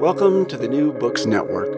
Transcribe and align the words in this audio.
Welcome 0.00 0.44
to 0.46 0.58
the 0.58 0.68
New 0.68 0.92
Books 0.92 1.24
Network. 1.24 1.72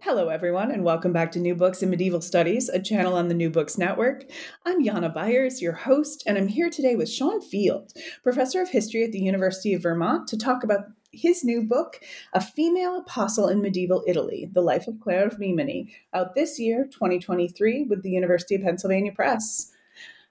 Hello, 0.00 0.28
everyone, 0.28 0.70
and 0.70 0.84
welcome 0.84 1.12
back 1.12 1.32
to 1.32 1.40
New 1.40 1.56
Books 1.56 1.82
in 1.82 1.90
Medieval 1.90 2.20
Studies, 2.20 2.68
a 2.68 2.80
channel 2.80 3.14
on 3.14 3.26
the 3.26 3.34
New 3.34 3.50
Books 3.50 3.76
Network. 3.76 4.24
I'm 4.64 4.84
Jana 4.84 5.10
Byars, 5.10 5.60
your 5.60 5.72
host, 5.72 6.22
and 6.24 6.38
I'm 6.38 6.46
here 6.46 6.70
today 6.70 6.94
with 6.94 7.10
Sean 7.10 7.40
Field, 7.40 7.92
professor 8.22 8.62
of 8.62 8.68
history 8.68 9.02
at 9.02 9.10
the 9.10 9.18
University 9.18 9.74
of 9.74 9.82
Vermont, 9.82 10.28
to 10.28 10.38
talk 10.38 10.62
about 10.62 10.84
his 11.10 11.42
new 11.42 11.64
book, 11.64 12.00
A 12.32 12.40
Female 12.40 12.98
Apostle 12.98 13.48
in 13.48 13.60
Medieval 13.60 14.04
Italy 14.06 14.48
The 14.52 14.62
Life 14.62 14.86
of 14.86 15.00
Clare 15.00 15.26
of 15.26 15.40
Rimini, 15.40 15.92
out 16.14 16.36
this 16.36 16.60
year, 16.60 16.84
2023, 16.84 17.82
with 17.90 18.04
the 18.04 18.10
University 18.10 18.54
of 18.54 18.62
Pennsylvania 18.62 19.10
Press. 19.10 19.72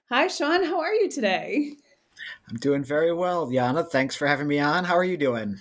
Hi, 0.08 0.26
Sean, 0.28 0.64
how 0.64 0.80
are 0.80 0.94
you 0.94 1.10
today? 1.10 1.74
I'm 2.48 2.56
doing 2.56 2.84
very 2.84 3.12
well, 3.12 3.50
Jana. 3.50 3.84
Thanks 3.84 4.16
for 4.16 4.26
having 4.26 4.48
me 4.48 4.58
on. 4.58 4.84
How 4.84 4.96
are 4.96 5.04
you 5.04 5.16
doing? 5.16 5.56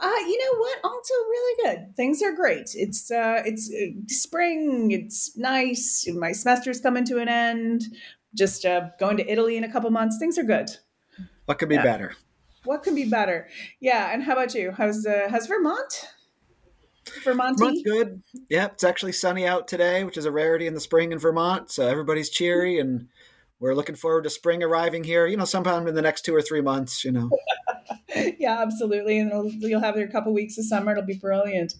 Uh, 0.00 0.16
you 0.26 0.38
know 0.38 0.58
what? 0.58 0.78
Also, 0.84 1.14
really 1.14 1.64
good. 1.64 1.96
Things 1.96 2.22
are 2.22 2.32
great. 2.32 2.70
It's 2.74 3.10
uh, 3.10 3.42
it's 3.44 3.70
uh, 3.70 3.92
spring. 4.06 4.90
It's 4.92 5.36
nice. 5.36 6.08
My 6.14 6.32
semester's 6.32 6.80
coming 6.80 7.04
to 7.04 7.18
an 7.18 7.28
end. 7.28 7.82
Just 8.34 8.64
uh, 8.64 8.88
going 8.98 9.16
to 9.18 9.30
Italy 9.30 9.56
in 9.56 9.64
a 9.64 9.70
couple 9.70 9.90
months. 9.90 10.18
Things 10.18 10.38
are 10.38 10.42
good. 10.44 10.70
What 11.46 11.58
could 11.58 11.68
be 11.68 11.74
Yeah. 11.74 11.82
better? 11.82 12.14
What 12.64 12.82
could 12.82 12.94
be 12.94 13.04
better? 13.08 13.48
Yeah. 13.80 14.12
And 14.12 14.22
how 14.22 14.32
about 14.34 14.54
you? 14.54 14.72
How's 14.72 15.04
uh, 15.04 15.28
how's 15.30 15.46
Vermont? 15.46 16.06
Vermont. 17.24 17.58
Vermont's 17.58 17.82
good. 17.82 18.22
Yep, 18.50 18.74
it's 18.74 18.84
actually 18.84 19.12
sunny 19.12 19.46
out 19.46 19.66
today, 19.66 20.04
which 20.04 20.16
is 20.16 20.26
a 20.26 20.30
rarity 20.30 20.66
in 20.66 20.74
the 20.74 20.80
spring 20.80 21.12
in 21.12 21.18
Vermont. 21.18 21.70
So 21.70 21.86
everybody's 21.86 22.30
cheery, 22.30 22.78
and 22.78 23.08
we're 23.60 23.74
looking 23.74 23.94
forward 23.94 24.24
to 24.24 24.30
spring 24.30 24.62
arriving 24.62 25.04
here. 25.04 25.26
You 25.26 25.36
know, 25.36 25.44
sometime 25.44 25.86
in 25.86 25.94
the 25.94 26.02
next 26.02 26.24
two 26.24 26.34
or 26.34 26.42
three 26.42 26.62
months. 26.62 27.04
You 27.04 27.12
know, 27.12 27.30
yeah, 28.38 28.60
absolutely. 28.60 29.18
And 29.18 29.52
you'll 29.62 29.80
have 29.80 29.96
your 29.96 30.08
couple 30.08 30.32
weeks 30.32 30.58
of 30.58 30.64
summer. 30.64 30.92
It'll 30.92 31.04
be 31.04 31.14
brilliant. 31.14 31.74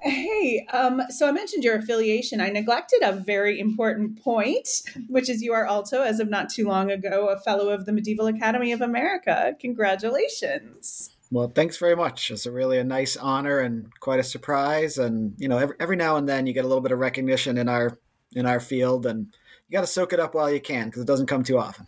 Hey, 0.00 0.64
um, 0.72 1.02
so 1.08 1.28
I 1.28 1.32
mentioned 1.32 1.64
your 1.64 1.74
affiliation. 1.74 2.40
I 2.40 2.50
neglected 2.50 3.00
a 3.02 3.12
very 3.12 3.58
important 3.58 4.22
point, 4.22 4.68
which 5.08 5.28
is 5.28 5.42
you 5.42 5.52
are 5.52 5.66
also, 5.66 6.02
as 6.02 6.20
of 6.20 6.30
not 6.30 6.50
too 6.50 6.68
long 6.68 6.92
ago, 6.92 7.28
a 7.28 7.40
fellow 7.40 7.70
of 7.70 7.84
the 7.84 7.92
Medieval 7.92 8.28
Academy 8.28 8.70
of 8.70 8.80
America. 8.80 9.56
Congratulations. 9.58 11.10
well, 11.32 11.50
thanks 11.52 11.78
very 11.78 11.96
much. 11.96 12.30
It's 12.30 12.46
a 12.46 12.52
really 12.52 12.78
a 12.78 12.84
nice 12.84 13.16
honor 13.16 13.58
and 13.58 13.90
quite 13.98 14.20
a 14.20 14.24
surprise. 14.24 14.98
And 14.98 15.34
you 15.36 15.48
know, 15.48 15.58
every, 15.58 15.74
every 15.80 15.96
now 15.96 16.16
and 16.16 16.28
then 16.28 16.46
you 16.46 16.52
get 16.52 16.64
a 16.64 16.68
little 16.68 16.82
bit 16.82 16.92
of 16.92 17.00
recognition 17.00 17.58
in 17.58 17.68
our 17.68 17.98
in 18.34 18.46
our 18.46 18.60
field, 18.60 19.04
and 19.04 19.34
you 19.68 19.72
got 19.72 19.82
to 19.82 19.86
soak 19.86 20.12
it 20.12 20.20
up 20.20 20.34
while 20.34 20.50
you 20.50 20.60
can 20.60 20.86
because 20.86 21.02
it 21.02 21.06
doesn't 21.06 21.26
come 21.26 21.42
too 21.42 21.58
often. 21.58 21.86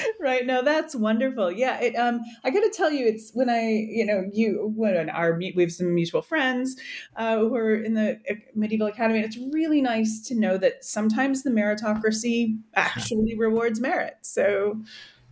right 0.20 0.46
no 0.46 0.62
that's 0.62 0.94
wonderful 0.94 1.50
yeah 1.50 1.78
it 1.80 1.94
um 1.96 2.20
i 2.44 2.50
gotta 2.50 2.70
tell 2.70 2.90
you 2.90 3.06
it's 3.06 3.30
when 3.34 3.50
i 3.50 3.60
you 3.60 4.06
know 4.06 4.24
you 4.32 4.72
when 4.74 5.10
our 5.10 5.36
meet 5.36 5.54
we 5.54 5.62
have 5.62 5.72
some 5.72 5.94
mutual 5.94 6.22
friends 6.22 6.76
uh, 7.16 7.36
who 7.38 7.54
are 7.54 7.74
in 7.74 7.94
the 7.94 8.18
uh, 8.30 8.34
medieval 8.54 8.86
academy 8.86 9.18
and 9.18 9.26
it's 9.26 9.38
really 9.52 9.82
nice 9.82 10.20
to 10.20 10.34
know 10.34 10.56
that 10.56 10.82
sometimes 10.84 11.42
the 11.42 11.50
meritocracy 11.50 12.58
actually 12.74 13.36
rewards 13.36 13.80
merit 13.80 14.16
so 14.22 14.80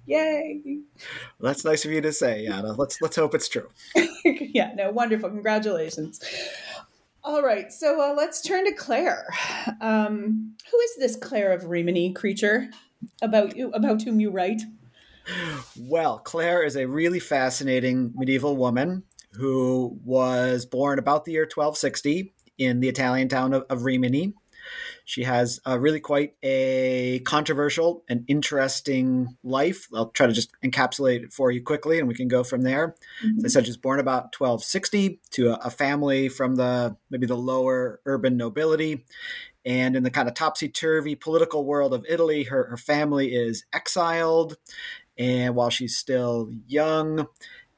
yay 0.06 0.60
Well, 1.38 1.52
that's 1.52 1.64
nice 1.64 1.84
of 1.84 1.92
you 1.92 2.00
to 2.00 2.12
say, 2.12 2.46
Jana. 2.46 2.72
Let's 2.72 3.00
let's 3.00 3.16
hope 3.16 3.34
it's 3.34 3.48
true. 3.48 3.68
yeah 4.24 4.72
no 4.74 4.90
wonderful 4.90 5.30
congratulations 5.30 6.20
all 7.22 7.42
right 7.42 7.72
so 7.72 8.00
uh, 8.00 8.14
let's 8.14 8.40
turn 8.40 8.64
to 8.64 8.72
clare 8.72 9.26
um 9.80 10.54
who 10.70 10.78
is 10.80 10.96
this 10.98 11.16
clare 11.16 11.52
of 11.52 11.66
rimini 11.66 12.12
creature 12.12 12.68
about 13.22 13.56
you 13.56 13.70
about 13.72 14.02
whom 14.02 14.20
you 14.20 14.30
write 14.30 14.62
Well, 15.78 16.18
Clare 16.18 16.62
is 16.62 16.76
a 16.76 16.86
really 16.86 17.20
fascinating 17.20 18.12
medieval 18.14 18.56
woman 18.56 19.04
who 19.32 19.98
was 20.04 20.66
born 20.66 20.98
about 20.98 21.24
the 21.24 21.32
year 21.32 21.42
1260 21.42 22.32
in 22.58 22.80
the 22.80 22.88
Italian 22.88 23.28
town 23.28 23.52
of, 23.52 23.64
of 23.70 23.84
Rimini. 23.84 24.34
She 25.10 25.24
has 25.24 25.58
uh, 25.66 25.76
really 25.76 25.98
quite 25.98 26.34
a 26.40 27.18
controversial 27.24 28.04
and 28.08 28.24
interesting 28.28 29.36
life. 29.42 29.88
I'll 29.92 30.10
try 30.10 30.28
to 30.28 30.32
just 30.32 30.52
encapsulate 30.64 31.24
it 31.24 31.32
for 31.32 31.50
you 31.50 31.64
quickly 31.64 31.98
and 31.98 32.06
we 32.06 32.14
can 32.14 32.28
go 32.28 32.44
from 32.44 32.62
there. 32.62 32.94
As 33.38 33.44
I 33.44 33.48
said, 33.48 33.64
she 33.64 33.70
was 33.70 33.76
born 33.76 33.98
about 33.98 34.32
1260 34.38 35.18
to 35.32 35.48
a, 35.48 35.66
a 35.66 35.70
family 35.70 36.28
from 36.28 36.54
the 36.54 36.96
maybe 37.10 37.26
the 37.26 37.36
lower 37.36 38.00
urban 38.06 38.36
nobility. 38.36 39.04
And 39.64 39.96
in 39.96 40.04
the 40.04 40.12
kind 40.12 40.28
of 40.28 40.34
topsy 40.34 40.68
turvy 40.68 41.16
political 41.16 41.64
world 41.64 41.92
of 41.92 42.06
Italy, 42.08 42.44
her, 42.44 42.66
her 42.70 42.76
family 42.76 43.34
is 43.34 43.64
exiled 43.72 44.58
and 45.18 45.56
while 45.56 45.70
she's 45.70 45.98
still 45.98 46.52
young 46.68 47.26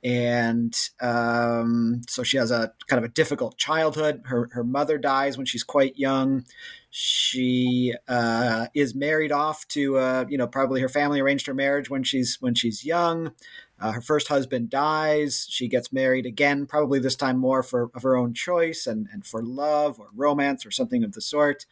and 0.04 0.76
um, 1.00 2.02
so 2.08 2.22
she 2.22 2.36
has 2.36 2.50
a 2.50 2.72
kind 2.88 2.98
of 2.98 3.08
a 3.08 3.12
difficult 3.12 3.56
childhood. 3.56 4.22
Her, 4.24 4.48
her 4.52 4.64
mother 4.64 4.98
dies 4.98 5.36
when 5.36 5.46
she's 5.46 5.62
quite 5.62 5.96
young. 5.96 6.44
She 6.90 7.94
uh, 8.08 8.66
is 8.74 8.94
married 8.94 9.32
off 9.32 9.66
to 9.68 9.98
uh, 9.98 10.24
you 10.28 10.36
know 10.36 10.46
probably 10.46 10.80
her 10.80 10.88
family 10.88 11.20
arranged 11.20 11.46
her 11.46 11.54
marriage 11.54 11.88
when 11.88 12.02
she's 12.02 12.38
when 12.40 12.54
she's 12.54 12.84
young. 12.84 13.32
Uh, 13.80 13.92
her 13.92 14.00
first 14.00 14.28
husband 14.28 14.70
dies. 14.70 15.46
She 15.50 15.66
gets 15.66 15.92
married 15.92 16.26
again 16.26 16.66
probably 16.66 16.98
this 16.98 17.16
time 17.16 17.38
more 17.38 17.62
for 17.62 17.90
of 17.94 18.02
her 18.02 18.16
own 18.16 18.34
choice 18.34 18.86
and, 18.86 19.08
and 19.12 19.24
for 19.24 19.42
love 19.42 19.98
or 19.98 20.08
romance 20.14 20.66
or 20.66 20.70
something 20.70 21.02
of 21.02 21.12
the 21.12 21.20
sort. 21.20 21.66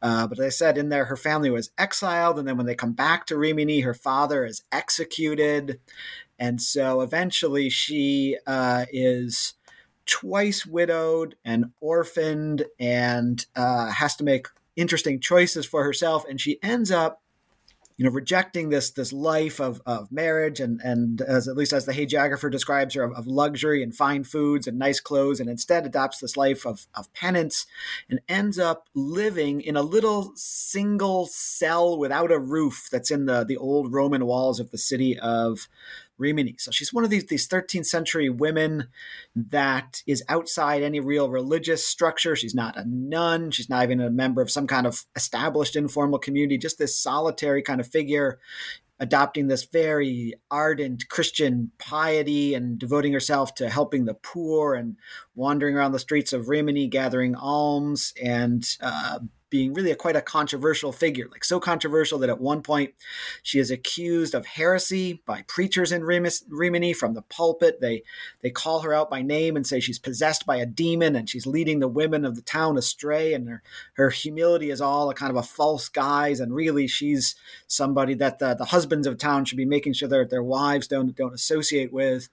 Uh, 0.00 0.26
but 0.28 0.38
as 0.38 0.44
I 0.44 0.50
said, 0.50 0.78
in 0.78 0.90
there, 0.90 1.06
her 1.06 1.16
family 1.16 1.50
was 1.50 1.70
exiled, 1.76 2.38
and 2.38 2.46
then 2.46 2.56
when 2.56 2.66
they 2.66 2.76
come 2.76 2.92
back 2.92 3.26
to 3.26 3.36
Rimini, 3.36 3.80
her 3.80 3.94
father 3.94 4.44
is 4.44 4.62
executed, 4.70 5.80
and 6.38 6.60
so 6.62 7.00
eventually 7.00 7.68
she 7.68 8.36
uh, 8.46 8.86
is 8.92 9.54
twice 10.06 10.64
widowed 10.64 11.36
and 11.44 11.66
orphaned, 11.80 12.64
and 12.80 13.44
uh, 13.54 13.90
has 13.90 14.16
to 14.16 14.24
make 14.24 14.46
interesting 14.74 15.20
choices 15.20 15.66
for 15.66 15.84
herself, 15.84 16.24
and 16.28 16.40
she 16.40 16.58
ends 16.62 16.90
up. 16.90 17.22
You 18.00 18.04
know, 18.04 18.12
rejecting 18.12 18.68
this 18.68 18.92
this 18.92 19.12
life 19.12 19.58
of, 19.58 19.82
of 19.84 20.12
marriage 20.12 20.60
and 20.60 20.80
and 20.84 21.20
as 21.20 21.48
at 21.48 21.56
least 21.56 21.72
as 21.72 21.84
the 21.84 21.92
hagiographer 21.92 22.48
describes 22.48 22.94
her 22.94 23.02
of, 23.02 23.12
of 23.14 23.26
luxury 23.26 23.82
and 23.82 23.92
fine 23.92 24.22
foods 24.22 24.68
and 24.68 24.78
nice 24.78 25.00
clothes, 25.00 25.40
and 25.40 25.50
instead 25.50 25.84
adopts 25.84 26.20
this 26.20 26.36
life 26.36 26.64
of 26.64 26.86
of 26.94 27.12
penance 27.12 27.66
and 28.08 28.20
ends 28.28 28.56
up 28.56 28.86
living 28.94 29.60
in 29.60 29.74
a 29.74 29.82
little 29.82 30.30
single 30.36 31.26
cell 31.26 31.98
without 31.98 32.30
a 32.30 32.38
roof 32.38 32.88
that's 32.92 33.10
in 33.10 33.26
the, 33.26 33.42
the 33.42 33.56
old 33.56 33.92
Roman 33.92 34.26
walls 34.26 34.60
of 34.60 34.70
the 34.70 34.78
city 34.78 35.18
of 35.18 35.66
Rimini. 36.18 36.56
So 36.58 36.70
she's 36.70 36.92
one 36.92 37.04
of 37.04 37.10
these, 37.10 37.26
these 37.26 37.48
13th 37.48 37.86
century 37.86 38.28
women 38.28 38.88
that 39.34 40.02
is 40.06 40.22
outside 40.28 40.82
any 40.82 41.00
real 41.00 41.30
religious 41.30 41.86
structure. 41.86 42.36
She's 42.36 42.54
not 42.54 42.76
a 42.76 42.84
nun. 42.84 43.50
She's 43.50 43.70
not 43.70 43.84
even 43.84 44.00
a 44.00 44.10
member 44.10 44.42
of 44.42 44.50
some 44.50 44.66
kind 44.66 44.86
of 44.86 45.06
established 45.16 45.76
informal 45.76 46.18
community, 46.18 46.58
just 46.58 46.78
this 46.78 46.98
solitary 46.98 47.62
kind 47.62 47.80
of 47.80 47.86
figure 47.86 48.38
adopting 49.00 49.46
this 49.46 49.64
very 49.64 50.34
ardent 50.50 51.08
Christian 51.08 51.70
piety 51.78 52.54
and 52.54 52.78
devoting 52.78 53.12
herself 53.12 53.54
to 53.54 53.68
helping 53.68 54.04
the 54.04 54.14
poor 54.14 54.74
and 54.74 54.96
wandering 55.34 55.76
around 55.76 55.92
the 55.92 55.98
streets 55.98 56.32
of 56.32 56.48
Rimini 56.48 56.88
gathering 56.88 57.34
alms 57.36 58.12
and 58.22 58.64
uh, 58.80 59.20
being 59.50 59.72
really 59.72 59.90
a, 59.90 59.96
quite 59.96 60.16
a 60.16 60.20
controversial 60.20 60.92
figure, 60.92 61.26
like 61.30 61.44
so 61.44 61.58
controversial 61.58 62.18
that 62.18 62.30
at 62.30 62.40
one 62.40 62.62
point 62.62 62.94
she 63.42 63.58
is 63.58 63.70
accused 63.70 64.34
of 64.34 64.46
heresy 64.46 65.22
by 65.26 65.42
preachers 65.42 65.92
in 65.92 66.04
Rimini 66.04 66.92
from 66.92 67.14
the 67.14 67.22
pulpit. 67.22 67.80
They 67.80 68.02
they 68.40 68.50
call 68.50 68.80
her 68.80 68.92
out 68.92 69.10
by 69.10 69.22
name 69.22 69.56
and 69.56 69.66
say 69.66 69.80
she's 69.80 69.98
possessed 69.98 70.46
by 70.46 70.56
a 70.56 70.66
demon 70.66 71.16
and 71.16 71.28
she's 71.28 71.46
leading 71.46 71.78
the 71.78 71.88
women 71.88 72.24
of 72.24 72.36
the 72.36 72.42
town 72.42 72.76
astray. 72.76 73.34
And 73.34 73.48
her, 73.48 73.62
her 73.94 74.10
humility 74.10 74.70
is 74.70 74.80
all 74.80 75.10
a 75.10 75.14
kind 75.14 75.30
of 75.30 75.36
a 75.36 75.42
false 75.42 75.88
guise. 75.88 76.40
And 76.40 76.54
really, 76.54 76.86
she's 76.86 77.34
somebody 77.66 78.14
that 78.14 78.38
the, 78.38 78.54
the 78.54 78.66
husbands 78.66 79.06
of 79.06 79.18
town 79.18 79.44
should 79.44 79.58
be 79.58 79.64
making 79.64 79.94
sure 79.94 80.08
that 80.08 80.30
their 80.30 80.42
wives 80.42 80.88
don't 80.88 81.14
don't 81.16 81.34
associate 81.34 81.92
with. 81.92 82.28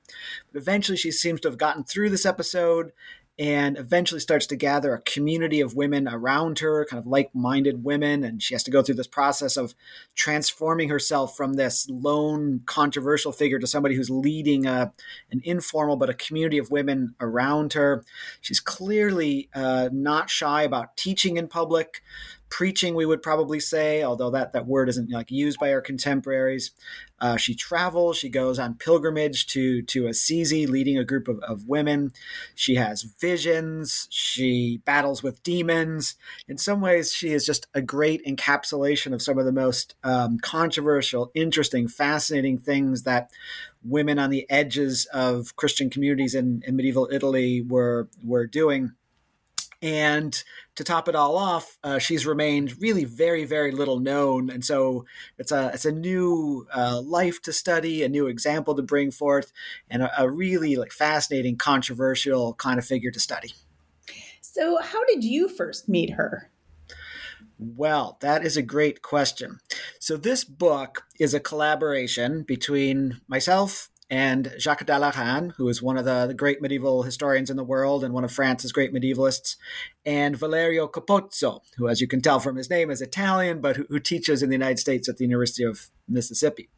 But 0.51 0.61
eventually, 0.61 0.97
she 0.97 1.11
seems 1.11 1.41
to 1.41 1.49
have 1.49 1.57
gotten 1.57 1.83
through 1.83 2.09
this 2.09 2.25
episode 2.25 2.91
and 3.37 3.77
eventually 3.77 4.21
starts 4.21 4.47
to 4.47 4.55
gather 4.55 4.93
a 4.93 5.01
community 5.01 5.59
of 5.59 5.75
women 5.75 6.07
around 6.07 6.59
her, 6.59 6.85
kind 6.85 6.99
of 6.99 7.05
like 7.05 7.35
minded 7.35 7.83
women. 7.83 8.23
And 8.23 8.41
she 8.41 8.53
has 8.53 8.63
to 8.63 8.71
go 8.71 8.81
through 8.81 8.95
this 8.95 9.07
process 9.07 9.57
of 9.57 9.75
transforming 10.15 10.87
herself 10.87 11.35
from 11.35 11.55
this 11.55 11.89
lone, 11.89 12.61
controversial 12.65 13.33
figure 13.33 13.59
to 13.59 13.67
somebody 13.67 13.95
who's 13.95 14.09
leading 14.09 14.65
a, 14.65 14.93
an 15.31 15.41
informal 15.43 15.97
but 15.97 16.09
a 16.09 16.13
community 16.13 16.57
of 16.57 16.71
women 16.71 17.13
around 17.19 17.73
her. 17.73 18.05
She's 18.39 18.61
clearly 18.61 19.49
uh, 19.53 19.89
not 19.91 20.29
shy 20.29 20.63
about 20.63 20.95
teaching 20.95 21.35
in 21.35 21.49
public 21.49 22.01
preaching, 22.49 22.95
we 22.95 23.05
would 23.05 23.21
probably 23.21 23.59
say, 23.59 24.03
although 24.03 24.29
that, 24.31 24.53
that 24.53 24.67
word 24.67 24.89
isn't 24.89 25.11
like 25.11 25.31
used 25.31 25.59
by 25.59 25.71
our 25.73 25.81
contemporaries. 25.81 26.71
Uh, 27.19 27.37
she 27.37 27.55
travels. 27.55 28.17
She 28.17 28.29
goes 28.29 28.59
on 28.59 28.75
pilgrimage 28.75 29.47
to 29.47 29.81
to 29.83 30.07
Assisi, 30.07 30.67
leading 30.67 30.97
a 30.97 31.05
group 31.05 31.27
of, 31.27 31.39
of 31.39 31.67
women. 31.67 32.11
She 32.55 32.75
has 32.75 33.03
visions. 33.03 34.07
She 34.11 34.81
battles 34.85 35.23
with 35.23 35.41
demons. 35.41 36.15
In 36.47 36.57
some 36.57 36.81
ways, 36.81 37.13
she 37.13 37.31
is 37.31 37.45
just 37.45 37.67
a 37.73 37.81
great 37.81 38.25
encapsulation 38.25 39.13
of 39.13 39.21
some 39.21 39.37
of 39.37 39.45
the 39.45 39.53
most 39.53 39.95
um, 40.03 40.39
controversial, 40.39 41.31
interesting, 41.33 41.87
fascinating 41.87 42.57
things 42.57 43.03
that 43.03 43.29
women 43.83 44.19
on 44.19 44.29
the 44.29 44.49
edges 44.49 45.05
of 45.13 45.55
Christian 45.55 45.89
communities 45.89 46.35
in, 46.35 46.63
in 46.67 46.75
medieval 46.75 47.07
Italy 47.11 47.61
were 47.61 48.09
were 48.23 48.45
doing. 48.45 48.91
And 49.81 50.43
to 50.75 50.83
top 50.83 51.07
it 51.07 51.15
all 51.15 51.37
off, 51.37 51.77
uh, 51.83 51.99
she's 51.99 52.25
remained 52.25 52.81
really 52.81 53.05
very, 53.05 53.45
very 53.45 53.71
little 53.71 53.99
known, 53.99 54.49
and 54.49 54.63
so 54.63 55.05
it's 55.37 55.51
a 55.51 55.71
it's 55.73 55.85
a 55.85 55.91
new 55.91 56.67
uh, 56.73 57.01
life 57.01 57.41
to 57.43 57.53
study, 57.53 58.03
a 58.03 58.09
new 58.09 58.27
example 58.27 58.75
to 58.75 58.81
bring 58.81 59.11
forth, 59.11 59.51
and 59.89 60.01
a, 60.03 60.21
a 60.23 60.29
really 60.29 60.75
like 60.75 60.91
fascinating, 60.91 61.57
controversial 61.57 62.53
kind 62.55 62.79
of 62.79 62.85
figure 62.85 63.11
to 63.11 63.19
study. 63.19 63.53
So, 64.41 64.79
how 64.81 65.03
did 65.05 65.23
you 65.23 65.49
first 65.49 65.89
meet 65.89 66.11
her? 66.11 66.49
Well, 67.57 68.17
that 68.21 68.45
is 68.45 68.57
a 68.57 68.61
great 68.61 69.01
question. 69.01 69.59
So, 69.99 70.17
this 70.17 70.43
book 70.43 71.03
is 71.19 71.33
a 71.33 71.39
collaboration 71.39 72.43
between 72.43 73.21
myself 73.27 73.89
and 74.09 74.53
Jacques 74.59 74.85
Dalarun, 74.85 75.53
who 75.57 75.67
is 75.67 75.81
one 75.81 75.97
of 75.97 76.05
the, 76.05 76.27
the, 76.27 76.33
great 76.33 76.61
medieval 76.61 77.03
historians 77.03 77.49
in 77.49 77.57
the 77.57 77.63
world 77.63 78.03
and 78.03 78.13
one 78.13 78.23
of 78.23 78.31
France's 78.31 78.71
great 78.71 78.93
medievalists, 78.93 79.55
and 80.05 80.37
Valerio 80.37 80.87
Capozzo, 80.87 81.61
who, 81.77 81.87
as 81.87 82.01
you 82.01 82.07
can 82.07 82.21
tell 82.21 82.39
from 82.39 82.55
his 82.55 82.69
name, 82.69 82.91
is 82.91 83.01
Italian, 83.01 83.61
but 83.61 83.77
who, 83.77 83.85
who 83.89 83.99
teaches 83.99 84.43
in 84.43 84.49
the 84.49 84.55
United 84.55 84.77
States 84.77 85.09
at 85.09 85.17
the 85.17 85.23
University 85.23 85.63
of 85.63 85.89
Mississippi. 86.07 86.69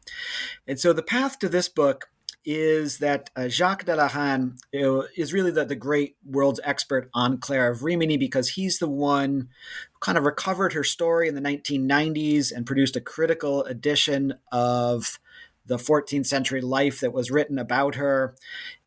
And 0.66 0.80
so 0.80 0.92
the 0.92 1.02
path 1.02 1.38
to 1.40 1.48
this 1.48 1.68
book 1.68 2.08
is 2.44 2.98
that 2.98 3.28
uh, 3.36 3.46
Jacques 3.48 3.84
Dalarun 3.84 4.56
is 4.72 5.34
really 5.34 5.50
the, 5.50 5.66
the 5.66 5.74
great 5.74 6.16
world's 6.24 6.60
expert 6.64 7.10
on 7.12 7.36
Clare 7.36 7.70
of 7.70 7.82
Rimini 7.82 8.16
because 8.16 8.50
he's 8.50 8.78
the 8.78 8.88
one 8.88 9.48
who 9.92 9.98
kind 10.00 10.16
of 10.16 10.24
recovered 10.24 10.72
her 10.72 10.84
story 10.84 11.28
in 11.28 11.34
the 11.34 11.42
1990s 11.42 12.50
and 12.50 12.64
produced 12.64 12.96
a 12.96 13.02
critical 13.02 13.64
edition 13.64 14.32
of 14.50 15.18
the 15.68 15.76
14th 15.76 16.26
century 16.26 16.60
life 16.60 17.00
that 17.00 17.12
was 17.12 17.30
written 17.30 17.58
about 17.58 17.94
her 17.94 18.34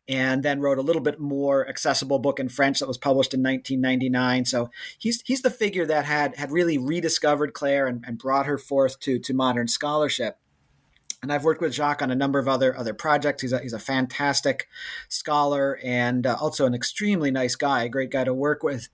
and 0.08 0.42
then 0.42 0.60
wrote 0.60 0.78
a 0.78 0.82
little 0.82 1.00
bit 1.00 1.20
more 1.20 1.68
accessible 1.68 2.18
book 2.18 2.40
in 2.40 2.48
French 2.48 2.80
that 2.80 2.88
was 2.88 2.98
published 2.98 3.32
in 3.32 3.42
1999. 3.42 4.44
So 4.44 4.70
he's 4.98 5.22
he's 5.24 5.42
the 5.42 5.50
figure 5.50 5.86
that 5.86 6.04
had 6.04 6.36
had 6.36 6.50
really 6.50 6.76
rediscovered 6.76 7.54
Clare 7.54 7.86
and, 7.86 8.04
and 8.06 8.18
brought 8.18 8.46
her 8.46 8.58
forth 8.58 8.98
to 9.00 9.18
to 9.20 9.32
modern 9.34 9.68
scholarship. 9.68 10.38
And 11.22 11.32
I've 11.32 11.44
worked 11.44 11.60
with 11.60 11.72
Jacques 11.72 12.02
on 12.02 12.10
a 12.10 12.16
number 12.16 12.40
of 12.40 12.48
other 12.48 12.76
other 12.76 12.94
projects. 12.94 13.42
He's 13.42 13.52
a, 13.52 13.60
he's 13.60 13.72
a 13.72 13.78
fantastic 13.78 14.68
scholar 15.08 15.78
and 15.84 16.26
uh, 16.26 16.36
also 16.40 16.66
an 16.66 16.74
extremely 16.74 17.30
nice 17.30 17.54
guy, 17.54 17.84
a 17.84 17.88
great 17.88 18.10
guy 18.10 18.24
to 18.24 18.34
work 18.34 18.64
with. 18.64 18.88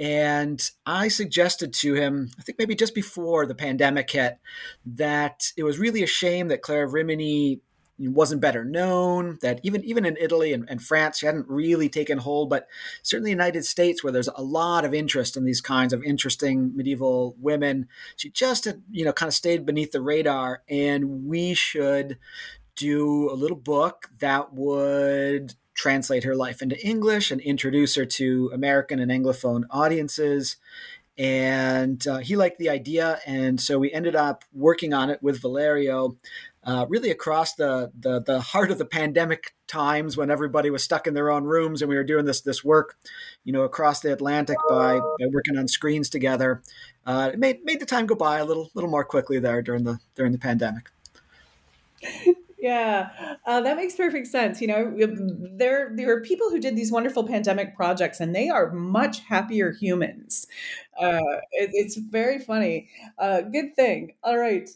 And 0.00 0.62
I 0.86 1.08
suggested 1.08 1.72
to 1.74 1.94
him, 1.94 2.30
I 2.38 2.42
think 2.42 2.58
maybe 2.58 2.76
just 2.76 2.94
before 2.94 3.46
the 3.46 3.54
pandemic 3.54 4.10
hit, 4.10 4.38
that 4.86 5.52
it 5.56 5.64
was 5.64 5.78
really 5.78 6.02
a 6.02 6.06
shame 6.06 6.48
that 6.48 6.62
Clare 6.62 6.86
Rimini 6.86 7.60
wasn't 7.98 8.40
better 8.40 8.64
known, 8.64 9.38
that 9.42 9.58
even 9.64 9.82
even 9.84 10.04
in 10.04 10.16
Italy 10.20 10.52
and, 10.52 10.68
and, 10.70 10.80
France, 10.80 11.18
she 11.18 11.26
hadn't 11.26 11.48
really 11.48 11.88
taken 11.88 12.18
hold, 12.18 12.48
but 12.48 12.68
certainly 13.02 13.28
the 13.28 13.32
United 13.32 13.64
States, 13.64 14.04
where 14.04 14.12
there's 14.12 14.28
a 14.28 14.42
lot 14.42 14.84
of 14.84 14.94
interest 14.94 15.36
in 15.36 15.44
these 15.44 15.60
kinds 15.60 15.92
of 15.92 16.02
interesting 16.04 16.76
medieval 16.76 17.34
women, 17.40 17.88
she 18.16 18.30
just 18.30 18.66
had, 18.66 18.82
you 18.90 19.04
know, 19.04 19.12
kind 19.12 19.28
of 19.28 19.34
stayed 19.34 19.66
beneath 19.66 19.90
the 19.90 20.00
radar. 20.00 20.62
And 20.68 21.26
we 21.26 21.54
should 21.54 22.18
do 22.76 23.28
a 23.30 23.34
little 23.34 23.56
book 23.56 24.08
that 24.20 24.52
would 24.54 25.54
translate 25.78 26.24
her 26.24 26.34
life 26.34 26.60
into 26.60 26.78
English 26.84 27.30
and 27.30 27.40
introduce 27.40 27.94
her 27.94 28.04
to 28.04 28.50
American 28.52 28.98
and 28.98 29.10
Anglophone 29.10 29.62
audiences. 29.70 30.56
And 31.16 32.06
uh, 32.06 32.18
he 32.18 32.36
liked 32.36 32.58
the 32.58 32.68
idea. 32.68 33.20
And 33.24 33.60
so 33.60 33.78
we 33.78 33.92
ended 33.92 34.16
up 34.16 34.44
working 34.52 34.92
on 34.92 35.08
it 35.08 35.22
with 35.22 35.40
Valerio. 35.40 36.16
Uh, 36.64 36.84
really 36.88 37.10
across 37.10 37.54
the, 37.54 37.90
the, 37.98 38.20
the 38.20 38.40
heart 38.40 38.70
of 38.70 38.78
the 38.78 38.84
pandemic 38.84 39.54
times 39.68 40.16
when 40.16 40.30
everybody 40.30 40.68
was 40.68 40.82
stuck 40.82 41.06
in 41.06 41.14
their 41.14 41.30
own 41.30 41.44
rooms 41.44 41.80
and 41.80 41.88
we 41.88 41.96
were 41.96 42.04
doing 42.04 42.26
this 42.26 42.42
this 42.42 42.62
work, 42.62 42.96
you 43.44 43.52
know, 43.52 43.62
across 43.62 44.00
the 44.00 44.12
Atlantic 44.12 44.58
by, 44.68 44.98
by 44.98 45.26
working 45.32 45.56
on 45.56 45.66
screens 45.68 46.10
together. 46.10 46.60
Uh, 47.06 47.30
it 47.32 47.38
made 47.38 47.64
made 47.64 47.80
the 47.80 47.86
time 47.86 48.04
go 48.04 48.14
by 48.14 48.38
a 48.38 48.44
little 48.44 48.70
little 48.74 48.90
more 48.90 49.04
quickly 49.04 49.38
there 49.38 49.62
during 49.62 49.84
the 49.84 49.98
during 50.14 50.32
the 50.32 50.38
pandemic. 50.38 50.90
Yeah, 52.60 53.10
uh, 53.46 53.60
that 53.60 53.76
makes 53.76 53.94
perfect 53.94 54.26
sense. 54.26 54.60
You 54.60 54.66
know, 54.66 54.96
there 55.56 55.92
there 55.94 56.12
are 56.12 56.20
people 56.22 56.50
who 56.50 56.58
did 56.58 56.74
these 56.76 56.90
wonderful 56.90 57.24
pandemic 57.26 57.76
projects, 57.76 58.18
and 58.18 58.34
they 58.34 58.48
are 58.48 58.72
much 58.72 59.20
happier 59.20 59.70
humans. 59.72 60.46
Uh, 61.00 61.20
it, 61.52 61.70
it's 61.72 61.96
very 61.96 62.40
funny. 62.40 62.88
Uh, 63.16 63.42
good 63.42 63.76
thing. 63.76 64.14
All 64.24 64.38
right. 64.38 64.68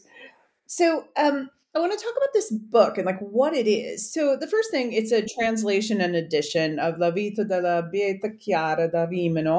So, 0.67 1.05
um, 1.17 1.49
I 1.75 1.79
want 1.79 1.91
to 1.91 1.97
talk 1.97 2.13
about 2.17 2.29
this 2.33 2.51
book 2.51 2.97
and 2.97 3.05
like 3.05 3.19
what 3.19 3.53
it 3.53 3.67
is. 3.67 4.11
So, 4.13 4.37
the 4.37 4.47
first 4.47 4.71
thing, 4.71 4.93
it's 4.93 5.11
a 5.11 5.25
translation 5.27 5.99
and 6.01 6.15
edition 6.15 6.79
of 6.79 6.99
La 6.99 7.11
vita 7.11 7.43
della 7.43 7.89
Beata 7.91 8.29
Chiara 8.39 8.89
da 8.89 9.05
Rimini, 9.05 9.49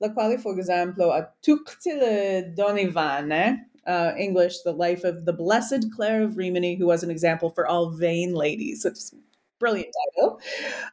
la 0.00 0.08
quale 0.08 0.38
for 0.38 0.58
example, 0.58 1.10
a 1.12 1.28
tutte 1.42 1.86
le 1.86 2.52
donne 2.56 2.90
vane 2.90 3.66
uh, 3.86 4.12
English, 4.18 4.60
The 4.60 4.72
Life 4.72 5.04
of 5.04 5.24
the 5.24 5.32
Blessed 5.32 5.92
Clare 5.94 6.22
of 6.22 6.36
Rimini, 6.36 6.76
who 6.76 6.86
was 6.86 7.02
an 7.02 7.10
example 7.10 7.50
for 7.50 7.66
all 7.66 7.90
vain 7.90 8.34
ladies. 8.34 8.84
It's 8.84 9.14
brilliant 9.58 9.94
title. 10.16 10.40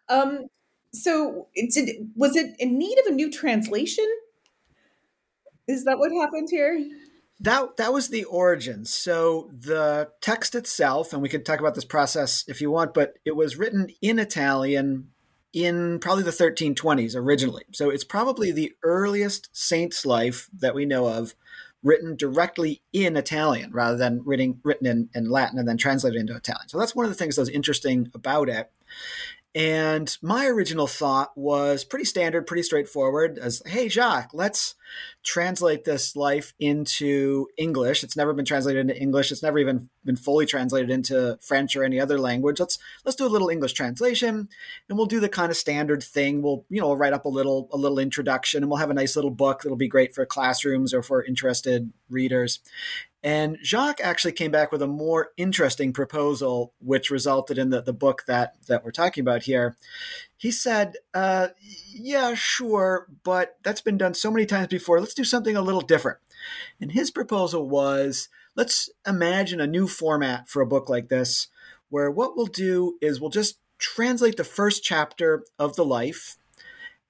Um, 0.10 0.48
so, 0.94 1.48
it, 1.54 2.08
was 2.16 2.36
it 2.36 2.56
in 2.60 2.78
need 2.78 2.98
of 3.00 3.06
a 3.08 3.12
new 3.12 3.32
translation? 3.32 4.06
Is 5.68 5.86
that 5.86 6.00
what 6.00 6.12
happened 6.12 6.50
here? 6.52 6.86
That 7.40 7.78
that 7.78 7.92
was 7.92 8.10
the 8.10 8.26
origin. 8.26 8.86
So 8.86 9.50
the 9.58 10.10
text 10.22 10.54
itself, 10.54 11.12
and 11.12 11.22
we 11.22 11.30
could 11.30 11.46
talk 11.46 11.60
about 11.60 11.74
this 11.74 11.86
process 11.86 12.44
if 12.48 12.62
you 12.62 12.70
want, 12.70 12.94
but 12.94 13.14
it 13.26 13.36
was 13.36 13.58
written 13.58 13.88
in 14.02 14.20
Italian 14.20 15.10
in 15.54 16.00
probably 16.00 16.24
the 16.24 16.32
1320s 16.32 17.16
originally. 17.16 17.64
So 17.72 17.90
it's 17.90 18.04
probably 18.04 18.52
the 18.52 18.74
earliest 18.84 19.50
saint's 19.54 20.06
life 20.06 20.50
that 20.54 20.76
we 20.76 20.86
know 20.86 21.08
of 21.08 21.34
written 21.84 22.16
directly 22.16 22.82
in 22.94 23.18
Italian 23.18 23.72
rather 23.72 23.98
than 23.98 24.22
written, 24.24 24.60
written 24.64 24.88
in, 24.88 25.10
in 25.16 25.30
Latin 25.30 25.58
and 25.58 25.68
then 25.68 25.78
translated 25.78 26.20
into 26.20 26.36
Italian. 26.36 26.70
So 26.70 26.78
that's 26.78 26.96
one 26.96 27.06
of 27.06 27.12
the 27.12 27.16
things 27.16 27.36
that 27.36 27.42
was 27.42 27.50
interesting 27.50 28.12
about 28.14 28.50
it. 28.50 28.72
And 29.54 30.16
my 30.22 30.46
original 30.46 30.88
thought 30.88 31.32
was 31.36 31.84
pretty 31.84 32.06
standard, 32.06 32.48
pretty 32.48 32.64
straightforward 32.64 33.38
as, 33.38 33.62
hey, 33.66 33.90
Jacques, 33.90 34.30
let's 34.34 34.76
translate 35.24 35.84
this 35.84 36.16
life 36.16 36.54
into 36.58 37.48
English. 37.58 38.02
It's 38.02 38.16
never 38.16 38.34
been 38.34 38.46
translated 38.46 38.80
into 38.80 38.98
English. 38.98 39.30
It's 39.30 39.44
never 39.44 39.60
even 39.60 39.90
been 40.06 40.16
fully 40.16 40.46
translated 40.46 40.90
into 40.90 41.38
French 41.42 41.76
or 41.76 41.84
any 41.84 42.00
other 42.00 42.18
language. 42.18 42.62
Let's 42.62 42.80
let's 43.04 43.18
do 43.18 43.26
a 43.26 43.28
little 43.28 43.50
English 43.50 43.74
translation 43.74 44.48
and 44.88 44.98
we'll 44.98 45.06
do 45.06 45.20
the 45.20 45.30
kind 45.30 45.52
of 45.52 45.58
standard 45.58 46.02
thing. 46.02 46.42
We'll, 46.42 46.66
you 46.70 46.80
know, 46.80 46.94
write 46.94 47.14
up 47.14 47.26
a 47.26 47.30
little 47.30 47.68
a 47.74 47.78
little 47.78 48.00
introduction 48.00 48.64
and 48.64 48.70
we'll 48.70 48.80
have 48.80 48.90
a 48.90 48.96
nice 48.96 49.18
little 49.18 49.32
book 49.32 49.62
that'll 49.62 49.78
be 49.78 49.90
great 49.90 50.16
for 50.16 50.26
classrooms 50.26 50.94
or 50.94 51.04
for 51.04 51.26
interested 51.26 51.92
readers. 52.10 52.60
And 53.24 53.60
Jacques 53.64 54.02
actually 54.02 54.32
came 54.32 54.50
back 54.50 54.72
with 54.72 54.82
a 54.82 54.88
more 54.88 55.30
interesting 55.38 55.94
proposal, 55.94 56.74
which 56.80 57.12
resulted 57.12 57.58
in 57.58 57.70
the, 57.70 57.82
the 57.82 57.94
book 57.94 58.24
that, 58.26 58.56
that 58.68 58.84
we're 58.84 58.92
talking 58.92 59.22
about 59.22 59.44
here. 59.44 59.76
He 60.38 60.50
said, 60.50 60.96
uh, 61.14 61.50
Yeah, 61.92 62.34
sure, 62.34 63.08
but 63.24 63.58
that's 63.64 63.82
been 63.82 63.98
done 63.98 64.16
so 64.16 64.32
many 64.32 64.46
times 64.46 64.68
before. 64.68 65.00
Let's 65.00 65.14
do 65.14 65.24
something 65.24 65.56
a 65.56 65.62
little 65.62 65.82
different. 65.82 66.18
And 66.80 66.94
his 66.94 67.12
proposal 67.12 67.70
was 67.70 68.30
let's 68.56 68.90
imagine 69.08 69.62
a 69.62 69.68
new 69.68 69.88
format 69.88 70.50
for 70.50 70.62
a 70.62 70.68
book 70.68 70.90
like 70.90 71.10
this, 71.10 71.48
where 71.90 72.10
what 72.10 72.36
we'll 72.36 72.48
do 72.48 72.98
is 73.02 73.22
we'll 73.22 73.30
just 73.30 73.60
translate 73.78 74.38
the 74.38 74.44
first 74.44 74.84
chapter 74.84 75.44
of 75.60 75.76
the 75.76 75.86
life 75.86 76.38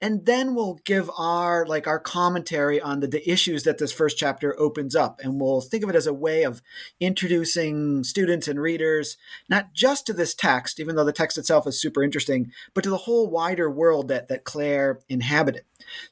and 0.02 0.26
then 0.26 0.56
we'll 0.56 0.80
give 0.84 1.08
our 1.16 1.64
like 1.64 1.86
our 1.86 2.00
commentary 2.00 2.80
on 2.80 2.98
the, 2.98 3.06
the 3.06 3.30
issues 3.30 3.62
that 3.62 3.78
this 3.78 3.92
first 3.92 4.18
chapter 4.18 4.58
opens 4.58 4.96
up. 4.96 5.20
And 5.22 5.40
we'll 5.40 5.60
think 5.60 5.84
of 5.84 5.90
it 5.90 5.94
as 5.94 6.08
a 6.08 6.12
way 6.12 6.42
of 6.42 6.60
introducing 6.98 8.02
students 8.02 8.48
and 8.48 8.60
readers 8.60 9.16
not 9.48 9.72
just 9.72 10.04
to 10.06 10.12
this 10.12 10.34
text 10.34 10.80
even 10.80 10.96
though 10.96 11.04
the 11.04 11.12
text 11.12 11.38
itself 11.38 11.68
is 11.68 11.80
super 11.80 12.02
interesting 12.02 12.50
but 12.74 12.82
to 12.82 12.90
the 12.90 12.96
whole 12.98 13.30
wider 13.30 13.70
world 13.70 14.08
that, 14.08 14.26
that 14.26 14.42
clare 14.42 14.98
inhabited. 15.08 15.62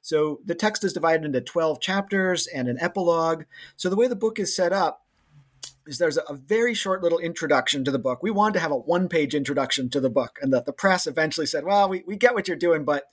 So 0.00 0.40
the 0.46 0.54
text 0.54 0.84
is 0.84 0.92
divided 0.92 1.24
into 1.24 1.40
12 1.40 1.80
chapters 1.80 2.46
and 2.46 2.68
an 2.68 2.78
epilogue. 2.80 3.44
So 3.76 3.90
the 3.90 3.96
way 3.96 4.06
the 4.06 4.14
book 4.14 4.38
is 4.38 4.54
set 4.54 4.72
up 4.72 5.04
is 5.86 5.98
there's 5.98 6.16
a, 6.16 6.34
very 6.34 6.74
short 6.74 7.02
little 7.02 7.18
introduction 7.18 7.84
to 7.84 7.90
the 7.90 7.98
book. 7.98 8.22
We 8.22 8.30
wanted 8.30 8.54
to 8.54 8.60
have 8.60 8.70
a 8.70 8.76
one 8.76 9.08
page 9.08 9.34
introduction 9.34 9.88
to 9.90 10.00
the 10.00 10.10
book, 10.10 10.38
and 10.42 10.52
the, 10.52 10.62
the 10.62 10.72
press 10.72 11.06
eventually 11.06 11.46
said, 11.46 11.64
"Well, 11.64 11.88
we, 11.88 12.02
we 12.06 12.16
get 12.16 12.34
what 12.34 12.48
you're 12.48 12.56
doing, 12.56 12.84
but 12.84 13.04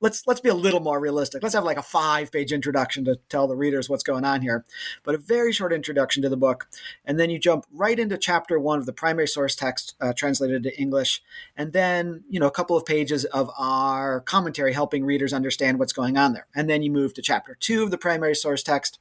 let's 0.00 0.26
let's 0.26 0.40
be 0.40 0.48
a 0.48 0.54
little 0.54 0.80
more 0.80 1.00
realistic. 1.00 1.42
Let's 1.42 1.54
have 1.54 1.64
like 1.64 1.76
a 1.76 1.82
five 1.82 2.32
page 2.32 2.52
introduction 2.52 3.04
to 3.04 3.16
tell 3.28 3.46
the 3.46 3.56
readers 3.56 3.88
what's 3.88 4.02
going 4.02 4.24
on 4.24 4.42
here." 4.42 4.64
But 5.02 5.14
a 5.14 5.18
very 5.18 5.52
short 5.52 5.72
introduction 5.72 6.22
to 6.22 6.28
the 6.28 6.36
book, 6.36 6.68
and 7.04 7.18
then 7.18 7.30
you 7.30 7.38
jump 7.38 7.66
right 7.72 7.98
into 7.98 8.18
chapter 8.18 8.58
one 8.58 8.78
of 8.78 8.86
the 8.86 8.92
primary 8.92 9.28
source 9.28 9.54
text 9.54 9.94
uh, 10.00 10.12
translated 10.12 10.62
to 10.64 10.80
English, 10.80 11.22
and 11.56 11.72
then 11.72 12.24
you 12.28 12.40
know 12.40 12.46
a 12.46 12.52
couple 12.52 12.76
of 12.76 12.86
pages 12.86 13.24
of 13.26 13.50
our 13.58 14.20
commentary 14.20 14.72
helping 14.72 15.04
readers 15.04 15.32
understand 15.32 15.78
what's 15.78 15.92
going 15.92 16.16
on 16.16 16.32
there, 16.32 16.46
and 16.54 16.68
then 16.70 16.82
you 16.82 16.90
move 16.90 17.14
to 17.14 17.22
chapter 17.22 17.56
two 17.58 17.82
of 17.82 17.90
the 17.90 17.98
primary 17.98 18.34
source 18.34 18.62
text, 18.62 18.98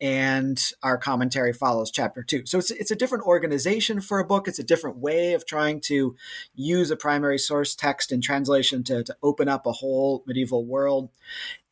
and 0.00 0.72
our 0.82 0.98
commentary 0.98 1.52
follows 1.52 1.90
chapter 1.90 2.22
two. 2.22 2.44
So 2.46 2.60
it's 2.70 2.80
it's 2.80 2.90
a 2.90 2.96
different 2.96 3.24
organization 3.24 4.00
for 4.00 4.18
a 4.18 4.24
book. 4.24 4.48
It's 4.48 4.58
a 4.58 4.64
different 4.64 4.98
way 4.98 5.34
of 5.34 5.46
trying 5.46 5.80
to 5.82 6.16
use 6.54 6.90
a 6.90 6.96
primary 6.96 7.38
source 7.38 7.74
text 7.74 8.12
and 8.12 8.22
translation 8.22 8.82
to, 8.84 9.04
to 9.04 9.16
open 9.22 9.48
up 9.48 9.66
a 9.66 9.72
whole 9.72 10.24
medieval 10.26 10.64
world. 10.64 11.10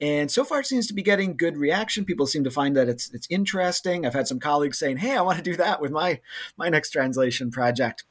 And 0.01 0.31
so 0.31 0.45
far, 0.45 0.61
it 0.61 0.67
seems 0.67 0.87
to 0.89 0.95
be 0.95 1.03
getting 1.03 1.37
good 1.37 1.57
reaction. 1.57 2.05
People 2.05 2.27
seem 2.27 2.45
to 2.45 2.51
find 2.51 2.77
that 2.77 2.89
it's 2.89 3.13
it's 3.13 3.27
interesting. 3.31 4.07
I've 4.07 4.15
had 4.15 4.29
some 4.29 4.41
colleagues 4.41 4.79
saying, 4.79 4.99
"Hey, 4.99 5.17
I 5.17 5.23
want 5.23 5.39
to 5.39 5.45
do 5.45 5.57
that 5.57 5.81
with 5.81 5.91
my 5.91 6.21
my 6.57 6.69
next 6.69 6.91
translation 6.91 7.51
project." 7.51 8.05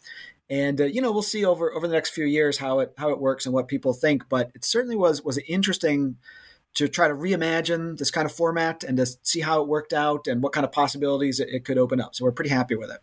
and 0.49 0.81
uh, 0.81 0.83
you 0.83 1.01
know 1.01 1.11
we'll 1.11 1.21
see 1.21 1.45
over 1.45 1.73
over 1.73 1.87
the 1.87 1.93
next 1.93 2.09
few 2.09 2.25
years 2.25 2.57
how 2.57 2.79
it 2.79 2.93
how 2.97 3.09
it 3.09 3.19
works 3.19 3.45
and 3.45 3.53
what 3.53 3.69
people 3.69 3.93
think 3.93 4.27
but 4.27 4.51
it 4.53 4.65
certainly 4.65 4.95
was 4.95 5.23
was 5.23 5.37
interesting 5.47 6.17
to 6.75 6.87
try 6.87 7.07
to 7.07 7.13
reimagine 7.13 7.97
this 7.97 8.11
kind 8.11 8.25
of 8.25 8.31
format 8.31 8.83
and 8.83 8.97
to 8.97 9.05
see 9.23 9.41
how 9.41 9.61
it 9.61 9.67
worked 9.67 9.93
out 9.93 10.27
and 10.27 10.41
what 10.41 10.53
kind 10.53 10.65
of 10.65 10.71
possibilities 10.71 11.39
it, 11.39 11.49
it 11.49 11.65
could 11.65 11.77
open 11.77 12.01
up. 12.01 12.15
So 12.15 12.25
we're 12.25 12.31
pretty 12.31 12.49
happy 12.49 12.75
with 12.75 12.89
it 12.89 12.99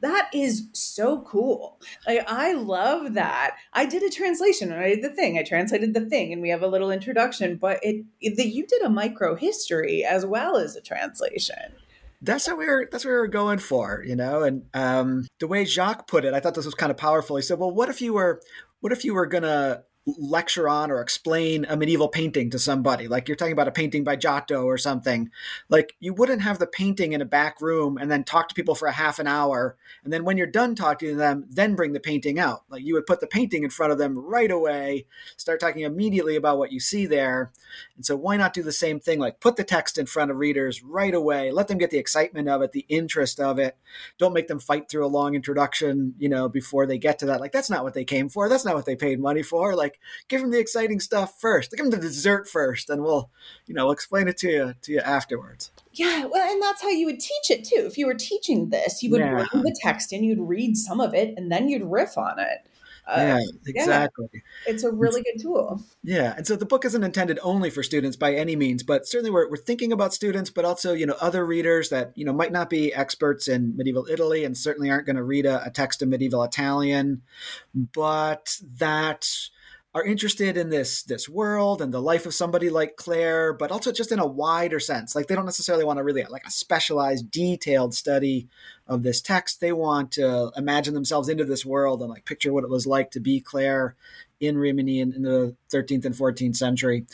that 0.00 0.30
is 0.32 0.68
so 0.72 1.20
cool. 1.20 1.78
Like 2.06 2.24
I 2.26 2.54
love 2.54 3.14
that. 3.14 3.56
I 3.72 3.86
did 3.86 4.02
a 4.02 4.10
translation 4.10 4.72
and 4.72 4.80
I 4.80 4.88
did 4.88 5.02
the 5.02 5.10
thing. 5.10 5.38
I 5.38 5.42
translated 5.42 5.94
the 5.94 6.06
thing 6.06 6.32
and 6.32 6.42
we 6.42 6.50
have 6.50 6.62
a 6.62 6.66
little 6.66 6.90
introduction, 6.90 7.56
but 7.56 7.78
it, 7.82 8.04
it 8.20 8.36
the, 8.36 8.46
you 8.46 8.66
did 8.66 8.82
a 8.82 8.90
micro 8.90 9.34
history 9.34 10.04
as 10.04 10.24
well 10.24 10.56
as 10.56 10.76
a 10.76 10.80
translation. 10.80 11.74
That's 12.22 12.46
what 12.48 12.58
we 12.58 12.66
were 12.66 12.88
that's 12.90 13.04
what 13.04 13.12
we 13.12 13.16
were 13.16 13.28
going 13.28 13.58
for, 13.58 14.02
you 14.06 14.16
know. 14.16 14.42
And 14.42 14.64
um, 14.74 15.26
the 15.38 15.46
way 15.46 15.64
Jacques 15.64 16.06
put 16.06 16.24
it, 16.24 16.34
I 16.34 16.40
thought 16.40 16.54
this 16.54 16.66
was 16.66 16.74
kind 16.74 16.90
of 16.90 16.98
powerful. 16.98 17.36
He 17.36 17.42
said, 17.42 17.58
Well, 17.58 17.70
what 17.70 17.88
if 17.88 18.02
you 18.02 18.12
were 18.12 18.42
what 18.80 18.92
if 18.92 19.04
you 19.04 19.14
were 19.14 19.26
gonna 19.26 19.84
lecture 20.06 20.68
on 20.68 20.90
or 20.90 21.00
explain 21.00 21.66
a 21.68 21.76
medieval 21.76 22.08
painting 22.08 22.50
to 22.50 22.58
somebody 22.58 23.06
like 23.06 23.28
you're 23.28 23.36
talking 23.36 23.52
about 23.52 23.68
a 23.68 23.72
painting 23.72 24.02
by 24.02 24.16
giotto 24.16 24.64
or 24.64 24.78
something 24.78 25.30
like 25.68 25.94
you 26.00 26.14
wouldn't 26.14 26.40
have 26.40 26.58
the 26.58 26.66
painting 26.66 27.12
in 27.12 27.20
a 27.20 27.26
back 27.26 27.60
room 27.60 27.98
and 27.98 28.10
then 28.10 28.24
talk 28.24 28.48
to 28.48 28.54
people 28.54 28.74
for 28.74 28.88
a 28.88 28.92
half 28.92 29.18
an 29.18 29.26
hour 29.26 29.76
and 30.02 30.12
then 30.12 30.24
when 30.24 30.36
you're 30.38 30.46
done 30.46 30.74
talking 30.74 31.10
to 31.10 31.14
them 31.14 31.44
then 31.50 31.74
bring 31.74 31.92
the 31.92 32.00
painting 32.00 32.38
out. 32.38 32.62
Like 32.70 32.82
you 32.82 32.94
would 32.94 33.06
put 33.06 33.20
the 33.20 33.26
painting 33.26 33.64
in 33.64 33.70
front 33.70 33.92
of 33.92 33.98
them 33.98 34.16
right 34.16 34.50
away 34.50 35.06
start 35.36 35.60
talking 35.60 35.82
immediately 35.82 36.36
about 36.36 36.58
what 36.58 36.72
you 36.72 36.80
see 36.80 37.06
there. 37.06 37.52
And 37.96 38.04
so 38.04 38.16
why 38.16 38.36
not 38.36 38.54
do 38.54 38.62
the 38.62 38.72
same 38.72 39.00
thing? 39.00 39.18
Like 39.18 39.40
put 39.40 39.56
the 39.56 39.64
text 39.64 39.98
in 39.98 40.06
front 40.06 40.30
of 40.30 40.38
readers 40.38 40.82
right 40.82 41.14
away 41.14 41.50
let 41.50 41.68
them 41.68 41.78
get 41.78 41.90
the 41.90 41.98
excitement 41.98 42.48
of 42.48 42.62
it 42.62 42.72
the 42.72 42.86
interest 42.88 43.40
of 43.40 43.58
it. 43.58 43.76
Don't 44.18 44.32
make 44.32 44.48
them 44.48 44.60
fight 44.60 44.88
through 44.88 45.04
a 45.04 45.08
long 45.08 45.34
introduction 45.34 46.14
you 46.18 46.28
know 46.28 46.48
before 46.48 46.86
they 46.86 46.98
get 46.98 47.18
to 47.18 47.26
that. 47.26 47.40
Like 47.40 47.52
that's 47.52 47.70
not 47.70 47.84
what 47.84 47.94
they 47.94 48.04
came 48.04 48.28
for. 48.28 48.48
That's 48.48 48.64
not 48.64 48.74
what 48.74 48.86
they 48.86 48.96
paid 48.96 49.20
money 49.20 49.42
for. 49.42 49.74
Like 49.74 49.89
like 49.90 50.00
give 50.28 50.40
them 50.40 50.50
the 50.50 50.58
exciting 50.58 51.00
stuff 51.00 51.40
first. 51.40 51.70
Give 51.72 51.80
them 51.80 51.90
the 51.90 51.96
dessert 51.96 52.48
first, 52.48 52.90
and 52.90 53.02
we'll, 53.02 53.30
you 53.66 53.74
know, 53.74 53.86
we'll 53.86 53.92
explain 53.92 54.28
it 54.28 54.36
to 54.38 54.48
you 54.48 54.74
to 54.82 54.92
you 54.92 55.00
afterwards. 55.00 55.70
Yeah, 55.92 56.26
well, 56.26 56.50
and 56.50 56.62
that's 56.62 56.82
how 56.82 56.88
you 56.88 57.06
would 57.06 57.20
teach 57.20 57.50
it 57.50 57.64
too. 57.64 57.86
If 57.86 57.98
you 57.98 58.06
were 58.06 58.14
teaching 58.14 58.70
this, 58.70 59.02
you 59.02 59.10
would 59.10 59.20
yeah. 59.20 59.44
bring 59.50 59.62
the 59.62 59.76
text 59.82 60.12
in, 60.12 60.24
you'd 60.24 60.40
read 60.40 60.76
some 60.76 61.00
of 61.00 61.14
it, 61.14 61.34
and 61.36 61.50
then 61.50 61.68
you'd 61.68 61.82
riff 61.82 62.16
on 62.16 62.38
it. 62.38 62.66
Uh, 63.06 63.40
yeah, 63.40 63.40
exactly. 63.66 64.28
Yeah, 64.32 64.40
it's 64.66 64.84
a 64.84 64.92
really 64.92 65.22
good 65.22 65.42
tool. 65.42 65.82
Yeah, 66.04 66.34
and 66.36 66.46
so 66.46 66.54
the 66.54 66.66
book 66.66 66.84
isn't 66.84 67.02
intended 67.02 67.40
only 67.42 67.68
for 67.70 67.82
students 67.82 68.16
by 68.16 68.34
any 68.34 68.54
means, 68.54 68.84
but 68.84 69.06
certainly 69.06 69.30
we're, 69.30 69.50
we're 69.50 69.56
thinking 69.56 69.90
about 69.90 70.14
students, 70.14 70.50
but 70.50 70.64
also 70.64 70.92
you 70.92 71.06
know 71.06 71.16
other 71.20 71.44
readers 71.44 71.88
that 71.88 72.12
you 72.14 72.24
know 72.24 72.32
might 72.32 72.52
not 72.52 72.70
be 72.70 72.94
experts 72.94 73.48
in 73.48 73.76
medieval 73.76 74.06
Italy 74.08 74.44
and 74.44 74.56
certainly 74.56 74.90
aren't 74.90 75.06
going 75.06 75.16
to 75.16 75.24
read 75.24 75.44
a, 75.44 75.64
a 75.64 75.70
text 75.70 76.02
in 76.02 76.10
medieval 76.10 76.44
Italian, 76.44 77.22
but 77.74 78.56
that 78.78 79.26
are 79.92 80.04
interested 80.04 80.56
in 80.56 80.68
this 80.68 81.02
this 81.02 81.28
world 81.28 81.82
and 81.82 81.92
the 81.92 82.00
life 82.00 82.24
of 82.24 82.34
somebody 82.34 82.70
like 82.70 82.96
Clare, 82.96 83.52
but 83.52 83.72
also 83.72 83.90
just 83.90 84.12
in 84.12 84.20
a 84.20 84.26
wider 84.26 84.78
sense. 84.78 85.16
Like 85.16 85.26
they 85.26 85.34
don't 85.34 85.46
necessarily 85.46 85.84
want 85.84 85.98
to 85.98 86.04
really 86.04 86.24
like 86.24 86.46
a 86.46 86.50
specialized, 86.50 87.30
detailed 87.30 87.94
study 87.94 88.46
of 88.86 89.02
this 89.02 89.20
text. 89.20 89.60
They 89.60 89.72
want 89.72 90.12
to 90.12 90.52
imagine 90.56 90.94
themselves 90.94 91.28
into 91.28 91.44
this 91.44 91.66
world 91.66 92.02
and 92.02 92.10
like 92.10 92.24
picture 92.24 92.52
what 92.52 92.62
it 92.62 92.70
was 92.70 92.86
like 92.86 93.10
to 93.12 93.20
be 93.20 93.40
Clare 93.40 93.96
in 94.38 94.56
Rimini 94.56 95.00
in, 95.00 95.12
in 95.12 95.22
the 95.22 95.56
13th 95.72 96.04
and 96.04 96.14
14th 96.14 96.56
century, 96.56 97.04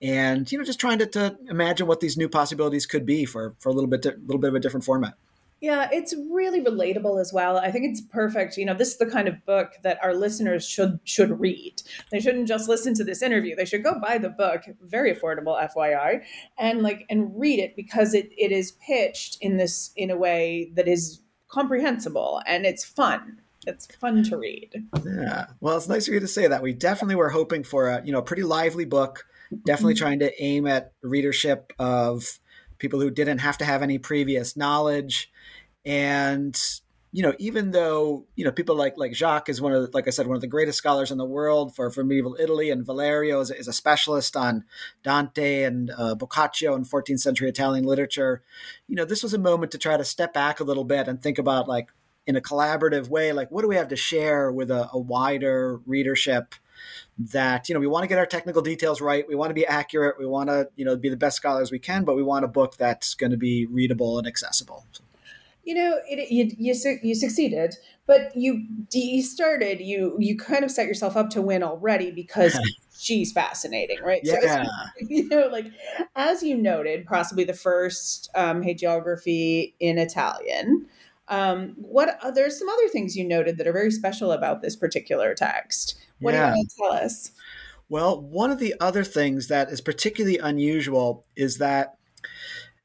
and 0.00 0.50
you 0.50 0.56
know 0.56 0.64
just 0.64 0.80
trying 0.80 0.98
to, 0.98 1.06
to 1.06 1.36
imagine 1.48 1.86
what 1.86 2.00
these 2.00 2.16
new 2.16 2.28
possibilities 2.30 2.86
could 2.86 3.04
be 3.04 3.26
for 3.26 3.54
for 3.58 3.68
a 3.68 3.72
little 3.72 3.90
bit 3.90 4.06
a 4.06 4.16
little 4.24 4.40
bit 4.40 4.48
of 4.48 4.54
a 4.54 4.60
different 4.60 4.84
format. 4.84 5.14
Yeah, 5.62 5.88
it's 5.92 6.12
really 6.28 6.60
relatable 6.60 7.20
as 7.20 7.32
well. 7.32 7.56
I 7.56 7.70
think 7.70 7.84
it's 7.84 8.00
perfect. 8.00 8.56
You 8.56 8.66
know, 8.66 8.74
this 8.74 8.88
is 8.88 8.98
the 8.98 9.06
kind 9.06 9.28
of 9.28 9.46
book 9.46 9.74
that 9.84 9.96
our 10.02 10.12
listeners 10.12 10.66
should 10.66 10.98
should 11.04 11.38
read. 11.38 11.80
They 12.10 12.18
shouldn't 12.18 12.48
just 12.48 12.68
listen 12.68 12.94
to 12.94 13.04
this 13.04 13.22
interview. 13.22 13.54
They 13.54 13.64
should 13.64 13.84
go 13.84 14.00
buy 14.00 14.18
the 14.18 14.28
book, 14.28 14.62
very 14.82 15.14
affordable, 15.14 15.56
FYI, 15.72 16.24
and 16.58 16.82
like 16.82 17.06
and 17.08 17.30
read 17.38 17.60
it 17.60 17.76
because 17.76 18.12
it 18.12 18.32
it 18.36 18.50
is 18.50 18.72
pitched 18.72 19.38
in 19.40 19.56
this 19.56 19.92
in 19.94 20.10
a 20.10 20.16
way 20.16 20.72
that 20.74 20.88
is 20.88 21.20
comprehensible 21.46 22.42
and 22.44 22.66
it's 22.66 22.84
fun. 22.84 23.40
It's 23.64 23.86
fun 23.94 24.24
to 24.24 24.36
read. 24.36 24.70
Yeah. 25.06 25.46
Well, 25.60 25.76
it's 25.76 25.88
nice 25.88 26.08
of 26.08 26.14
you 26.14 26.18
to 26.18 26.26
say 26.26 26.48
that. 26.48 26.60
We 26.60 26.72
definitely 26.72 27.14
were 27.14 27.30
hoping 27.30 27.62
for 27.62 27.88
a, 27.88 28.04
you 28.04 28.10
know, 28.10 28.20
pretty 28.20 28.42
lively 28.42 28.84
book, 28.84 29.24
definitely 29.64 29.94
mm-hmm. 29.94 30.04
trying 30.04 30.18
to 30.18 30.42
aim 30.42 30.66
at 30.66 30.92
readership 31.02 31.72
of 31.78 32.40
people 32.82 33.00
who 33.00 33.10
didn't 33.10 33.38
have 33.38 33.56
to 33.56 33.64
have 33.64 33.82
any 33.82 33.98
previous 33.98 34.56
knowledge 34.56 35.32
and 35.86 36.60
you 37.14 37.22
know, 37.22 37.34
even 37.38 37.72
though 37.72 38.24
you 38.36 38.44
know 38.44 38.50
people 38.50 38.74
like 38.74 38.94
like 38.96 39.14
Jacques 39.14 39.50
is 39.50 39.60
one 39.60 39.74
of 39.74 39.82
the, 39.82 39.90
like 39.92 40.08
I 40.08 40.10
said 40.10 40.26
one 40.26 40.34
of 40.34 40.40
the 40.40 40.46
greatest 40.46 40.78
scholars 40.78 41.10
in 41.10 41.18
the 41.18 41.26
world 41.26 41.74
for 41.76 41.90
for 41.90 42.02
medieval 42.02 42.36
Italy, 42.40 42.70
and 42.70 42.86
Valerio 42.86 43.40
is, 43.40 43.50
is 43.50 43.68
a 43.68 43.72
specialist 43.72 44.34
on 44.34 44.64
Dante 45.02 45.64
and 45.64 45.90
uh, 45.96 46.14
Boccaccio 46.14 46.74
and 46.74 46.86
14th 46.86 47.20
century 47.20 47.50
Italian 47.50 47.84
literature. 47.84 48.42
You 48.88 48.96
know, 48.96 49.04
this 49.04 49.22
was 49.22 49.34
a 49.34 49.38
moment 49.38 49.72
to 49.72 49.78
try 49.78 49.98
to 49.98 50.04
step 50.04 50.32
back 50.32 50.58
a 50.58 50.64
little 50.64 50.84
bit 50.84 51.06
and 51.06 51.22
think 51.22 51.38
about 51.38 51.68
like 51.68 51.90
in 52.26 52.34
a 52.34 52.40
collaborative 52.40 53.08
way, 53.08 53.32
like 53.32 53.50
what 53.50 53.60
do 53.60 53.68
we 53.68 53.76
have 53.76 53.88
to 53.88 53.96
share 53.96 54.50
with 54.50 54.70
a, 54.70 54.88
a 54.90 54.98
wider 54.98 55.80
readership? 55.84 56.54
That 57.18 57.68
you 57.68 57.74
know, 57.74 57.80
we 57.80 57.86
want 57.86 58.04
to 58.04 58.08
get 58.08 58.18
our 58.18 58.26
technical 58.26 58.62
details 58.62 59.00
right. 59.00 59.26
We 59.28 59.34
want 59.34 59.50
to 59.50 59.54
be 59.54 59.66
accurate. 59.66 60.16
We 60.18 60.26
want 60.26 60.48
to 60.48 60.68
you 60.76 60.84
know 60.84 60.96
be 60.96 61.08
the 61.08 61.16
best 61.16 61.36
scholars 61.36 61.70
we 61.70 61.78
can, 61.78 62.04
but 62.04 62.16
we 62.16 62.22
want 62.22 62.44
a 62.44 62.48
book 62.48 62.76
that's 62.76 63.14
going 63.14 63.32
to 63.32 63.36
be 63.36 63.66
readable 63.66 64.18
and 64.18 64.26
accessible. 64.26 64.86
You 65.64 65.76
know, 65.76 66.00
it, 66.08 66.30
you, 66.30 66.50
you 66.58 66.98
you 67.02 67.14
succeeded, 67.14 67.76
but 68.06 68.32
you 68.34 68.66
you 68.92 69.22
started 69.22 69.80
you 69.80 70.16
you 70.18 70.36
kind 70.36 70.64
of 70.64 70.70
set 70.70 70.86
yourself 70.86 71.16
up 71.16 71.30
to 71.30 71.42
win 71.42 71.62
already 71.62 72.10
because 72.10 72.58
she's 72.98 73.32
fascinating, 73.32 73.98
right? 74.02 74.22
Yeah. 74.24 74.64
So, 74.64 74.70
you 75.08 75.28
know, 75.28 75.48
like 75.52 75.66
as 76.16 76.42
you 76.42 76.56
noted, 76.56 77.06
possibly 77.06 77.44
the 77.44 77.54
first 77.54 78.28
um, 78.34 78.62
hagiography 78.62 79.74
in 79.78 79.98
Italian. 79.98 80.86
Um, 81.32 81.76
what 81.78 82.20
there's 82.34 82.58
some 82.58 82.68
other 82.68 82.88
things 82.88 83.16
you 83.16 83.26
noted 83.26 83.56
that 83.56 83.66
are 83.66 83.72
very 83.72 83.90
special 83.90 84.32
about 84.32 84.60
this 84.60 84.76
particular 84.76 85.34
text. 85.34 85.94
What 86.20 86.34
yeah. 86.34 86.40
do 86.40 86.46
you 86.48 86.56
want 86.56 86.68
to 86.68 86.76
tell 86.76 86.92
us? 87.06 87.30
Well, 87.88 88.20
one 88.20 88.50
of 88.50 88.58
the 88.58 88.74
other 88.78 89.02
things 89.02 89.48
that 89.48 89.70
is 89.70 89.80
particularly 89.80 90.36
unusual 90.36 91.24
is 91.34 91.56
that 91.56 91.94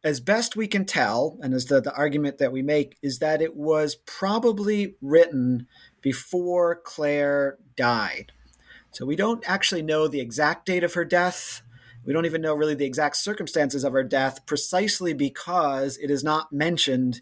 as 0.02 0.22
best 0.22 0.56
we 0.56 0.66
can 0.66 0.86
tell, 0.86 1.38
and 1.42 1.54
as 1.54 1.66
the, 1.66 1.82
the 1.82 1.94
argument 1.94 2.38
that 2.38 2.54
we 2.54 2.62
make, 2.62 2.98
is 3.02 3.20
that 3.20 3.42
it 3.42 3.54
was 3.54 3.98
probably 4.06 4.96
written 5.02 5.68
before 6.00 6.80
Clare 6.86 7.58
died. 7.76 8.32
So 8.92 9.06
we 9.06 9.18
don't 9.18 9.44
actually 9.46 9.82
know 9.82 10.08
the 10.08 10.22
exact 10.22 10.66
date 10.66 10.86
of 10.86 10.94
her 10.94 11.04
death. 11.04 11.64
We 12.06 12.14
don't 12.14 12.26
even 12.26 12.42
know 12.42 12.56
really 12.56 12.76
the 12.76 12.86
exact 12.86 13.18
circumstances 13.18 13.84
of 13.84 13.92
her 13.92 14.06
death, 14.06 14.46
precisely 14.46 15.14
because 15.14 15.98
it 15.98 16.10
is 16.10 16.24
not 16.24 16.54
mentioned 16.54 17.20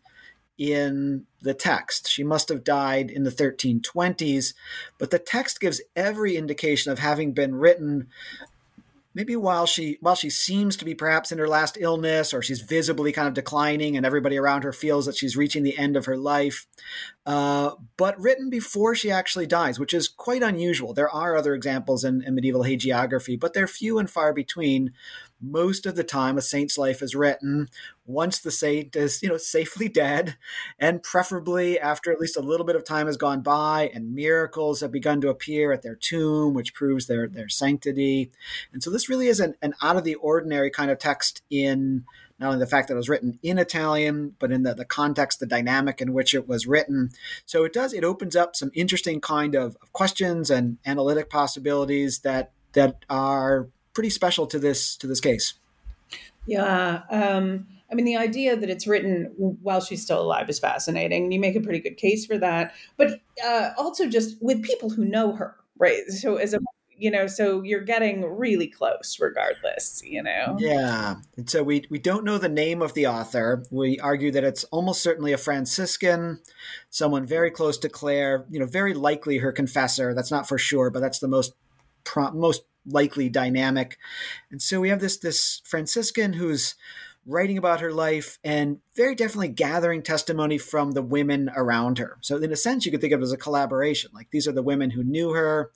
in 0.58 1.26
the 1.42 1.54
text. 1.54 2.10
She 2.10 2.24
must 2.24 2.50
have 2.50 2.64
died 2.64 3.12
in 3.12 3.24
the 3.24 3.30
1320s, 3.30 4.54
but 4.98 5.12
the 5.12 5.20
text 5.20 5.60
gives 5.60 5.82
every 5.96 6.38
indication 6.38 6.92
of 6.92 7.00
having 7.00 7.34
been 7.34 7.56
written 7.56 8.08
maybe 9.16 9.36
while 9.36 9.66
she 9.66 9.98
while 10.02 10.16
she 10.16 10.30
seems 10.30 10.76
to 10.76 10.86
be 10.86 10.94
perhaps 10.94 11.32
in 11.32 11.38
her 11.38 11.48
last 11.48 11.78
illness 11.80 12.34
or 12.34 12.42
she's 12.42 12.62
visibly 12.62 13.12
kind 13.12 13.28
of 13.28 13.34
declining 13.34 13.96
and 13.96 14.06
everybody 14.06 14.38
around 14.38 14.64
her 14.64 14.74
feels 14.74 15.06
that 15.06 15.16
she's 15.16 15.38
reaching 15.38 15.64
the 15.64 15.78
end 15.78 15.96
of 15.96 16.06
her 16.06 16.18
life 16.18 16.68
uh, 17.25 17.72
but 17.98 18.20
written 18.20 18.51
before 18.51 18.94
she 18.94 19.10
actually 19.10 19.48
dies 19.48 19.79
which 19.79 19.94
is 19.94 20.08
quite 20.08 20.44
unusual. 20.44 20.94
There 20.94 21.10
are 21.10 21.36
other 21.36 21.55
examples 21.55 22.03
in, 22.03 22.22
in 22.22 22.36
medieval 22.36 22.63
hagiography 22.63 23.39
but 23.39 23.53
they're 23.53 23.67
few 23.67 23.98
and 23.98 24.10
far 24.10 24.34
between. 24.34 24.94
Most 25.41 25.86
of 25.86 25.96
the 25.96 26.03
time 26.03 26.38
a 26.38 26.41
saint's 26.41 26.77
life 26.77 27.01
is 27.01 27.13
written 27.13 27.70
once 28.05 28.39
the 28.39 28.51
saint 28.51 28.96
is 28.96 29.22
you 29.22 29.29
know 29.29 29.38
safely 29.38 29.89
dead 30.03 30.38
and 30.79 31.03
preferably 31.03 31.79
after 31.79 32.12
at 32.12 32.20
least 32.20 32.38
a 32.38 32.41
little 32.41 32.65
bit 32.65 32.75
of 32.75 32.84
time 32.84 33.08
has 33.08 33.17
gone 33.17 33.41
by 33.41 33.91
and 33.94 34.13
miracles 34.13 34.82
have 34.82 34.91
begun 34.91 35.20
to 35.22 35.29
appear 35.29 35.72
at 35.72 35.82
their 35.82 35.96
tomb 35.96 36.53
which 36.53 36.74
proves 36.74 37.08
their 37.08 37.27
their 37.27 37.50
sanctity. 37.50 38.32
And 38.72 38.84
so 38.84 38.89
this 38.89 39.10
really 39.10 39.27
is 39.27 39.39
an, 39.39 39.55
an 39.62 39.74
out 39.82 39.98
of 39.98 40.03
the 40.03 40.15
ordinary 40.15 40.70
kind 40.70 40.91
of 40.91 41.00
text 41.00 41.41
in 41.50 42.05
not 42.39 42.48
only 42.48 42.60
the 42.60 42.68
fact 42.70 42.88
that 42.88 42.96
it 42.96 42.98
was 42.98 43.10
written 43.10 43.39
in 43.42 43.58
Italian, 43.58 44.36
but 44.39 44.51
in 44.51 44.63
the, 44.63 44.74
the 44.74 44.86
context, 44.86 45.39
the 45.39 45.46
dynamic 45.46 46.01
in 46.01 46.13
which 46.13 46.34
it 46.34 46.48
was 46.48 46.68
written. 46.68 47.12
So 47.46 47.63
it 47.63 47.74
does, 47.74 47.94
it 47.94 48.04
opens 48.04 48.36
up 48.36 48.56
some 48.56 48.72
interesting 48.74 49.22
kind 49.22 49.56
of, 49.56 49.77
of 49.82 49.94
questions 49.94 50.50
and 50.50 50.77
analytic 50.86 51.30
possibilities 51.30 52.20
that 52.20 52.51
that 52.74 53.06
are 53.10 53.70
pretty 53.94 54.10
special 54.10 54.46
to 54.48 54.60
this 54.60 54.98
to 54.98 55.08
this 55.08 55.22
case. 55.22 55.54
Yeah. 56.46 57.01
Um, 57.10 57.68
I 57.92 57.96
mean, 57.96 58.06
the 58.06 58.18
idea 58.18 58.56
that 58.56 58.70
it's 58.70 58.88
written 58.88 59.32
while 59.38 59.80
she's 59.80 60.01
still 60.01 60.22
alive 60.22 60.50
is 60.50 60.60
fascinating. 60.60 61.32
You 61.32 61.39
make 61.39 61.56
a 61.56 61.62
pretty 61.62 61.80
good 61.80 61.98
case 61.98 62.25
for 62.25 62.38
that. 62.38 62.74
But 62.98 63.22
uh, 63.46 63.72
also 63.77 64.08
just 64.10 64.42
with 64.42 64.63
people 64.63 64.89
who 64.89 65.06
know 65.06 65.34
her, 65.34 65.56
right? 65.77 66.01
So 66.08 66.36
as 66.36 66.54
a 66.54 66.60
you 66.98 67.12
know, 67.12 67.28
so 67.28 67.62
you're 67.62 67.82
getting 67.82 68.24
really 68.24 68.68
close 68.68 69.18
regardless, 69.20 70.02
you 70.06 70.24
know? 70.24 70.58
Yeah. 70.60 71.16
And 71.38 71.50
so 71.50 71.64
we, 71.64 71.86
we 71.90 72.00
don't 72.00 72.24
know 72.24 72.38
the 72.38 72.50
name 72.50 72.82
of 72.82 72.94
the 72.94 73.08
author. 73.08 73.64
We 73.72 74.00
argue 74.00 74.32
that 74.32 74.44
it's 74.44 74.64
almost 74.66 75.02
certainly 75.02 75.34
a 75.34 75.38
Franciscan, 75.38 76.40
someone 76.90 77.25
very 77.25 77.52
close 77.52 77.78
to 77.80 77.90
Clare, 77.90 78.46
you 78.50 78.60
know, 78.60 78.66
very 78.66 78.94
likely 78.94 79.40
her 79.40 79.52
confessor. 79.52 80.14
That's 80.14 80.32
not 80.32 80.48
for 80.48 80.58
sure, 80.58 80.90
but 80.90 81.00
that's 81.00 81.20
the 81.20 81.28
most 81.28 81.54
most 82.34 82.64
likely 82.86 83.30
dynamic. 83.30 83.98
And 84.52 84.62
so 84.62 84.80
we 84.80 84.90
have 84.90 85.02
this 85.02 85.18
this 85.18 85.62
Franciscan 85.66 86.34
who's 86.34 86.75
writing 87.25 87.58
about 87.58 87.82
her 87.82 87.91
life 87.91 88.38
and 88.44 88.79
very 88.96 89.15
definitely 89.15 89.48
gathering 89.48 90.03
testimony 90.03 90.58
from 90.58 90.91
the 90.91 91.01
women 91.01 91.50
around 91.55 91.98
her. 91.98 92.17
So 92.22 92.38
in 92.38 92.51
a 92.51 92.55
sense 92.55 92.86
you 92.86 92.91
could 92.91 93.01
think 93.01 93.13
of 93.13 93.20
it 93.20 93.24
as 93.24 93.32
a 93.32 93.38
collaboration. 93.38 94.12
Like 94.13 94.29
these 94.32 94.48
are 94.48 94.51
the 94.51 94.62
women 94.62 94.91
who 94.91 95.03
knew 95.03 95.32
her. 95.32 95.72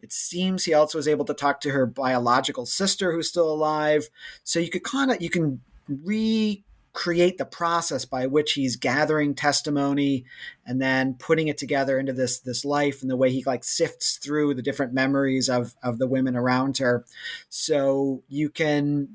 It 0.00 0.12
seems 0.12 0.64
he 0.64 0.72
also 0.72 0.98
was 0.98 1.08
able 1.08 1.26
to 1.26 1.34
talk 1.34 1.60
to 1.60 1.70
her 1.70 1.84
biological 1.84 2.64
sister 2.64 3.12
who's 3.12 3.28
still 3.28 3.50
alive. 3.52 4.08
So 4.42 4.58
you 4.58 4.70
could 4.70 4.84
kind 4.84 5.10
of 5.10 5.20
you 5.20 5.30
can 5.30 5.60
re 5.88 6.64
create 6.94 7.36
the 7.36 7.44
process 7.44 8.06
by 8.06 8.26
which 8.26 8.54
he's 8.54 8.76
gathering 8.76 9.34
testimony 9.34 10.24
and 10.64 10.80
then 10.80 11.12
putting 11.12 11.46
it 11.46 11.58
together 11.58 11.98
into 11.98 12.14
this 12.14 12.40
this 12.40 12.64
life 12.64 13.02
and 13.02 13.10
the 13.10 13.16
way 13.16 13.30
he 13.30 13.44
like 13.44 13.62
sifts 13.62 14.16
through 14.16 14.54
the 14.54 14.62
different 14.62 14.94
memories 14.94 15.50
of 15.50 15.74
of 15.82 15.98
the 15.98 16.08
women 16.08 16.34
around 16.34 16.78
her 16.78 17.04
so 17.50 18.22
you 18.28 18.48
can 18.48 19.08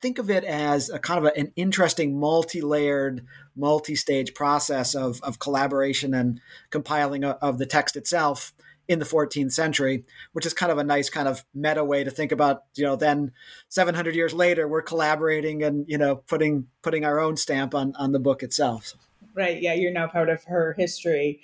think 0.00 0.18
of 0.18 0.30
it 0.30 0.44
as 0.44 0.90
a 0.90 0.98
kind 0.98 1.18
of 1.18 1.32
a, 1.32 1.38
an 1.38 1.52
interesting 1.56 2.18
multi-layered 2.18 3.24
multi-stage 3.56 4.34
process 4.34 4.94
of, 4.94 5.20
of 5.22 5.38
collaboration 5.38 6.14
and 6.14 6.40
compiling 6.70 7.24
of, 7.24 7.36
of 7.42 7.58
the 7.58 7.66
text 7.66 7.96
itself 7.96 8.52
in 8.88 8.98
the 8.98 9.04
14th 9.04 9.52
century, 9.52 10.04
which 10.32 10.44
is 10.44 10.52
kind 10.52 10.72
of 10.72 10.78
a 10.78 10.84
nice 10.84 11.08
kind 11.08 11.28
of 11.28 11.44
meta 11.54 11.84
way 11.84 12.02
to 12.02 12.10
think 12.10 12.32
about, 12.32 12.64
you 12.74 12.84
know, 12.84 12.96
then 12.96 13.30
700 13.68 14.16
years 14.16 14.34
later, 14.34 14.66
we're 14.66 14.82
collaborating 14.82 15.62
and, 15.62 15.84
you 15.88 15.96
know, 15.96 16.16
putting, 16.16 16.66
putting 16.82 17.04
our 17.04 17.20
own 17.20 17.36
stamp 17.36 17.74
on, 17.74 17.94
on 17.96 18.10
the 18.10 18.18
book 18.18 18.42
itself. 18.42 18.94
Right. 19.34 19.62
Yeah. 19.62 19.74
You're 19.74 19.92
now 19.92 20.08
part 20.08 20.28
of 20.28 20.42
her 20.44 20.74
history. 20.76 21.40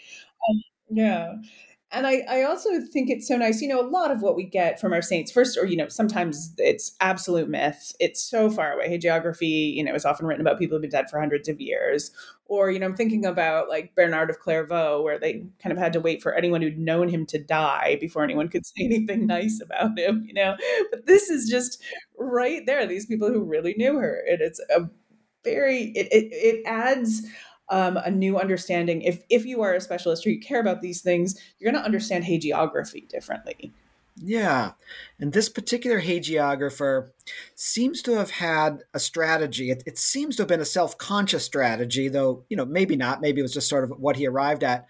Um, 0.48 0.62
yeah 0.88 1.34
and 1.92 2.06
I, 2.06 2.24
I 2.28 2.42
also 2.42 2.80
think 2.92 3.10
it's 3.10 3.28
so 3.28 3.36
nice 3.36 3.60
you 3.60 3.68
know 3.68 3.80
a 3.80 3.88
lot 3.88 4.10
of 4.10 4.20
what 4.20 4.36
we 4.36 4.44
get 4.44 4.80
from 4.80 4.92
our 4.92 5.02
saints 5.02 5.30
first 5.30 5.56
or 5.56 5.64
you 5.66 5.76
know 5.76 5.88
sometimes 5.88 6.52
it's 6.58 6.96
absolute 7.00 7.48
myth. 7.48 7.92
It's 8.00 8.22
so 8.22 8.50
far 8.50 8.72
away. 8.72 8.88
Hagiography 8.88 9.74
you 9.74 9.84
know 9.84 9.94
is 9.94 10.04
often 10.04 10.26
written 10.26 10.44
about 10.44 10.58
people 10.58 10.76
who've 10.76 10.82
been 10.82 10.90
dead 10.90 11.08
for 11.10 11.20
hundreds 11.20 11.48
of 11.48 11.60
years. 11.60 12.10
Or 12.48 12.70
you 12.70 12.78
know 12.78 12.86
i'm 12.86 12.94
thinking 12.94 13.26
about 13.26 13.68
like 13.68 13.94
bernard 13.96 14.30
of 14.30 14.38
clairvaux 14.38 15.02
where 15.02 15.18
they 15.18 15.44
kind 15.60 15.72
of 15.72 15.78
had 15.78 15.92
to 15.94 16.00
wait 16.00 16.22
for 16.22 16.32
anyone 16.32 16.62
who'd 16.62 16.78
known 16.78 17.08
him 17.08 17.26
to 17.26 17.38
die 17.38 17.98
before 18.00 18.22
anyone 18.22 18.48
could 18.48 18.64
say 18.64 18.84
anything 18.84 19.26
nice 19.26 19.60
about 19.60 19.98
him 19.98 20.24
you 20.26 20.34
know? 20.34 20.56
But 20.90 21.06
this 21.06 21.28
is 21.30 21.48
just 21.48 21.82
right 22.18 22.64
there. 22.66 22.86
These 22.86 23.06
people 23.06 23.28
who 23.28 23.42
really 23.42 23.74
knew 23.76 23.96
her. 23.96 24.22
And 24.28 24.40
it's 24.40 24.60
a 24.70 24.88
very 25.44 25.92
it, 25.94 26.08
it, 26.12 26.28
it 26.32 26.62
adds 26.66 27.22
um, 27.68 27.96
a 27.96 28.10
new 28.10 28.38
understanding. 28.38 29.02
If 29.02 29.22
if 29.28 29.44
you 29.44 29.62
are 29.62 29.74
a 29.74 29.80
specialist 29.80 30.26
or 30.26 30.30
you 30.30 30.40
care 30.40 30.60
about 30.60 30.80
these 30.80 31.02
things, 31.02 31.38
you're 31.58 31.70
going 31.70 31.80
to 31.80 31.86
understand 31.86 32.24
hagiography 32.24 33.08
differently. 33.08 33.72
Yeah. 34.18 34.72
And 35.20 35.32
this 35.32 35.50
particular 35.50 36.00
hagiographer 36.00 37.10
seems 37.54 38.00
to 38.02 38.16
have 38.16 38.30
had 38.30 38.82
a 38.94 38.98
strategy. 38.98 39.70
It, 39.70 39.82
it 39.84 39.98
seems 39.98 40.36
to 40.36 40.42
have 40.42 40.48
been 40.48 40.60
a 40.60 40.64
self 40.64 40.96
conscious 40.96 41.44
strategy, 41.44 42.08
though, 42.08 42.44
you 42.48 42.56
know, 42.56 42.64
maybe 42.64 42.96
not. 42.96 43.20
Maybe 43.20 43.40
it 43.40 43.42
was 43.42 43.52
just 43.52 43.68
sort 43.68 43.84
of 43.84 43.90
what 43.98 44.16
he 44.16 44.26
arrived 44.26 44.64
at. 44.64 44.86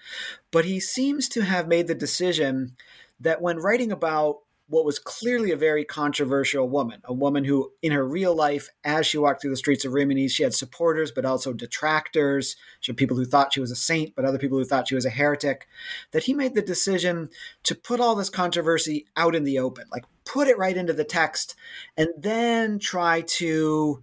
But 0.52 0.64
he 0.64 0.78
seems 0.78 1.28
to 1.30 1.42
have 1.42 1.66
made 1.66 1.88
the 1.88 1.94
decision 1.94 2.76
that 3.18 3.42
when 3.42 3.58
writing 3.58 3.90
about 3.90 4.40
what 4.68 4.84
was 4.84 4.98
clearly 4.98 5.52
a 5.52 5.56
very 5.56 5.84
controversial 5.84 6.68
woman, 6.68 7.00
a 7.04 7.12
woman 7.12 7.44
who, 7.44 7.70
in 7.82 7.92
her 7.92 8.06
real 8.06 8.34
life, 8.34 8.68
as 8.84 9.06
she 9.06 9.16
walked 9.16 9.40
through 9.40 9.50
the 9.50 9.56
streets 9.56 9.84
of 9.84 9.92
Rimini, 9.92 10.26
she 10.26 10.42
had 10.42 10.54
supporters, 10.54 11.12
but 11.12 11.24
also 11.24 11.52
detractors. 11.52 12.56
She 12.80 12.90
had 12.90 12.96
people 12.96 13.16
who 13.16 13.24
thought 13.24 13.52
she 13.52 13.60
was 13.60 13.70
a 13.70 13.76
saint, 13.76 14.16
but 14.16 14.24
other 14.24 14.38
people 14.38 14.58
who 14.58 14.64
thought 14.64 14.88
she 14.88 14.96
was 14.96 15.06
a 15.06 15.10
heretic. 15.10 15.68
That 16.10 16.24
he 16.24 16.34
made 16.34 16.54
the 16.54 16.62
decision 16.62 17.28
to 17.62 17.76
put 17.76 18.00
all 18.00 18.16
this 18.16 18.30
controversy 18.30 19.06
out 19.16 19.36
in 19.36 19.44
the 19.44 19.60
open, 19.60 19.84
like 19.92 20.04
put 20.24 20.48
it 20.48 20.58
right 20.58 20.76
into 20.76 20.92
the 20.92 21.04
text, 21.04 21.54
and 21.96 22.08
then 22.18 22.80
try 22.80 23.20
to 23.20 24.02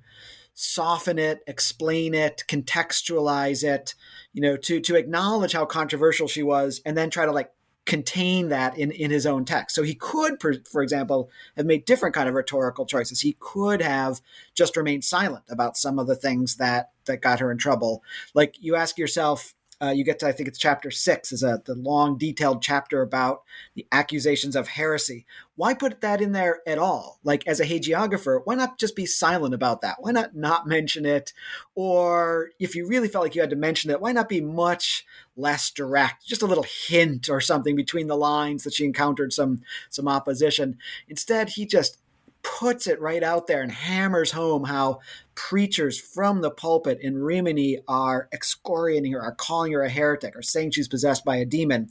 soften 0.53 1.19
it, 1.19 1.41
explain 1.45 2.13
it, 2.13 2.43
contextualize 2.47 3.63
it, 3.63 3.95
you 4.31 4.41
know, 4.41 4.55
to 4.55 4.79
to 4.79 4.95
acknowledge 4.95 5.51
how 5.51 5.65
controversial 5.65 6.27
she 6.29 6.43
was, 6.43 6.81
and 6.85 6.95
then 6.95 7.09
try 7.09 7.25
to 7.25 7.33
like 7.33 7.51
contain 7.85 8.49
that 8.49 8.77
in, 8.77 8.91
in 8.91 9.11
his 9.11 9.25
own 9.25 9.43
text. 9.45 9.75
So 9.75 9.83
he 9.83 9.93
could, 9.93 10.39
for, 10.39 10.81
example, 10.81 11.29
have 11.57 11.65
made 11.65 11.85
different 11.85 12.15
kind 12.15 12.29
of 12.29 12.35
rhetorical 12.35 12.85
choices. 12.85 13.21
He 13.21 13.35
could 13.39 13.81
have 13.81 14.21
just 14.55 14.77
remained 14.77 15.03
silent 15.03 15.43
about 15.49 15.77
some 15.77 15.99
of 15.99 16.07
the 16.07 16.15
things 16.15 16.55
that 16.57 16.91
that 17.05 17.21
got 17.21 17.41
her 17.41 17.51
in 17.51 17.57
trouble. 17.57 18.01
Like 18.33 18.55
you 18.59 18.75
ask 18.75 18.97
yourself, 18.97 19.53
uh, 19.83 19.89
you 19.89 20.05
get 20.05 20.19
to, 20.19 20.27
I 20.27 20.31
think 20.31 20.47
it's 20.47 20.57
chapter 20.57 20.89
six, 20.89 21.31
is 21.33 21.43
a 21.43 21.61
the 21.65 21.75
long, 21.75 22.17
detailed 22.17 22.61
chapter 22.61 23.01
about 23.01 23.43
the 23.75 23.85
accusations 23.91 24.55
of 24.55 24.69
heresy. 24.69 25.25
Why 25.55 25.73
put 25.73 25.99
that 26.01 26.21
in 26.21 26.31
there 26.31 26.61
at 26.65 26.77
all? 26.77 27.19
Like 27.23 27.45
as 27.47 27.59
a 27.59 27.65
hagiographer, 27.65 28.41
why 28.45 28.55
not 28.55 28.79
just 28.79 28.95
be 28.95 29.05
silent 29.05 29.53
about 29.53 29.81
that? 29.81 29.97
Why 29.99 30.11
not 30.11 30.35
not 30.35 30.67
mention 30.67 31.05
it? 31.05 31.33
Or 31.75 32.51
if 32.59 32.75
you 32.75 32.87
really 32.87 33.09
felt 33.09 33.25
like 33.25 33.35
you 33.35 33.41
had 33.41 33.49
to 33.49 33.55
mention 33.57 33.91
it, 33.91 33.99
why 33.99 34.13
not 34.13 34.29
be 34.29 34.41
much 34.41 35.05
less 35.35 35.69
direct? 35.69 36.25
Just 36.25 36.41
a 36.41 36.47
little 36.47 36.65
hint 36.87 37.29
or 37.29 37.41
something 37.41 37.75
between 37.75 38.07
the 38.07 38.15
lines 38.15 38.63
that 38.63 38.73
she 38.73 38.85
encountered 38.85 39.33
some 39.33 39.61
some 39.89 40.07
opposition. 40.07 40.77
Instead, 41.09 41.49
he 41.49 41.65
just 41.65 41.97
puts 42.43 42.87
it 42.87 42.99
right 42.99 43.23
out 43.23 43.47
there 43.47 43.61
and 43.61 43.71
hammers 43.71 44.31
home 44.31 44.65
how 44.65 44.99
preachers 45.35 45.99
from 45.99 46.41
the 46.41 46.51
pulpit 46.51 46.99
in 47.01 47.17
Rimini 47.17 47.79
are 47.87 48.27
excoriating 48.31 49.13
her, 49.13 49.21
are 49.21 49.33
calling 49.33 49.71
her 49.71 49.81
a 49.81 49.89
heretic, 49.89 50.35
or 50.35 50.41
saying 50.41 50.71
she's 50.71 50.87
possessed 50.87 51.25
by 51.25 51.37
a 51.37 51.45
demon. 51.45 51.89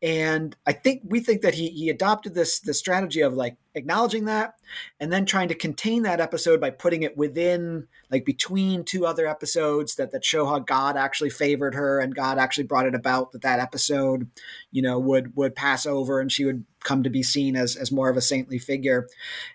And 0.00 0.54
I 0.66 0.72
think 0.72 1.02
we 1.04 1.20
think 1.20 1.42
that 1.42 1.54
he 1.54 1.70
he 1.70 1.88
adopted 1.88 2.34
this 2.34 2.60
the 2.60 2.74
strategy 2.74 3.22
of 3.22 3.34
like 3.34 3.56
acknowledging 3.74 4.26
that 4.26 4.54
and 5.00 5.12
then 5.12 5.24
trying 5.24 5.48
to 5.48 5.54
contain 5.54 6.02
that 6.02 6.20
episode 6.20 6.60
by 6.60 6.70
putting 6.70 7.02
it 7.02 7.16
within 7.16 7.86
like 8.10 8.24
between 8.24 8.84
two 8.84 9.06
other 9.06 9.26
episodes 9.26 9.96
that 9.96 10.12
that 10.12 10.24
show 10.24 10.46
how 10.46 10.58
God 10.58 10.96
actually 10.96 11.30
favored 11.30 11.74
her 11.74 11.98
and 11.98 12.14
God 12.14 12.38
actually 12.38 12.64
brought 12.64 12.86
it 12.86 12.94
about 12.94 13.32
that 13.32 13.42
that 13.42 13.60
episode 13.60 14.28
you 14.70 14.82
know 14.82 14.98
would 14.98 15.34
would 15.36 15.54
pass 15.56 15.86
over 15.86 16.20
and 16.20 16.30
she 16.30 16.44
would 16.44 16.64
come 16.88 17.02
to 17.02 17.10
be 17.10 17.22
seen 17.22 17.54
as 17.54 17.76
as 17.76 17.92
more 17.92 18.08
of 18.08 18.16
a 18.16 18.22
saintly 18.22 18.58
figure. 18.58 19.06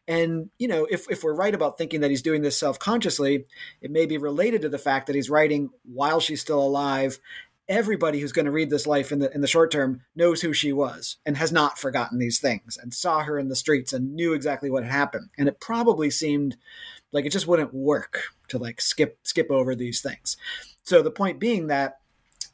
And 0.08 0.52
you 0.60 0.67
know 0.67 0.86
if 0.89 1.10
if 1.10 1.24
we're 1.24 1.34
right 1.34 1.56
about 1.56 1.78
thinking 1.78 2.02
that 2.02 2.12
he's 2.12 2.22
doing 2.22 2.43
this 2.43 2.58
self-consciously 2.58 3.46
it 3.82 3.91
may 3.91 4.06
be 4.06 4.17
related 4.17 4.62
to 4.62 4.69
the 4.69 4.78
fact 4.78 5.08
that 5.08 5.15
he's 5.15 5.30
writing 5.30 5.69
while 5.84 6.19
she's 6.19 6.41
still 6.41 6.62
alive. 6.62 7.19
Everybody 7.69 8.19
who's 8.19 8.34
going 8.34 8.46
to 8.46 8.52
read 8.52 8.69
this 8.69 8.86
life 8.86 9.12
in 9.12 9.19
the 9.19 9.34
in 9.34 9.41
the 9.41 9.48
short 9.48 9.72
term 9.72 10.02
knows 10.15 10.41
who 10.41 10.54
she 10.54 10.74
was 10.74 11.17
and 11.26 11.36
has 11.38 11.52
not 11.52 11.80
forgotten 11.80 12.19
these 12.19 12.39
things 12.39 12.78
and 12.78 12.93
saw 12.93 13.24
her 13.24 13.39
in 13.39 13.48
the 13.50 13.56
streets 13.56 13.93
and 13.93 14.13
knew 14.13 14.34
exactly 14.34 14.69
what 14.69 14.84
had 14.84 14.91
happened. 14.91 15.30
And 15.38 15.48
it 15.48 15.60
probably 15.60 16.12
seemed 16.12 16.58
like 17.13 17.26
it 17.26 17.32
just 17.32 17.48
wouldn't 17.48 17.74
work 17.74 18.26
to 18.50 18.58
like 18.58 18.82
skip 18.82 19.17
skip 19.24 19.50
over 19.50 19.76
these 19.76 20.02
things. 20.02 20.38
So 20.84 21.02
the 21.02 21.10
point 21.10 21.39
being 21.39 21.67
that 21.67 22.00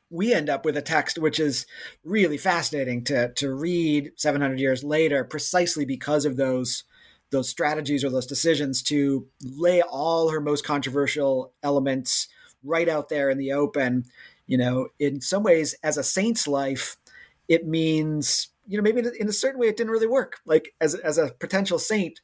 we 0.09 0.33
end 0.33 0.49
up 0.49 0.65
with 0.65 0.75
a 0.75 0.81
text 0.81 1.17
which 1.17 1.39
is 1.39 1.65
really 2.03 2.37
fascinating 2.37 3.03
to 3.03 3.31
to 3.33 3.53
read 3.53 4.11
700 4.15 4.59
years 4.59 4.83
later 4.83 5.23
precisely 5.23 5.85
because 5.85 6.25
of 6.25 6.37
those 6.37 6.83
those 7.31 7.49
strategies 7.49 8.03
or 8.03 8.09
those 8.09 8.25
decisions 8.25 8.81
to 8.81 9.27
lay 9.43 9.81
all 9.81 10.29
her 10.29 10.41
most 10.41 10.65
controversial 10.65 11.53
elements 11.61 12.27
right 12.63 12.89
out 12.89 13.09
there 13.09 13.29
in 13.29 13.37
the 13.37 13.51
open 13.51 14.05
you 14.49 14.57
know, 14.57 14.87
in 14.97 15.21
some 15.21 15.43
ways, 15.43 15.75
as 15.83 15.95
a 15.95 16.03
saint's 16.03 16.47
life, 16.47 16.97
it 17.47 17.67
means, 17.67 18.49
you 18.67 18.77
know, 18.77 18.81
maybe 18.81 19.07
in 19.19 19.29
a 19.29 19.31
certain 19.31 19.59
way 19.59 19.67
it 19.67 19.77
didn't 19.77 19.91
really 19.91 20.07
work. 20.07 20.39
Like 20.43 20.73
as, 20.81 20.95
as 20.95 21.19
a 21.19 21.35
potential 21.39 21.77
saint, 21.77 22.19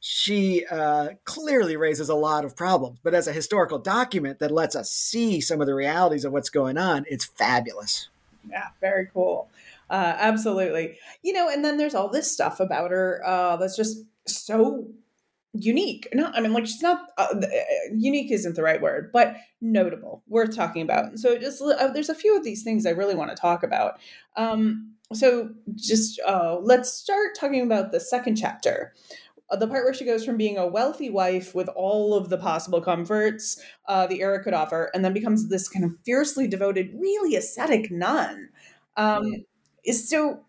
she 0.00 0.64
uh, 0.70 1.10
clearly 1.24 1.76
raises 1.76 2.08
a 2.08 2.14
lot 2.14 2.44
of 2.44 2.56
problems. 2.56 2.98
But 3.02 3.14
as 3.14 3.28
a 3.28 3.32
historical 3.32 3.78
document 3.78 4.38
that 4.38 4.50
lets 4.50 4.74
us 4.74 4.90
see 4.90 5.40
some 5.40 5.60
of 5.60 5.66
the 5.66 5.74
realities 5.74 6.24
of 6.24 6.32
what's 6.32 6.50
going 6.50 6.78
on, 6.78 7.04
it's 7.08 7.26
fabulous. 7.26 8.08
Yeah, 8.48 8.68
very 8.80 9.08
cool. 9.12 9.48
Uh, 9.90 10.14
absolutely. 10.18 10.96
You 11.22 11.34
know, 11.34 11.50
and 11.50 11.64
then 11.64 11.76
there's 11.76 11.94
all 11.94 12.08
this 12.08 12.32
stuff 12.32 12.60
about 12.60 12.90
her 12.90 13.20
uh, 13.26 13.56
that's 13.56 13.76
just 13.76 14.04
so 14.26 14.86
unique. 15.52 16.08
Not, 16.14 16.34
I 16.36 16.40
mean, 16.40 16.54
like 16.54 16.66
she's 16.66 16.80
not 16.80 17.08
uh, 17.18 17.34
uh, 17.34 17.46
unique 17.92 18.30
isn't 18.30 18.54
the 18.54 18.62
right 18.62 18.80
word, 18.80 19.10
but 19.12 19.36
notable, 19.60 20.22
worth 20.28 20.56
talking 20.56 20.80
about. 20.80 21.18
So, 21.18 21.36
just 21.36 21.60
uh, 21.60 21.88
there's 21.88 22.08
a 22.08 22.14
few 22.14 22.36
of 22.36 22.44
these 22.44 22.62
things 22.62 22.86
I 22.86 22.90
really 22.90 23.16
want 23.16 23.30
to 23.30 23.36
talk 23.36 23.62
about. 23.62 23.98
Um, 24.36 24.94
so, 25.12 25.50
just 25.74 26.20
let's 26.62 26.90
start 26.90 27.36
talking 27.38 27.62
about 27.62 27.90
the 27.90 28.00
second 28.00 28.36
chapter. 28.36 28.94
Uh, 29.50 29.56
the 29.56 29.66
part 29.66 29.84
where 29.84 29.94
she 29.94 30.04
goes 30.04 30.24
from 30.24 30.36
being 30.36 30.56
a 30.56 30.66
wealthy 30.66 31.10
wife 31.10 31.54
with 31.54 31.68
all 31.74 32.14
of 32.14 32.28
the 32.28 32.38
possible 32.38 32.80
comforts 32.80 33.60
uh, 33.88 34.06
the 34.06 34.20
era 34.20 34.42
could 34.42 34.54
offer, 34.54 34.90
and 34.94 35.04
then 35.04 35.12
becomes 35.12 35.48
this 35.48 35.68
kind 35.68 35.84
of 35.84 35.92
fiercely 36.04 36.46
devoted, 36.46 36.94
really 36.94 37.36
ascetic 37.36 37.90
nun. 37.90 38.48
Um, 38.96 39.44
is 39.84 40.08
so. 40.08 40.44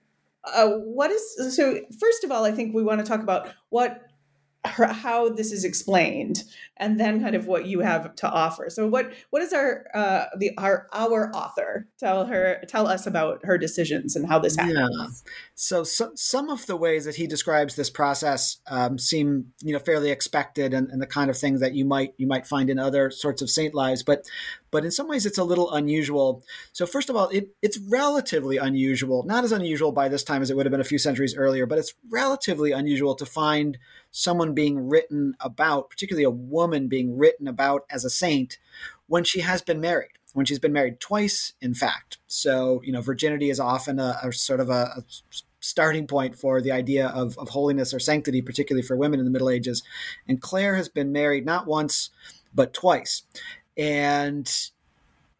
what 0.45 1.11
is 1.11 1.55
so? 1.55 1.79
First 1.99 2.23
of 2.23 2.31
all, 2.31 2.45
I 2.45 2.51
think 2.51 2.75
we 2.75 2.83
want 2.83 2.99
to 2.99 3.05
talk 3.05 3.21
about 3.21 3.49
what 3.69 4.01
her, 4.65 4.87
how 4.87 5.29
this 5.29 5.51
is 5.51 5.63
explained 5.63 6.43
and 6.81 6.99
then 6.99 7.21
kind 7.21 7.35
of 7.35 7.45
what 7.45 7.67
you 7.67 7.79
have 7.81 8.15
to 8.15 8.29
offer. 8.29 8.69
So 8.69 8.87
what 8.87 9.13
what 9.29 9.39
does 9.39 9.53
our 9.53 9.85
uh 9.93 10.25
the 10.37 10.51
our 10.57 10.87
our 10.91 11.31
author? 11.33 11.87
Tell 11.99 12.25
her 12.25 12.63
tell 12.67 12.87
us 12.87 13.05
about 13.05 13.45
her 13.45 13.57
decisions 13.57 14.15
and 14.15 14.27
how 14.27 14.39
this 14.39 14.57
happened. 14.57 14.89
Yeah. 14.99 15.07
so, 15.53 15.83
so 15.83 16.11
some 16.15 16.49
of 16.49 16.65
the 16.65 16.75
ways 16.75 17.05
that 17.05 17.15
he 17.15 17.27
describes 17.27 17.75
this 17.75 17.91
process 17.91 18.57
um, 18.67 18.97
seem 18.97 19.53
you 19.61 19.71
know 19.71 19.79
fairly 19.79 20.09
expected 20.09 20.73
and, 20.73 20.89
and 20.89 21.01
the 21.01 21.07
kind 21.07 21.29
of 21.29 21.37
things 21.37 21.61
that 21.61 21.75
you 21.75 21.85
might 21.85 22.15
you 22.17 22.27
might 22.27 22.47
find 22.47 22.69
in 22.69 22.79
other 22.79 23.11
sorts 23.11 23.41
of 23.43 23.49
saint 23.49 23.75
lives 23.75 24.01
but 24.01 24.25
but 24.71 24.83
in 24.83 24.91
some 24.91 25.07
ways 25.07 25.25
it's 25.25 25.37
a 25.37 25.43
little 25.43 25.71
unusual. 25.71 26.43
So 26.73 26.87
first 26.87 27.11
of 27.11 27.15
all 27.15 27.29
it, 27.29 27.49
it's 27.61 27.77
relatively 27.77 28.57
unusual 28.57 29.23
not 29.23 29.43
as 29.43 29.51
unusual 29.51 29.91
by 29.91 30.09
this 30.09 30.23
time 30.23 30.41
as 30.41 30.49
it 30.49 30.57
would 30.57 30.65
have 30.65 30.71
been 30.71 30.81
a 30.81 30.85
few 30.85 30.97
centuries 30.97 31.35
earlier 31.37 31.67
but 31.67 31.77
it's 31.77 31.93
relatively 32.09 32.71
unusual 32.71 33.13
to 33.15 33.25
find 33.25 33.77
someone 34.11 34.53
being 34.53 34.89
written 34.89 35.35
about, 35.39 35.89
particularly 35.89 36.25
a 36.25 36.29
woman 36.29 36.70
being 36.87 37.17
written 37.17 37.47
about 37.47 37.85
as 37.89 38.05
a 38.05 38.09
saint, 38.09 38.57
when 39.07 39.23
she 39.23 39.41
has 39.41 39.61
been 39.61 39.79
married, 39.79 40.11
when 40.33 40.45
she's 40.45 40.59
been 40.59 40.73
married 40.73 40.99
twice, 40.99 41.53
in 41.61 41.73
fact. 41.73 42.17
So, 42.27 42.81
you 42.83 42.91
know, 42.91 43.01
virginity 43.01 43.49
is 43.49 43.59
often 43.59 43.99
a, 43.99 44.17
a 44.23 44.31
sort 44.31 44.59
of 44.59 44.69
a, 44.69 44.93
a 44.97 45.03
starting 45.59 46.07
point 46.07 46.35
for 46.35 46.61
the 46.61 46.71
idea 46.71 47.07
of, 47.07 47.37
of 47.37 47.49
holiness 47.49 47.93
or 47.93 47.99
sanctity, 47.99 48.41
particularly 48.41 48.85
for 48.85 48.95
women 48.95 49.19
in 49.19 49.25
the 49.25 49.31
Middle 49.31 49.49
Ages. 49.49 49.83
And 50.27 50.41
Clare 50.41 50.75
has 50.75 50.89
been 50.89 51.11
married 51.11 51.45
not 51.45 51.67
once, 51.67 52.09
but 52.53 52.73
twice. 52.73 53.23
And 53.77 54.51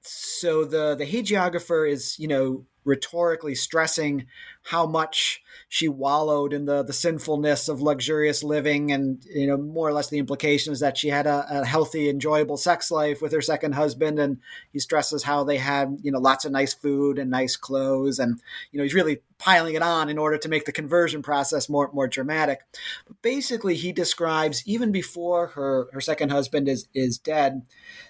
so 0.02 0.66
the 0.66 0.96
the 0.96 1.06
hagiographer 1.06 1.90
is, 1.90 2.18
you 2.18 2.28
know, 2.28 2.66
rhetorically 2.84 3.54
stressing 3.54 4.26
how 4.64 4.88
much 4.88 5.42
she 5.70 5.88
wallowed 5.88 6.52
in 6.52 6.66
the 6.66 6.82
the 6.82 6.94
sinfulness 6.94 7.70
of 7.70 7.80
luxurious 7.80 8.44
living 8.44 8.92
and 8.92 9.24
you 9.26 9.46
know 9.46 9.56
more 9.56 9.88
or 9.88 9.94
less 9.94 10.10
the 10.10 10.18
implication 10.18 10.74
is 10.74 10.80
that 10.80 10.98
she 10.98 11.10
had 11.10 11.28
a, 11.28 11.46
a, 11.50 11.66
healthy 11.66 12.10
enjoyable 12.10 12.58
sex 12.58 12.90
life 12.90 13.22
with 13.22 13.32
her 13.32 13.42
second 13.42 13.74
husband 13.74 14.18
and 14.18 14.40
he 14.74 14.80
stresses 14.80 15.24
how 15.24 15.44
they 15.44 15.58
had 15.58 15.96
you 16.02 16.12
know 16.12 16.18
lots 16.18 16.44
of 16.44 16.52
nice 16.52 16.74
food 16.74 17.20
and 17.20 17.30
nice 17.30 17.56
clothes 17.56 18.18
and 18.18 18.42
you 18.72 18.78
know 18.80 18.84
he's 18.84 18.96
really 18.96 19.20
piling 19.38 19.76
it 19.76 19.84
on 19.84 20.10
in 20.10 20.18
order 20.18 20.38
to 20.38 20.50
make 20.50 20.66
the 20.66 20.72
conversion 20.72 21.22
process 21.22 21.70
more 21.70 21.92
more 21.94 22.08
dramatic. 22.08 22.62
But 23.08 23.22
basically 23.22 23.76
he 23.76 23.92
describes 23.92 24.64
even 24.66 24.92
before 24.92 25.48
her 25.48 25.88
her 25.94 26.02
second 26.02 26.30
husband 26.30 26.68
is 26.68 26.88
is 26.96 27.20
dead 27.20 27.62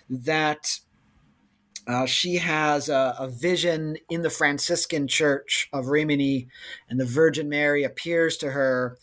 that 0.09 0.79
uh, 1.91 2.05
she 2.05 2.37
has 2.37 2.89
a, 2.89 3.15
a, 3.19 3.27
vision 3.27 3.97
in 4.09 4.21
the 4.21 4.29
Franciscan 4.29 5.07
Church 5.07 5.69
of 5.73 5.87
Rimini, 5.87 6.47
and 6.89 6.99
the 6.99 7.05
Virgin 7.05 7.49
Mary 7.49 7.83
appears 7.83 8.37
to 8.37 8.51
her 8.51 8.97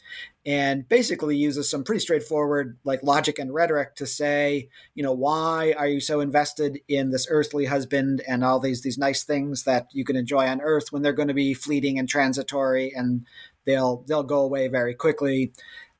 and 0.46 0.88
basically 0.88 1.36
uses 1.36 1.70
some 1.70 1.84
pretty 1.84 2.00
straightforward 2.00 2.78
like 2.82 3.02
logic 3.02 3.38
and 3.38 3.52
rhetoric 3.52 3.94
to 3.96 4.06
say, 4.06 4.70
you 4.94 5.02
know, 5.02 5.12
why 5.12 5.74
are 5.76 5.86
you 5.86 6.00
so 6.00 6.20
invested 6.20 6.80
in 6.88 7.10
this 7.10 7.26
earthly 7.28 7.66
husband 7.66 8.22
and 8.26 8.42
all 8.42 8.58
these 8.58 8.82
these 8.82 8.96
nice 8.96 9.24
things 9.24 9.64
that 9.64 9.88
you 9.92 10.04
can 10.04 10.16
enjoy 10.16 10.46
on 10.46 10.62
earth 10.62 10.86
when 10.90 11.02
they're 11.02 11.12
going 11.12 11.28
to 11.28 11.34
be 11.34 11.52
fleeting 11.52 11.98
and 11.98 12.08
transitory 12.08 12.92
and 12.96 13.26
they'll 13.66 14.04
they'll 14.08 14.22
go 14.22 14.40
away 14.40 14.68
very 14.68 14.94
quickly. 14.94 15.52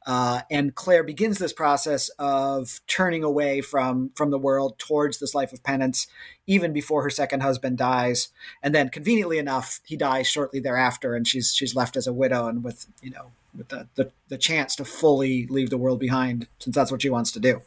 Uh, 0.09 0.41
and 0.51 0.75
Clare 0.75 1.05
begins 1.05 1.39
this 1.39 1.53
process 1.53 2.09
of 2.19 2.81
turning 2.87 3.23
away 3.23 3.61
from 3.61 4.11
from 4.15 4.31
the 4.31 4.39
world 4.39 4.79
towards 4.79 5.19
this 5.19 5.35
life 5.35 5.53
of 5.53 5.63
penance, 5.63 6.07
even 6.47 6.73
before 6.73 7.03
her 7.03 7.11
second 7.11 7.43
husband 7.43 7.77
dies. 7.77 8.29
And 8.63 8.75
then, 8.75 8.89
conveniently 8.89 9.37
enough, 9.37 9.81
he 9.85 9.99
dies 9.99 10.27
shortly 10.27 10.61
thereafter, 10.61 11.15
and 11.15 11.29
she's 11.29 11.55
she's 11.55 11.77
left 11.77 11.95
as 11.95 12.07
a 12.07 12.13
widow 12.15 12.49
and 12.49 12.65
with 12.65 12.87
you 13.03 13.11
know 13.11 13.33
with 13.55 13.69
the, 13.69 13.87
the, 13.97 14.11
the 14.29 14.39
chance 14.39 14.75
to 14.77 14.85
fully 14.85 15.47
leave 15.49 15.69
the 15.69 15.77
world 15.77 16.01
behind, 16.01 16.49
since 16.59 16.75
that's 16.75 16.91
what 16.91 17.03
she 17.03 17.11
wants 17.11 17.31
to 17.33 17.41
do. 17.41 17.61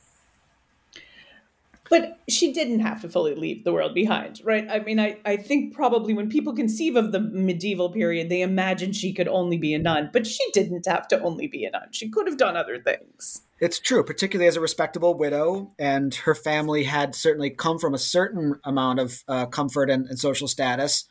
But 1.91 2.19
she 2.29 2.53
didn't 2.53 2.79
have 2.79 3.01
to 3.01 3.09
fully 3.09 3.35
leave 3.35 3.65
the 3.65 3.73
world 3.73 3.93
behind, 3.93 4.39
right? 4.45 4.65
I 4.71 4.79
mean, 4.79 4.97
I, 4.97 5.17
I 5.25 5.35
think 5.35 5.73
probably 5.73 6.13
when 6.13 6.29
people 6.29 6.53
conceive 6.53 6.95
of 6.95 7.11
the 7.11 7.19
medieval 7.19 7.91
period, 7.91 8.29
they 8.29 8.41
imagine 8.41 8.93
she 8.93 9.11
could 9.11 9.27
only 9.27 9.57
be 9.57 9.73
a 9.73 9.77
nun, 9.77 10.09
but 10.13 10.25
she 10.25 10.41
didn't 10.53 10.85
have 10.85 11.05
to 11.09 11.21
only 11.21 11.47
be 11.47 11.65
a 11.65 11.69
nun. 11.69 11.89
She 11.91 12.09
could 12.09 12.27
have 12.27 12.37
done 12.37 12.55
other 12.55 12.81
things. 12.81 13.41
It's 13.59 13.77
true, 13.77 14.05
particularly 14.05 14.47
as 14.47 14.55
a 14.55 14.61
respectable 14.61 15.15
widow, 15.15 15.73
and 15.77 16.15
her 16.15 16.33
family 16.33 16.85
had 16.85 17.13
certainly 17.13 17.49
come 17.49 17.77
from 17.77 17.93
a 17.93 17.99
certain 17.99 18.57
amount 18.63 19.01
of 19.01 19.21
uh, 19.27 19.47
comfort 19.47 19.89
and, 19.89 20.07
and, 20.07 20.17
social 20.17 20.47
status. 20.47 21.03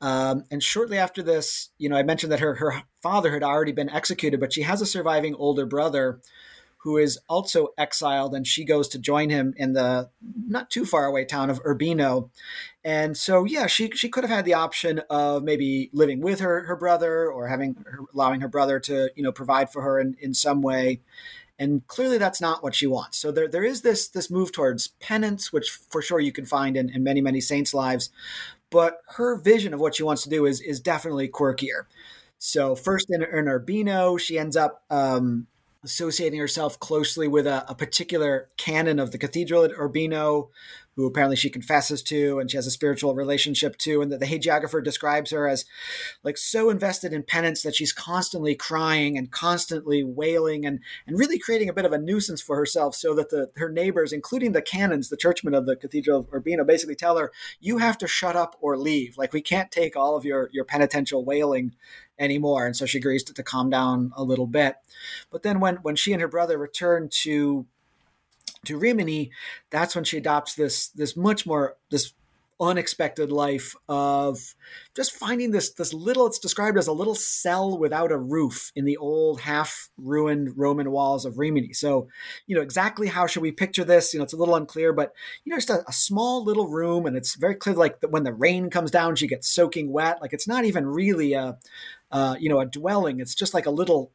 Um, 0.00 0.46
and 0.50 0.60
shortly 0.60 0.98
after 0.98 1.22
this, 1.22 1.70
you 1.78 1.88
know, 1.88 1.96
I 1.96 2.02
mentioned 2.02 2.32
that 2.32 2.40
her 2.40 2.56
her 2.56 2.82
father 3.00 3.32
had 3.32 3.44
already 3.44 3.70
been 3.70 3.88
executed, 3.88 4.40
but 4.40 4.52
she 4.52 4.62
has 4.62 4.82
a 4.82 4.86
surviving 4.86 5.36
older 5.36 5.64
brother 5.64 6.20
who 6.84 6.98
is 6.98 7.18
also 7.30 7.68
exiled, 7.78 8.34
and 8.34 8.46
she 8.46 8.62
goes 8.62 8.88
to 8.88 8.98
join 8.98 9.30
him 9.30 9.54
in 9.56 9.72
the 9.72 10.10
not 10.46 10.70
too 10.70 10.84
far 10.84 11.06
away 11.06 11.24
town 11.24 11.48
of 11.48 11.58
Urbino. 11.66 12.30
And 12.84 13.16
so, 13.16 13.44
yeah, 13.44 13.66
she 13.66 13.90
she 13.92 14.10
could 14.10 14.22
have 14.22 14.30
had 14.30 14.44
the 14.44 14.52
option 14.52 15.00
of 15.08 15.42
maybe 15.42 15.88
living 15.94 16.20
with 16.20 16.40
her 16.40 16.64
her 16.64 16.76
brother 16.76 17.26
or 17.26 17.48
having 17.48 17.74
her, 17.86 18.00
allowing 18.12 18.42
her 18.42 18.48
brother 18.48 18.78
to 18.80 19.10
you 19.16 19.22
know 19.22 19.32
provide 19.32 19.72
for 19.72 19.80
her 19.80 19.98
in, 19.98 20.14
in 20.20 20.34
some 20.34 20.60
way. 20.60 21.00
And 21.58 21.86
clearly, 21.86 22.18
that's 22.18 22.40
not 22.42 22.62
what 22.62 22.74
she 22.74 22.86
wants. 22.86 23.16
So 23.16 23.32
there, 23.32 23.48
there 23.48 23.64
is 23.64 23.80
this 23.80 24.08
this 24.08 24.30
move 24.30 24.52
towards 24.52 24.88
penance, 25.00 25.54
which 25.54 25.70
for 25.70 26.02
sure 26.02 26.20
you 26.20 26.32
can 26.32 26.44
find 26.44 26.76
in, 26.76 26.90
in 26.90 27.02
many 27.02 27.22
many 27.22 27.40
saints' 27.40 27.72
lives. 27.72 28.10
But 28.68 28.98
her 29.16 29.36
vision 29.36 29.72
of 29.72 29.80
what 29.80 29.94
she 29.94 30.02
wants 30.02 30.22
to 30.24 30.28
do 30.28 30.44
is 30.44 30.60
is 30.60 30.80
definitely 30.80 31.28
quirkier. 31.28 31.86
So 32.36 32.74
first 32.76 33.06
in, 33.08 33.22
in 33.22 33.48
Urbino, 33.48 34.18
she 34.18 34.38
ends 34.38 34.54
up 34.54 34.82
um, 34.90 35.46
associating 35.84 36.40
herself 36.40 36.80
closely 36.80 37.28
with 37.28 37.46
a, 37.46 37.64
a, 37.70 37.74
particular 37.74 38.48
canon 38.56 38.98
of 38.98 39.10
the 39.10 39.18
cathedral 39.18 39.64
at 39.64 39.72
Urbino, 39.78 40.50
who 40.96 41.06
apparently 41.06 41.36
she 41.36 41.50
confesses 41.50 42.02
to 42.02 42.38
and 42.38 42.50
she 42.50 42.56
has 42.56 42.66
a 42.66 42.70
spiritual 42.70 43.14
relationship 43.14 43.76
to, 43.78 44.00
and 44.00 44.10
that 44.10 44.20
the 44.20 44.26
hagiographer 44.26 44.82
describes 44.82 45.30
her 45.30 45.46
as 45.46 45.64
like 46.22 46.38
so 46.38 46.70
invested 46.70 47.12
in 47.12 47.22
penance 47.22 47.62
that 47.62 47.74
she's 47.74 47.92
constantly 47.92 48.54
crying 48.54 49.18
and 49.18 49.30
constantly 49.30 50.02
wailing 50.02 50.64
and 50.64 50.80
and 51.06 51.18
really 51.18 51.38
creating 51.38 51.68
a 51.68 51.72
bit 51.72 51.84
of 51.84 51.92
a 51.92 51.98
nuisance 51.98 52.40
for 52.40 52.56
herself, 52.56 52.94
so 52.94 53.14
that 53.14 53.30
the 53.30 53.50
her 53.56 53.68
neighbors, 53.68 54.12
including 54.12 54.52
the 54.52 54.62
canons, 54.62 55.08
the 55.08 55.16
churchmen 55.16 55.54
of 55.54 55.66
the 55.66 55.76
Cathedral 55.76 56.20
of 56.20 56.28
Urbino, 56.32 56.64
basically 56.64 56.94
tell 56.94 57.18
her, 57.18 57.32
"You 57.60 57.78
have 57.78 57.98
to 57.98 58.08
shut 58.08 58.36
up 58.36 58.56
or 58.60 58.78
leave. 58.78 59.18
Like 59.18 59.32
we 59.32 59.42
can't 59.42 59.70
take 59.70 59.96
all 59.96 60.16
of 60.16 60.24
your 60.24 60.48
your 60.52 60.64
penitential 60.64 61.24
wailing." 61.24 61.74
Anymore. 62.18 62.66
And 62.66 62.76
so 62.76 62.86
she 62.86 62.98
agrees 62.98 63.24
to, 63.24 63.34
to 63.34 63.42
calm 63.42 63.70
down 63.70 64.12
a 64.16 64.22
little 64.22 64.46
bit. 64.46 64.76
But 65.30 65.42
then 65.42 65.60
when 65.60 65.76
when 65.76 65.96
she 65.96 66.12
and 66.12 66.22
her 66.22 66.28
brother 66.28 66.58
return 66.58 67.08
to 67.22 67.66
to 68.66 68.78
Rimini, 68.78 69.30
that's 69.70 69.94
when 69.94 70.04
she 70.04 70.18
adopts 70.18 70.54
this 70.54 70.88
this 70.88 71.16
much 71.16 71.46
more 71.46 71.76
this 71.90 72.12
unexpected 72.60 73.32
life 73.32 73.74
of 73.88 74.54
just 74.94 75.12
finding 75.12 75.50
this 75.50 75.72
this 75.72 75.92
little 75.92 76.26
it's 76.26 76.38
described 76.38 76.78
as 76.78 76.86
a 76.86 76.92
little 76.92 77.14
cell 77.14 77.76
without 77.76 78.12
a 78.12 78.16
roof 78.16 78.70
in 78.76 78.84
the 78.84 78.96
old 78.96 79.40
half 79.40 79.88
ruined 79.98 80.56
roman 80.56 80.90
walls 80.90 81.24
of 81.24 81.38
rimini. 81.38 81.72
So 81.72 82.08
you 82.46 82.54
know 82.54 82.62
exactly 82.62 83.08
how 83.08 83.26
should 83.26 83.42
we 83.42 83.50
picture 83.50 83.84
this? 83.84 84.14
You 84.14 84.18
know 84.18 84.24
it's 84.24 84.32
a 84.32 84.36
little 84.36 84.54
unclear 84.54 84.92
but 84.92 85.12
you 85.44 85.50
know 85.50 85.56
just 85.56 85.70
a, 85.70 85.84
a 85.88 85.92
small 85.92 86.44
little 86.44 86.68
room 86.68 87.06
and 87.06 87.16
it's 87.16 87.34
very 87.34 87.56
clear 87.56 87.74
like 87.74 87.96
when 88.08 88.22
the 88.22 88.32
rain 88.32 88.70
comes 88.70 88.90
down 88.90 89.16
she 89.16 89.26
gets 89.26 89.48
soaking 89.48 89.92
wet. 89.92 90.20
Like 90.20 90.32
it's 90.32 90.48
not 90.48 90.64
even 90.64 90.86
really 90.86 91.32
a 91.32 91.58
uh, 92.10 92.36
you 92.38 92.48
know 92.48 92.60
a 92.60 92.66
dwelling 92.66 93.20
it's 93.20 93.34
just 93.34 93.54
like 93.54 93.66
a 93.66 93.70
little 93.70 94.12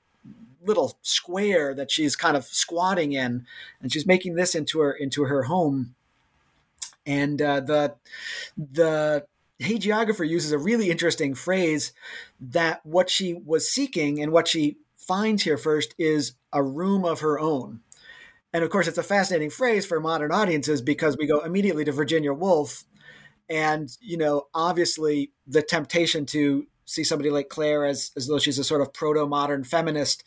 little 0.65 0.97
square 1.01 1.73
that 1.73 1.91
she's 1.91 2.15
kind 2.15 2.35
of 2.35 2.43
squatting 2.45 3.13
in, 3.13 3.45
and 3.81 3.91
she's 3.91 4.05
making 4.05 4.35
this 4.35 4.55
into 4.55 4.79
her 4.79 4.91
into 4.91 5.25
her 5.25 5.43
home. 5.43 5.95
And 7.05 7.41
uh, 7.41 7.61
the 7.61 7.95
the 8.57 9.25
hagiographer 9.61 10.27
uses 10.27 10.51
a 10.51 10.57
really 10.57 10.89
interesting 10.89 11.35
phrase 11.35 11.91
that 12.39 12.85
what 12.85 13.09
she 13.09 13.33
was 13.33 13.69
seeking 13.69 14.21
and 14.21 14.31
what 14.31 14.47
she 14.47 14.77
finds 14.95 15.43
here 15.43 15.57
first 15.57 15.95
is 15.97 16.33
a 16.53 16.63
room 16.63 17.03
of 17.03 17.21
her 17.21 17.39
own. 17.39 17.81
And 18.53 18.63
of 18.63 18.69
course, 18.69 18.87
it's 18.87 18.97
a 18.97 19.03
fascinating 19.03 19.49
phrase 19.49 19.85
for 19.85 19.99
modern 19.99 20.31
audiences 20.31 20.81
because 20.81 21.17
we 21.17 21.27
go 21.27 21.39
immediately 21.41 21.85
to 21.85 21.91
Virginia 21.91 22.33
Woolf. 22.33 22.85
And, 23.49 23.89
you 23.99 24.17
know, 24.17 24.47
obviously 24.53 25.31
the 25.45 25.61
temptation 25.61 26.25
to 26.27 26.65
see 26.89 27.03
somebody 27.03 27.29
like 27.29 27.49
Clare 27.49 27.85
as 27.85 28.11
as 28.15 28.27
though 28.27 28.39
she's 28.39 28.59
a 28.59 28.63
sort 28.63 28.81
of 28.81 28.93
proto 28.93 29.25
modern 29.27 29.63
feminist 29.63 30.23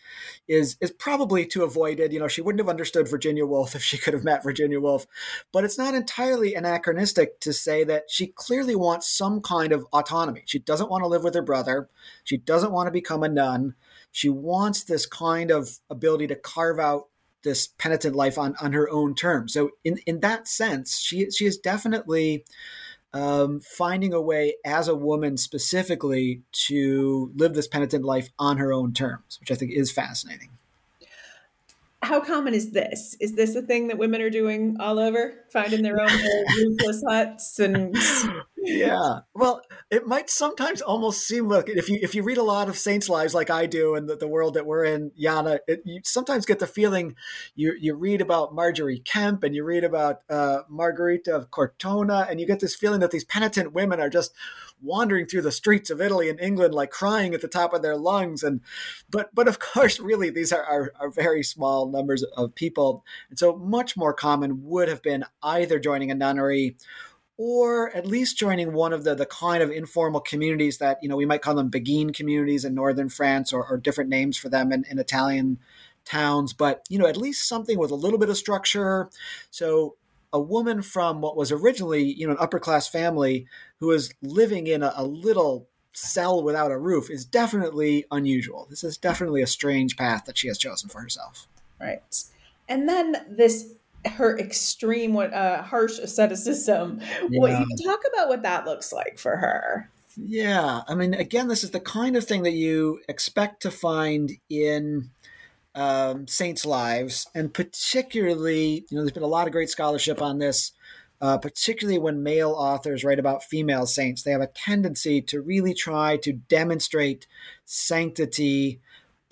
is 0.48 0.76
is 0.80 0.90
probably 0.92 1.44
too 1.44 1.64
avoided. 1.64 2.12
You 2.12 2.20
know, 2.20 2.28
she 2.28 2.40
wouldn't 2.40 2.60
have 2.60 2.68
understood 2.68 3.08
Virginia 3.08 3.44
Woolf 3.46 3.74
if 3.74 3.82
she 3.82 3.98
could 3.98 4.14
have 4.14 4.24
met 4.24 4.42
Virginia 4.42 4.80
Woolf. 4.80 5.06
But 5.52 5.64
it's 5.64 5.78
not 5.78 5.94
entirely 5.94 6.54
anachronistic 6.54 7.40
to 7.40 7.52
say 7.52 7.84
that 7.84 8.04
she 8.08 8.28
clearly 8.28 8.76
wants 8.76 9.08
some 9.08 9.40
kind 9.40 9.72
of 9.72 9.86
autonomy. 9.92 10.42
She 10.46 10.58
doesn't 10.58 10.90
want 10.90 11.02
to 11.02 11.08
live 11.08 11.24
with 11.24 11.34
her 11.34 11.42
brother. 11.42 11.88
She 12.24 12.36
doesn't 12.36 12.72
want 12.72 12.86
to 12.86 12.92
become 12.92 13.22
a 13.22 13.28
nun. 13.28 13.74
She 14.12 14.28
wants 14.28 14.84
this 14.84 15.06
kind 15.06 15.50
of 15.50 15.78
ability 15.90 16.26
to 16.28 16.36
carve 16.36 16.78
out 16.78 17.08
this 17.42 17.66
penitent 17.66 18.14
life 18.14 18.38
on, 18.38 18.54
on 18.60 18.72
her 18.72 18.88
own 18.88 19.14
terms. 19.14 19.52
So 19.52 19.70
in, 19.84 19.98
in 20.06 20.20
that 20.20 20.48
sense, 20.48 20.98
she 20.98 21.30
she 21.30 21.46
is 21.46 21.58
definitely 21.58 22.44
um, 23.14 23.60
finding 23.60 24.12
a 24.12 24.20
way 24.20 24.54
as 24.64 24.88
a 24.88 24.94
woman 24.94 25.36
specifically 25.36 26.42
to 26.52 27.30
live 27.34 27.54
this 27.54 27.68
penitent 27.68 28.04
life 28.04 28.30
on 28.38 28.56
her 28.58 28.72
own 28.72 28.92
terms, 28.92 29.38
which 29.40 29.50
I 29.50 29.54
think 29.54 29.72
is 29.72 29.92
fascinating. 29.92 30.50
How 32.02 32.20
common 32.20 32.52
is 32.52 32.72
this? 32.72 33.16
Is 33.20 33.34
this 33.34 33.54
a 33.54 33.62
thing 33.62 33.86
that 33.88 33.98
women 33.98 34.20
are 34.22 34.30
doing 34.30 34.76
all 34.80 34.98
over, 34.98 35.34
finding 35.52 35.82
their 35.82 36.00
own 36.00 36.08
roofless 36.58 37.04
huts 37.08 37.58
and 37.60 37.96
yeah. 38.64 39.20
Well, 39.34 39.62
it 39.90 40.06
might 40.06 40.30
sometimes 40.30 40.80
almost 40.80 41.26
seem 41.26 41.48
like 41.48 41.68
if 41.68 41.88
you 41.88 41.98
if 42.00 42.14
you 42.14 42.22
read 42.22 42.38
a 42.38 42.42
lot 42.42 42.68
of 42.68 42.78
saints' 42.78 43.08
lives 43.08 43.34
like 43.34 43.50
I 43.50 43.66
do 43.66 43.94
and 43.94 44.08
the, 44.08 44.16
the 44.16 44.28
world 44.28 44.54
that 44.54 44.66
we're 44.66 44.84
in, 44.84 45.10
Jana, 45.18 45.58
it, 45.66 45.82
you 45.84 46.00
sometimes 46.04 46.46
get 46.46 46.60
the 46.60 46.66
feeling 46.66 47.16
you 47.54 47.74
you 47.80 47.94
read 47.94 48.20
about 48.20 48.54
margery 48.54 49.00
kempe 49.04 49.44
and 49.44 49.54
you 49.54 49.64
read 49.64 49.84
about 49.84 50.20
uh, 50.30 50.60
Margherita 50.68 51.34
of 51.34 51.50
Cortona, 51.50 52.26
and 52.30 52.40
you 52.40 52.46
get 52.46 52.60
this 52.60 52.76
feeling 52.76 53.00
that 53.00 53.10
these 53.10 53.24
penitent 53.24 53.72
women 53.72 54.00
are 54.00 54.10
just 54.10 54.32
wandering 54.80 55.26
through 55.26 55.42
the 55.42 55.52
streets 55.52 55.90
of 55.90 56.00
Italy 56.00 56.28
and 56.28 56.40
England 56.40 56.74
like 56.74 56.90
crying 56.90 57.34
at 57.34 57.40
the 57.40 57.48
top 57.48 57.72
of 57.72 57.82
their 57.82 57.96
lungs 57.96 58.42
and 58.42 58.60
but 59.10 59.32
but 59.34 59.46
of 59.46 59.58
course 59.60 60.00
really 60.00 60.28
these 60.28 60.52
are, 60.52 60.64
are, 60.64 60.92
are 60.98 61.10
very 61.10 61.42
small 61.42 61.88
numbers 61.88 62.24
of 62.36 62.54
people 62.54 63.04
and 63.30 63.38
so 63.38 63.56
much 63.56 63.96
more 63.96 64.12
common 64.12 64.64
would 64.64 64.88
have 64.88 65.02
been 65.02 65.24
either 65.42 65.78
joining 65.78 66.10
a 66.10 66.14
nunnery 66.14 66.76
or 67.44 67.90
at 67.96 68.06
least 68.06 68.38
joining 68.38 68.72
one 68.72 68.92
of 68.92 69.02
the, 69.02 69.16
the 69.16 69.26
kind 69.26 69.64
of 69.64 69.70
informal 69.72 70.20
communities 70.20 70.78
that, 70.78 70.96
you 71.02 71.08
know, 71.08 71.16
we 71.16 71.26
might 71.26 71.42
call 71.42 71.56
them 71.56 71.68
Beguine 71.68 72.14
communities 72.14 72.64
in 72.64 72.72
northern 72.72 73.08
France 73.08 73.52
or, 73.52 73.66
or 73.68 73.76
different 73.78 74.08
names 74.08 74.36
for 74.36 74.48
them 74.48 74.70
in, 74.70 74.84
in 74.88 74.96
Italian 74.96 75.58
towns, 76.04 76.52
but, 76.52 76.86
you 76.88 77.00
know, 77.00 77.06
at 77.08 77.16
least 77.16 77.48
something 77.48 77.80
with 77.80 77.90
a 77.90 77.96
little 77.96 78.20
bit 78.20 78.28
of 78.28 78.36
structure. 78.36 79.10
So 79.50 79.96
a 80.32 80.40
woman 80.40 80.82
from 80.82 81.20
what 81.20 81.36
was 81.36 81.50
originally, 81.50 82.04
you 82.04 82.28
know, 82.28 82.32
an 82.34 82.38
upper 82.38 82.60
class 82.60 82.86
family 82.86 83.48
who 83.80 83.90
is 83.90 84.14
living 84.22 84.68
in 84.68 84.84
a, 84.84 84.92
a 84.94 85.04
little 85.04 85.66
cell 85.94 86.44
without 86.44 86.70
a 86.70 86.78
roof 86.78 87.10
is 87.10 87.24
definitely 87.24 88.04
unusual. 88.12 88.68
This 88.70 88.84
is 88.84 88.96
definitely 88.96 89.42
a 89.42 89.48
strange 89.48 89.96
path 89.96 90.26
that 90.26 90.38
she 90.38 90.46
has 90.46 90.58
chosen 90.58 90.88
for 90.88 91.00
herself. 91.00 91.48
Right. 91.80 92.22
And 92.68 92.88
then 92.88 93.16
this 93.28 93.74
her 94.06 94.38
extreme 94.38 95.14
what 95.14 95.32
uh 95.32 95.62
harsh 95.62 95.98
asceticism. 95.98 97.00
Yeah. 97.28 97.40
what 97.40 97.50
you 97.50 97.66
can 97.66 97.86
talk 97.86 98.00
about 98.12 98.28
what 98.28 98.42
that 98.42 98.66
looks 98.66 98.92
like 98.92 99.18
for 99.18 99.36
her. 99.36 99.90
Yeah 100.16 100.82
i 100.88 100.94
mean 100.94 101.14
again 101.14 101.48
this 101.48 101.64
is 101.64 101.70
the 101.70 101.80
kind 101.80 102.16
of 102.16 102.24
thing 102.24 102.42
that 102.42 102.52
you 102.52 103.00
expect 103.08 103.62
to 103.62 103.70
find 103.70 104.32
in 104.50 105.10
um, 105.74 106.26
saints 106.26 106.66
lives 106.66 107.26
and 107.34 107.54
particularly 107.54 108.84
you 108.90 108.96
know 108.96 109.00
there's 109.02 109.12
been 109.12 109.22
a 109.22 109.26
lot 109.26 109.46
of 109.46 109.54
great 109.54 109.70
scholarship 109.70 110.20
on 110.20 110.36
this 110.36 110.72
uh, 111.22 111.38
particularly 111.38 112.00
when 112.00 112.24
male 112.24 112.50
authors 112.50 113.04
write 113.04 113.20
about 113.20 113.44
female 113.44 113.86
saints. 113.86 114.24
They 114.24 114.32
have 114.32 114.40
a 114.40 114.48
tendency 114.48 115.22
to 115.22 115.40
really 115.40 115.72
try 115.72 116.16
to 116.16 116.32
demonstrate 116.32 117.28
sanctity 117.64 118.80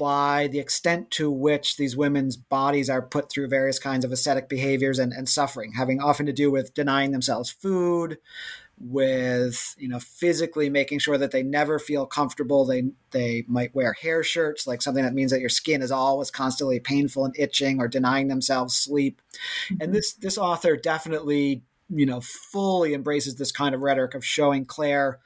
by 0.00 0.48
the 0.50 0.58
extent 0.58 1.10
to 1.10 1.30
which 1.30 1.76
these 1.76 1.94
women's 1.94 2.34
bodies 2.34 2.88
are 2.88 3.02
put 3.02 3.30
through 3.30 3.46
various 3.46 3.78
kinds 3.78 4.02
of 4.02 4.10
ascetic 4.10 4.48
behaviors 4.48 4.98
and, 4.98 5.12
and 5.12 5.28
suffering, 5.28 5.72
having 5.72 6.00
often 6.00 6.24
to 6.24 6.32
do 6.32 6.50
with 6.50 6.72
denying 6.72 7.10
themselves 7.10 7.50
food, 7.50 8.16
with 8.80 9.74
you 9.76 9.88
know 9.88 9.98
physically 9.98 10.70
making 10.70 10.98
sure 10.98 11.18
that 11.18 11.32
they 11.32 11.42
never 11.42 11.78
feel 11.78 12.06
comfortable 12.06 12.64
they 12.64 12.84
they 13.10 13.44
might 13.46 13.74
wear 13.74 13.92
hair 13.92 14.22
shirts 14.22 14.66
like 14.66 14.80
something 14.80 15.04
that 15.04 15.12
means 15.12 15.30
that 15.30 15.40
your 15.40 15.50
skin 15.50 15.82
is 15.82 15.92
always 15.92 16.30
constantly 16.30 16.80
painful 16.80 17.26
and 17.26 17.38
itching 17.38 17.78
or 17.78 17.86
denying 17.86 18.28
themselves 18.28 18.74
sleep 18.74 19.20
mm-hmm. 19.34 19.82
and 19.82 19.92
this 19.92 20.14
this 20.14 20.38
author 20.38 20.78
definitely 20.78 21.62
you 21.90 22.06
know 22.06 22.22
fully 22.22 22.94
embraces 22.94 23.34
this 23.34 23.52
kind 23.52 23.74
of 23.74 23.82
rhetoric 23.82 24.14
of 24.14 24.24
showing 24.24 24.64
clare 24.64 25.18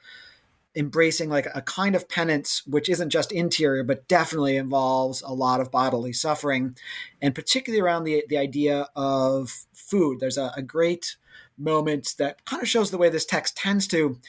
embracing 0.75 1.29
like 1.29 1.47
a 1.55 1.61
kind 1.61 1.95
of 1.95 2.09
penance 2.09 2.61
which 2.67 2.89
isn't 2.89 3.09
just 3.09 3.31
interior 3.31 3.83
but 3.83 4.07
definitely 4.07 4.57
involves 4.57 5.21
a 5.21 5.31
lot 5.31 5.61
of 5.61 5.71
bodily 5.71 6.11
suffering 6.11 6.75
and 7.21 7.33
particularly 7.33 7.81
around 7.81 8.03
the 8.03 8.23
the 8.27 8.37
idea 8.37 8.87
of 8.95 9.65
food. 9.73 10.19
There's 10.19 10.37
a, 10.37 10.51
a 10.57 10.61
great 10.61 11.15
moment 11.57 12.15
that 12.17 12.43
kind 12.45 12.61
of 12.61 12.67
shows 12.67 12.91
the 12.91 12.97
way 12.97 13.09
this 13.09 13.25
text 13.25 13.55
tends 13.55 13.87
to. 13.87 14.19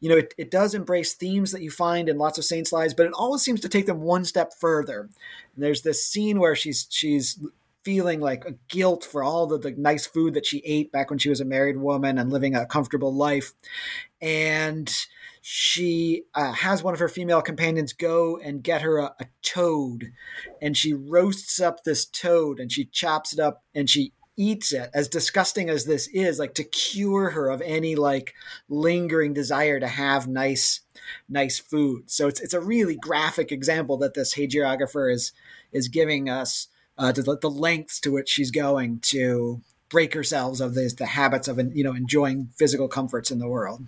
You 0.00 0.10
know 0.10 0.16
it, 0.16 0.34
it 0.36 0.50
does 0.50 0.74
embrace 0.74 1.14
themes 1.14 1.52
that 1.52 1.62
you 1.62 1.70
find 1.70 2.08
in 2.08 2.18
lots 2.18 2.36
of 2.36 2.44
saints 2.44 2.72
lives 2.72 2.92
but 2.92 3.06
it 3.06 3.12
always 3.14 3.42
seems 3.42 3.60
to 3.60 3.68
take 3.68 3.86
them 3.86 4.02
one 4.02 4.24
step 4.24 4.52
further. 4.60 5.08
And 5.54 5.64
there's 5.64 5.82
this 5.82 6.04
scene 6.04 6.38
where 6.38 6.54
she's 6.54 6.86
she's 6.90 7.38
feeling 7.84 8.18
like 8.18 8.44
a 8.46 8.54
guilt 8.68 9.04
for 9.04 9.22
all 9.22 9.46
the, 9.46 9.58
the 9.58 9.72
nice 9.72 10.06
food 10.06 10.34
that 10.34 10.46
she 10.46 10.62
ate 10.64 10.90
back 10.90 11.10
when 11.10 11.18
she 11.18 11.28
was 11.28 11.40
a 11.40 11.44
married 11.44 11.76
woman 11.76 12.18
and 12.18 12.32
living 12.32 12.54
a 12.54 12.66
comfortable 12.66 13.14
life. 13.14 13.52
And 14.20 14.92
she 15.46 16.22
uh, 16.34 16.52
has 16.52 16.82
one 16.82 16.94
of 16.94 17.00
her 17.00 17.08
female 17.08 17.42
companions 17.42 17.92
go 17.92 18.38
and 18.38 18.62
get 18.62 18.80
her 18.80 18.96
a, 18.96 19.14
a, 19.20 19.26
toad. 19.42 20.10
And 20.62 20.74
she 20.74 20.94
roasts 20.94 21.60
up 21.60 21.84
this 21.84 22.06
toad 22.06 22.58
and 22.58 22.72
she 22.72 22.86
chops 22.86 23.34
it 23.34 23.38
up 23.38 23.62
and 23.74 23.90
she 23.90 24.14
eats 24.38 24.72
it 24.72 24.88
as 24.94 25.06
disgusting 25.06 25.68
as 25.68 25.84
this 25.84 26.08
is 26.08 26.38
like 26.38 26.54
to 26.54 26.64
cure 26.64 27.28
her 27.28 27.50
of 27.50 27.60
any 27.60 27.94
like 27.94 28.32
lingering 28.70 29.34
desire 29.34 29.78
to 29.78 29.86
have 29.86 30.26
nice 30.26 30.80
nice 31.28 31.58
food. 31.58 32.10
So 32.10 32.26
it's 32.26 32.40
it's 32.40 32.54
a 32.54 32.60
really 32.60 32.96
graphic 32.96 33.52
example 33.52 33.98
that 33.98 34.14
this 34.14 34.36
hagiographer 34.36 35.12
is 35.12 35.32
is 35.72 35.88
giving 35.88 36.30
us 36.30 36.68
uh, 36.96 37.12
to 37.12 37.22
the, 37.22 37.36
the 37.36 37.50
lengths 37.50 38.00
to 38.00 38.10
which 38.10 38.30
she's 38.30 38.50
going 38.50 39.00
to 39.00 39.60
break 39.90 40.14
herself 40.14 40.60
of 40.60 40.72
this, 40.72 40.94
the 40.94 41.04
habits 41.04 41.48
of 41.48 41.60
you 41.74 41.84
know 41.84 41.92
enjoying 41.92 42.48
physical 42.56 42.88
comforts 42.88 43.30
in 43.30 43.40
the 43.40 43.48
world 43.48 43.86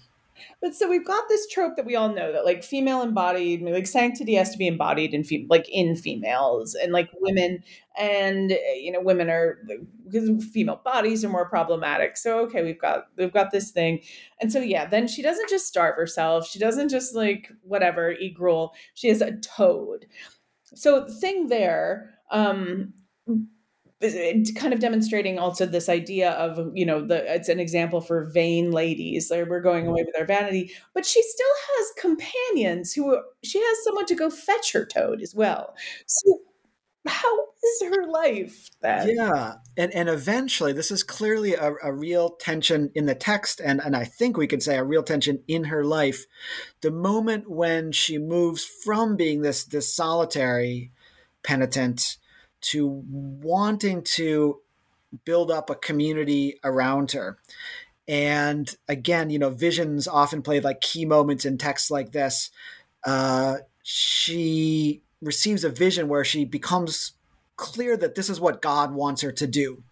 But 0.61 0.75
so 0.75 0.89
we've 0.89 1.07
got 1.07 1.29
this 1.29 1.47
trope 1.49 1.77
that 1.77 1.87
we 1.87 1.97
all 1.97 2.09
know 2.09 2.33
that 2.33 2.45
like 2.45 2.63
female 2.63 3.03
embodied, 3.03 3.63
like 3.63 3.87
sanctity 3.87 4.35
has 4.35 4.51
to 4.51 4.59
be 4.59 4.67
embodied 4.67 5.15
in 5.15 5.25
fem- 5.25 5.47
like 5.49 5.69
in 5.69 5.97
females 5.97 6.75
and 6.75 6.93
like 6.93 7.11
women 7.21 7.63
and 7.99 8.51
you 8.51 8.93
know 8.93 9.01
women 9.01 9.29
are 9.31 9.59
because 10.05 10.45
female 10.47 10.81
bodies 10.85 11.25
are 11.25 11.29
more 11.29 11.49
problematic. 11.49 12.17
So 12.17 12.41
okay, 12.41 12.63
we've 12.63 12.81
got 12.81 13.07
we've 13.17 13.33
got 13.33 13.51
this 13.51 13.71
thing. 13.71 14.03
And 14.41 14.53
so 14.53 14.61
yeah, 14.61 14.87
then 14.87 15.09
she 15.09 15.23
doesn't 15.23 15.49
just 15.49 15.67
starve 15.67 15.97
herself. 15.97 16.47
She 16.49 16.59
doesn't 16.59 16.89
just 16.89 17.15
like 17.15 17.51
whatever 17.63 18.13
eat 18.13 18.35
gruel. 18.35 18.75
She 18.95 19.09
is 19.09 19.21
a 19.21 19.37
toad. 19.37 20.07
So 20.75 21.05
the 21.05 21.15
thing 21.15 21.49
there 21.49 22.15
um 22.31 22.93
Eh, 24.03 24.45
kind 24.55 24.75
of 24.75 24.81
demonstrating 24.81 25.39
also 25.39 25.65
this 25.65 25.89
idea 25.89 26.33
of 26.33 26.71
you 26.75 26.85
know 26.85 27.01
the 27.01 27.35
it's 27.35 27.49
an 27.49 27.59
example 27.59 28.03
for 28.03 28.27
vain 28.27 28.71
ladies 28.71 29.31
like 29.31 29.47
we're 29.47 29.59
going 29.59 29.85
mm-hmm. 29.85 29.93
away 29.93 30.05
with 30.05 30.15
our 30.19 30.27
vanity 30.27 30.71
but 30.93 31.07
she 31.07 31.23
still 31.23 31.47
has 31.71 31.87
companions 31.99 32.93
who 32.93 33.19
she 33.43 33.59
has 33.59 33.85
someone 33.85 34.05
to 34.05 34.15
go 34.15 34.29
fetch 34.29 34.73
her 34.73 34.85
toad 34.85 35.23
as 35.23 35.35
well. 35.35 35.75
So 36.05 36.41
how 37.07 37.39
is 37.65 37.89
her 37.89 38.07
life 38.07 38.69
then? 38.83 39.17
Yeah 39.17 39.55
and 39.79 39.91
and 39.95 40.11
eventually 40.11 40.75
this 40.75 40.91
is 40.91 41.03
clearly 41.03 41.55
a, 41.55 41.73
a 41.83 41.91
real 41.91 42.37
tension 42.39 42.91
in 42.95 43.07
the 43.07 43.15
text 43.15 43.63
and 43.65 43.81
and 43.81 43.97
i 43.97 44.05
think 44.05 44.37
we 44.37 44.47
could 44.47 44.63
say 44.63 44.77
a 44.77 44.85
real 44.85 45.03
tension 45.03 45.43
in 45.49 45.65
her 45.65 45.87
life. 45.87 46.27
The 46.83 46.91
moment 46.91 47.51
when 47.51 47.93
she 47.93 48.19
moves 48.19 48.63
from 48.63 49.17
being 49.17 49.41
this 49.41 49.65
this 49.65 49.97
solitary 49.97 50.93
penitent 51.43 52.19
to 52.63 52.87
wanting 53.09 54.03
to 54.03 54.61
build 55.25 55.51
up 55.51 55.71
a 55.71 55.75
community 55.75 56.59
around 56.65 57.13
her. 57.13 57.39
And 58.09 58.75
again, 58.89 59.31
you 59.31 59.39
know, 59.39 59.51
visions 59.51 60.07
often 60.07 60.43
play 60.43 60.61
like 60.61 60.81
key 60.81 61.05
moments 61.05 61.45
in 61.45 61.59
texts 61.59 61.91
like 61.91 62.13
this. 62.13 62.51
Uh, 63.05 63.57
she 63.83 65.03
receives 65.23 65.65
a 65.65 65.71
vision 65.71 66.09
where 66.09 66.25
she 66.25 66.45
becomes 66.45 67.13
clear 67.57 67.97
that 67.97 68.15
this 68.15 68.29
is 68.29 68.41
what 68.41 68.63
God 68.63 68.93
wants 68.93 69.23
her 69.23 69.33
to 69.33 69.47
do. 69.47 69.83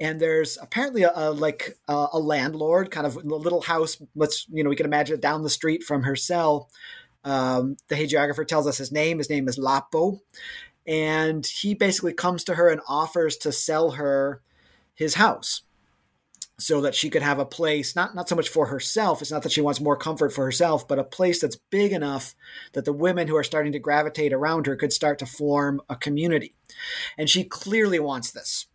And 0.00 0.20
there's 0.20 0.58
apparently 0.60 1.02
a, 1.04 1.12
a 1.14 1.30
like 1.30 1.78
a, 1.86 2.06
a, 2.14 2.18
landlord, 2.18 2.90
kind 2.90 3.06
of 3.06 3.16
a 3.16 3.20
little 3.20 3.60
house. 3.60 4.00
Let's 4.16 4.46
you 4.50 4.64
know, 4.64 4.70
we 4.70 4.76
can 4.76 4.86
imagine 4.86 5.14
it 5.14 5.20
down 5.20 5.42
the 5.42 5.50
street 5.50 5.84
from 5.84 6.02
her 6.02 6.16
cell. 6.16 6.68
Um, 7.24 7.76
the 7.88 7.94
hagiographer 7.94 8.46
tells 8.46 8.66
us 8.66 8.76
his 8.76 8.90
name. 8.90 9.18
His 9.18 9.30
name 9.30 9.48
is 9.48 9.56
Lapo, 9.56 10.20
and 10.86 11.46
he 11.46 11.74
basically 11.74 12.12
comes 12.12 12.44
to 12.44 12.54
her 12.54 12.68
and 12.68 12.80
offers 12.88 13.36
to 13.38 13.52
sell 13.52 13.92
her 13.92 14.40
his 14.94 15.14
house 15.14 15.62
so 16.58 16.80
that 16.80 16.94
she 16.94 17.10
could 17.10 17.22
have 17.22 17.38
a 17.38 17.44
place 17.44 17.96
not 17.96 18.14
not 18.14 18.28
so 18.28 18.36
much 18.36 18.48
for 18.48 18.66
herself 18.66 19.20
it's 19.20 19.32
not 19.32 19.42
that 19.42 19.52
she 19.52 19.60
wants 19.60 19.80
more 19.80 19.96
comfort 19.96 20.32
for 20.32 20.44
herself 20.44 20.86
but 20.86 20.98
a 20.98 21.04
place 21.04 21.40
that's 21.40 21.56
big 21.70 21.92
enough 21.92 22.34
that 22.72 22.84
the 22.84 22.92
women 22.92 23.26
who 23.26 23.36
are 23.36 23.42
starting 23.42 23.72
to 23.72 23.78
gravitate 23.78 24.32
around 24.32 24.66
her 24.66 24.76
could 24.76 24.92
start 24.92 25.18
to 25.18 25.26
form 25.26 25.80
a 25.88 25.96
community. 25.96 26.54
And 27.18 27.28
she 27.28 27.44
clearly 27.44 27.98
wants 27.98 28.30
this 28.30 28.66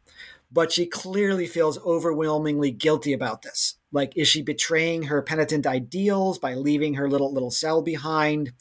but 0.51 0.71
she 0.71 0.85
clearly 0.87 1.45
feels 1.45 1.77
overwhelmingly 1.85 2.71
guilty 2.71 3.13
about 3.13 3.43
this. 3.43 3.75
Like 3.91 4.13
is 4.15 4.27
she 4.27 4.41
betraying 4.41 5.03
her 5.03 5.21
penitent 5.21 5.67
ideals 5.67 6.39
by 6.39 6.55
leaving 6.55 6.95
her 6.95 7.09
little 7.09 7.33
little 7.33 7.51
cell 7.51 7.81
behind 7.81 8.51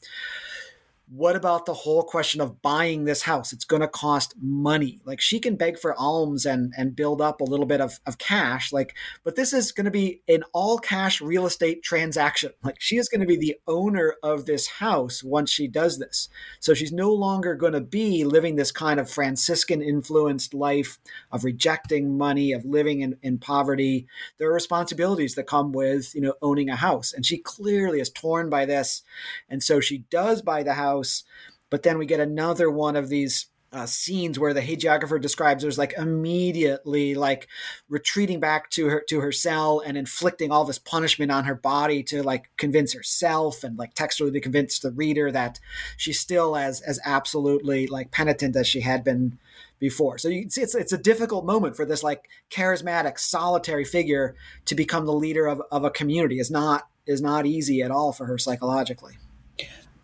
what 1.11 1.35
about 1.35 1.65
the 1.65 1.73
whole 1.73 2.03
question 2.03 2.39
of 2.39 2.61
buying 2.61 3.03
this 3.03 3.23
house? 3.23 3.51
It's 3.51 3.65
going 3.65 3.81
to 3.81 3.87
cost 3.87 4.35
money. 4.39 4.99
Like 5.05 5.19
she 5.19 5.39
can 5.39 5.55
beg 5.55 5.79
for 5.79 5.95
alms 5.95 6.45
and 6.45 6.71
and 6.77 6.95
build 6.95 7.19
up 7.19 7.41
a 7.41 7.45
little 7.45 7.65
bit 7.65 7.81
of, 7.81 7.99
of 8.05 8.19
cash. 8.19 8.71
Like, 8.71 8.95
but 9.23 9.35
this 9.35 9.51
is 9.51 9.71
going 9.71 9.85
to 9.85 9.91
be 9.91 10.21
an 10.27 10.43
all 10.53 10.77
cash 10.77 11.19
real 11.19 11.47
estate 11.47 11.81
transaction. 11.81 12.51
Like 12.63 12.79
she 12.79 12.97
is 12.97 13.09
going 13.09 13.21
to 13.21 13.27
be 13.27 13.37
the 13.37 13.57
owner 13.67 14.15
of 14.21 14.45
this 14.45 14.67
house 14.67 15.23
once 15.23 15.49
she 15.49 15.67
does 15.67 15.97
this. 15.97 16.29
So 16.59 16.75
she's 16.75 16.91
no 16.91 17.11
longer 17.11 17.55
going 17.55 17.73
to 17.73 17.81
be 17.81 18.23
living 18.23 18.55
this 18.55 18.71
kind 18.71 18.99
of 18.99 19.09
Franciscan 19.09 19.81
influenced 19.81 20.53
life 20.53 20.99
of 21.31 21.43
rejecting 21.43 22.19
money, 22.19 22.51
of 22.51 22.65
living 22.65 23.01
in, 23.01 23.17
in 23.23 23.39
poverty. 23.39 24.05
There 24.37 24.47
are 24.49 24.53
responsibilities 24.53 25.33
that 25.35 25.47
come 25.47 25.71
with, 25.71 26.13
you 26.13 26.21
know, 26.21 26.35
owning 26.43 26.69
a 26.69 26.75
house. 26.75 27.13
And 27.13 27.25
she 27.25 27.39
clearly 27.39 27.99
is 27.99 28.11
torn 28.11 28.51
by 28.51 28.65
this. 28.65 29.01
And 29.49 29.63
so 29.63 29.79
she 29.79 29.99
does 30.11 30.43
buy 30.43 30.61
the 30.61 30.73
house 30.73 30.98
house. 30.99 31.23
But 31.69 31.83
then 31.83 31.97
we 31.97 32.05
get 32.05 32.19
another 32.19 32.69
one 32.69 32.95
of 32.95 33.09
these 33.09 33.47
uh, 33.71 33.85
scenes 33.85 34.39
where 34.39 34.53
the 34.53 34.61
hagiographer 34.61 35.21
describes 35.21 35.61
there's 35.61 35.77
like 35.77 35.93
immediately 35.95 37.13
like 37.13 37.47
retreating 37.87 38.39
back 38.39 38.67
to 38.71 38.87
her 38.87 39.03
to 39.07 39.19
her 39.19 39.31
cell 39.31 39.79
and 39.85 39.95
inflicting 39.95 40.51
all 40.51 40.65
this 40.65 40.79
punishment 40.79 41.31
on 41.31 41.45
her 41.45 41.53
body 41.53 42.01
to 42.01 42.23
like 42.23 42.49
convince 42.57 42.93
herself 42.93 43.63
and 43.63 43.77
like 43.77 43.93
textually 43.93 44.31
to 44.31 44.41
convince 44.41 44.79
the 44.79 44.91
reader 44.91 45.31
that 45.31 45.59
she's 45.97 46.19
still 46.19 46.55
as 46.55 46.81
as 46.81 46.99
absolutely 47.05 47.85
like 47.85 48.09
penitent 48.09 48.55
as 48.55 48.67
she 48.67 48.81
had 48.81 49.03
been 49.03 49.37
before. 49.77 50.17
So 50.17 50.29
you 50.29 50.49
see, 50.49 50.61
it's 50.61 50.73
it's 50.73 50.93
a 50.93 50.97
difficult 50.97 51.45
moment 51.45 51.75
for 51.75 51.85
this 51.85 52.01
like 52.01 52.27
charismatic 52.49 53.19
solitary 53.19 53.85
figure 53.85 54.35
to 54.65 54.73
become 54.73 55.05
the 55.05 55.13
leader 55.13 55.45
of, 55.45 55.61
of 55.71 55.83
a 55.83 55.91
community. 55.91 56.39
is 56.39 56.49
not 56.49 56.87
is 57.05 57.21
not 57.21 57.45
easy 57.45 57.83
at 57.83 57.91
all 57.91 58.13
for 58.13 58.25
her 58.25 58.39
psychologically. 58.39 59.19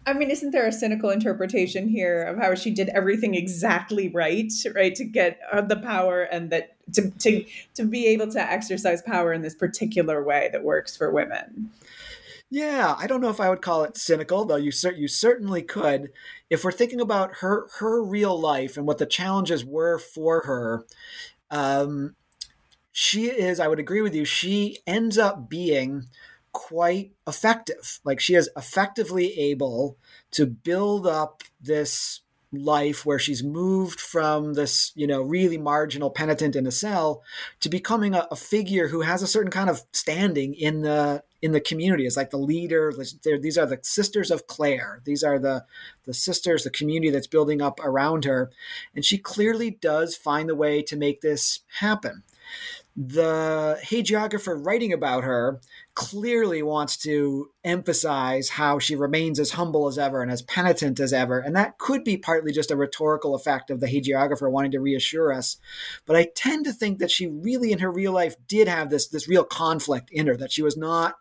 I 0.08 0.13
mean, 0.13 0.30
isn't 0.30 0.52
there 0.52 0.68
a 0.68 0.72
cynical 0.72 1.10
interpretation 1.10 1.88
here 1.88 2.24
of 2.24 2.38
how 2.38 2.54
she 2.54 2.70
did 2.72 2.89
everything 2.89 3.34
exactly 3.34 4.10
right, 4.10 4.52
right, 4.76 4.94
to 4.94 5.04
get 5.04 5.39
uh, 5.52 5.62
the 5.62 5.78
power 5.78 6.24
and 6.24 6.52
that 6.52 6.76
to 6.94 7.10
to 7.10 7.46
to 7.74 7.86
be 7.86 8.06
able 8.08 8.28
to 8.32 8.39
exercise 8.39 9.02
power 9.02 9.34
in 9.34 9.41
this 9.41 9.56
particular 9.56 10.24
way 10.24 10.50
that 10.52 10.63
works 10.63 10.96
for 10.96 11.12
women? 11.12 11.72
Yeah, 12.52 12.96
I 12.98 13.08
don't 13.08 13.22
know 13.22 13.30
if 13.30 13.39
I 13.39 13.50
would 13.50 13.63
call 13.63 13.84
it 13.84 13.98
cynical, 13.98 14.46
though 14.46 14.56
you 14.56 14.72
cer- 14.72 14.94
you 14.94 15.08
certainly 15.08 15.63
could. 15.63 16.12
If 16.50 16.63
we're 16.63 16.72
thinking 16.72 17.02
about 17.02 17.38
her 17.38 17.68
her 17.80 18.04
real 18.04 18.39
life 18.39 18.78
and 18.78 18.86
what 18.86 19.00
the 19.00 19.08
challenges 19.08 19.65
were 19.65 19.98
for 19.98 20.44
her, 20.46 20.86
um, 21.50 22.15
she 22.91 23.26
is. 23.26 23.60
I 23.60 23.68
would 23.68 23.80
agree 23.80 24.02
with 24.02 24.13
you. 24.13 24.24
She 24.24 24.80
ends 24.86 25.18
up 25.18 25.50
being 25.50 26.06
quite 26.56 27.12
effective. 27.28 28.00
Like 28.06 28.22
she 28.22 28.34
is 28.34 28.50
effectively 28.56 29.38
able 29.38 29.98
to 30.32 30.46
build 30.46 31.06
up 31.06 31.44
this 31.62 32.22
life 32.54 33.06
where 33.06 33.20
she's 33.20 33.44
moved 33.44 34.00
from 34.00 34.54
this, 34.54 34.94
you 34.96 35.06
know, 35.06 35.22
really 35.22 35.58
marginal 35.58 36.10
penitent 36.10 36.56
in 36.56 36.65
a 36.65 36.72
cell 36.72 37.22
to 37.60 37.68
becoming 37.68 38.15
a, 38.15 38.26
a 38.32 38.38
figure 38.38 38.88
who 38.88 39.02
has 39.02 39.22
a 39.22 39.28
certain 39.28 39.52
kind 39.52 39.70
of 39.70 39.84
standing 39.91 40.54
in 40.54 40.82
the 40.82 41.24
in 41.41 41.52
the 41.52 41.60
community 41.60 42.06
as 42.06 42.15
like 42.15 42.30
the 42.30 42.38
leader. 42.38 42.94
These 43.24 43.58
are 43.58 43.65
the 43.65 43.80
sisters 43.82 44.32
of 44.32 44.48
Clare. 44.48 45.02
These 45.04 45.26
are 45.26 45.38
the 45.38 45.65
the 46.06 46.13
sisters, 46.13 46.63
the 46.63 46.70
community 46.70 47.12
that's 47.12 47.28
building 47.28 47.62
up 47.62 47.82
around 47.84 48.24
her, 48.24 48.50
and 48.96 49.04
she 49.04 49.18
clearly 49.18 49.72
does 49.72 50.15
find 50.15 50.48
the 50.48 50.56
way 50.56 50.82
to 50.84 50.96
make 50.96 51.20
this 51.20 51.60
happen 51.80 52.24
the 52.96 53.78
hagiographer 53.84 54.63
writing 54.65 54.94
about 54.94 55.24
her 55.24 55.60
clearly 55.95 56.62
wants 56.62 56.97
to 56.97 57.49
emphasize 57.63 58.49
how 58.49 58.77
she 58.77 58.97
remains 58.97 59.39
as 59.39 59.51
humble 59.51 59.88
as 59.88 59.97
ever 59.97 60.21
and 60.21 60.29
as 60.29 60.41
penitent 60.41 60.99
as 60.99 61.13
ever. 61.13 61.39
And 61.39 61.55
that 61.55 61.77
could 61.77 62.03
be 62.03 62.17
partly 62.17 62.51
just 62.51 62.69
a 62.69 62.75
rhetorical 62.75 63.34
effect 63.34 63.69
of 63.69 63.79
the 63.79 63.88
hagiographer 63.88 64.51
wanting 64.51 64.71
to 64.71 64.81
reassure 64.81 65.31
us. 65.31 65.55
But 66.05 66.17
I 66.17 66.27
tend 66.36 66.65
to 66.65 66.73
think 66.73 66.99
that 66.99 67.12
she 67.12 67.27
really, 67.27 67.71
in 67.71 67.79
her 67.79 67.89
real 67.89 68.12
life, 68.12 68.36
did 68.45 68.67
have 68.67 68.89
this, 68.89 69.08
this 69.08 69.29
real 69.29 69.45
conflict 69.45 70.10
in 70.12 70.27
her, 70.27 70.36
that 70.36 70.51
she 70.51 70.62
was 70.62 70.75
not 70.75 71.15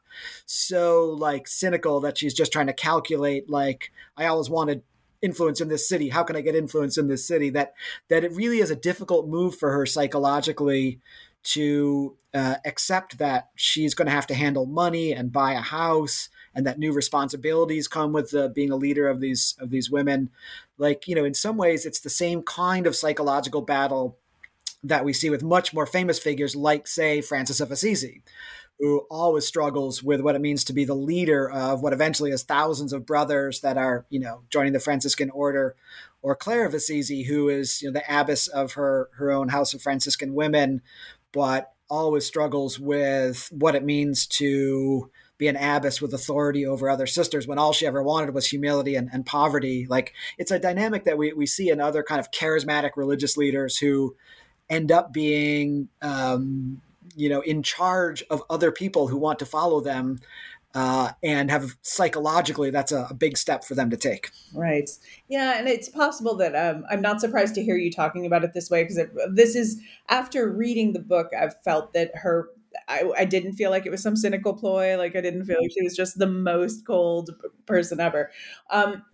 so 0.45 1.17
like 1.19 1.47
cynical 1.47 2.01
that 2.01 2.19
she's 2.19 2.35
just 2.35 2.53
trying 2.53 2.67
to 2.67 2.73
calculate, 2.73 3.49
like, 3.49 3.93
I 4.17 4.27
always 4.27 4.51
wanted 4.51 4.83
influence 5.23 5.63
in 5.63 5.69
this 5.69 5.89
city 5.89 6.11
how 6.11 6.23
can 6.23 6.37
i 6.37 6.43
get 6.43 6.55
influence 6.55 6.99
in 6.99 7.09
this 7.09 7.27
city 7.27 7.49
that 7.49 7.73
that 8.09 8.25
it 8.25 8.33
really 8.33 8.59
is 8.59 8.71
a 8.71 8.77
difficult 8.77 9.27
move 9.27 9.57
for 9.57 9.73
her 9.73 9.87
psychologically 9.87 11.01
to 11.43 12.15
uh, 12.35 12.57
accept 12.65 13.19
that 13.19 13.51
she's 13.55 13.95
going 13.95 14.07
to 14.07 14.13
have 14.13 14.27
to 14.27 14.35
handle 14.35 14.67
money 14.67 15.13
and 15.13 15.33
buy 15.33 15.53
a 15.53 15.61
house 15.61 16.29
and 16.55 16.67
that 16.67 16.79
new 16.79 16.93
responsibilities 16.93 17.89
come 17.89 18.13
with 18.13 18.31
the, 18.31 18.49
being 18.49 18.71
a 18.71 18.77
leader 18.77 19.09
of 19.09 19.21
these 19.21 19.55
of 19.61 19.71
these 19.71 19.91
women. 19.91 20.31
Like 20.77 21.07
you 21.07 21.15
know 21.15 21.25
in 21.25 21.35
some 21.35 21.57
ways 21.57 21.87
it's 21.87 22.01
the 22.01 22.11
same 22.11 22.43
kind 22.43 22.87
of 22.87 22.97
psychological 22.97 23.63
battle 23.63 24.19
that 24.83 25.05
we 25.05 25.13
see 25.13 25.31
with 25.31 25.43
much 25.43 25.73
more 25.73 25.87
famous 25.87 26.19
figures 26.19 26.55
like 26.55 26.87
say 26.87 27.21
Francis 27.21 27.61
of 27.61 27.71
Assisi 27.71 28.23
who 28.81 29.07
always 29.09 29.47
struggles 29.47 30.03
with 30.03 30.21
what 30.21 30.35
it 30.35 30.41
means 30.41 30.65
to 30.65 30.73
be 30.73 30.85
the 30.85 30.95
leader 30.95 31.49
of 31.49 31.81
what 31.81 31.93
eventually 31.93 32.33
is 32.33 32.43
thousands 32.43 32.93
of 32.93 33.07
brothers 33.07 33.61
that 33.61 33.79
are 33.79 34.05
you 34.11 34.19
know 34.19 34.43
joining 34.51 34.73
the 34.73 34.81
Franciscan 34.81 35.31
order 35.31 35.77
or 36.23 36.35
Clare 36.35 36.67
of 36.67 36.75
Assisi 36.75 37.23
who 37.23 37.49
is 37.49 37.81
you 37.81 37.89
know 37.89 37.93
the 37.93 38.13
abbess 38.13 38.49
of 38.49 38.73
her 38.73 39.11
her 39.17 39.31
own 39.31 39.49
house 39.49 39.75
of 39.75 39.83
Franciscan 39.83 40.35
women. 40.35 40.83
But 41.33 41.74
always 41.95 42.27
struggles 42.27 42.79
with 42.79 43.49
what 43.53 43.75
it 43.75 43.85
means 43.85 44.27
to 44.27 45.11
be 45.37 45.49
an 45.49 45.57
abbess 45.57 46.01
with 46.01 46.15
authority 46.15 46.65
over 46.65 46.89
other 46.89 47.07
sisters 47.07 47.47
when 47.47 47.59
all 47.59 47.73
she 47.73 47.87
ever 47.87 48.03
wanted 48.03 48.33
was 48.35 48.47
humility 48.47 48.95
and, 48.95 49.11
and 49.13 49.27
poverty. 49.27 49.87
Like 49.89 50.13
it's 50.39 50.51
a 50.51 50.59
dynamic 50.59 51.05
that 51.05 51.19
we, 51.19 51.33
we 51.33 51.47
see 51.47 51.71
in 51.71 51.81
other 51.81 52.03
kind 52.03 52.21
of 52.21 52.31
charismatic 52.31 52.91
religious 52.97 53.37
leaders 53.37 53.77
who 53.77 54.15
end 54.71 54.93
up 54.93 55.13
being, 55.13 55.89
um, 56.03 56.81
you 57.17 57.29
know, 57.29 57.41
in 57.41 57.63
charge 57.63 58.23
of 58.31 58.43
other 58.49 58.71
people 58.71 59.09
who 59.09 59.17
want 59.17 59.39
to 59.41 59.47
follow 59.47 59.81
them. 59.81 60.21
Uh, 60.75 61.13
and 61.23 61.53
have 61.53 61.77
psychologically 61.83 62.69
that's 62.69 62.91
a, 62.91 63.07
a, 63.09 63.15
big 63.15 63.39
step 63.39 63.63
for 63.63 63.77
them 63.77 63.91
to 63.91 63.97
take. 63.97 64.31
Right. 64.53 64.91
Yeah, 65.29 65.57
and 65.57 65.69
it's 65.69 65.89
possible 65.89 66.35
that 66.39 66.57
um, 66.57 66.85
I'm 66.91 67.01
not 67.01 67.21
surprised 67.21 67.55
to 67.55 67.63
hear 67.63 67.77
you 67.77 67.93
talking 67.93 68.27
about 68.27 68.43
it 68.43 68.55
this 68.55 68.71
way 68.71 68.83
because 68.83 68.99
this 69.33 69.55
is 69.55 69.81
after 70.09 70.51
reading 70.51 70.93
the 70.93 70.99
book, 70.99 71.31
I've 71.39 71.55
felt 71.63 71.93
that 71.93 72.11
her. 72.17 72.49
I, 72.89 73.09
I 73.17 73.25
didn't 73.25 73.53
feel 73.53 73.71
like 73.71 73.87
it 73.87 73.91
was 73.91 74.03
some 74.03 74.17
cynical 74.17 74.53
ploy. 74.53 74.99
Like 74.99 75.15
I 75.15 75.21
didn't 75.21 75.45
feel 75.45 75.59
like 75.63 75.71
she 75.71 75.85
was 75.85 75.95
just 75.95 76.19
the 76.19 76.27
most 76.27 76.85
cold 76.85 77.31
person 77.67 78.01
ever. 78.01 78.33
Um, 78.69 79.05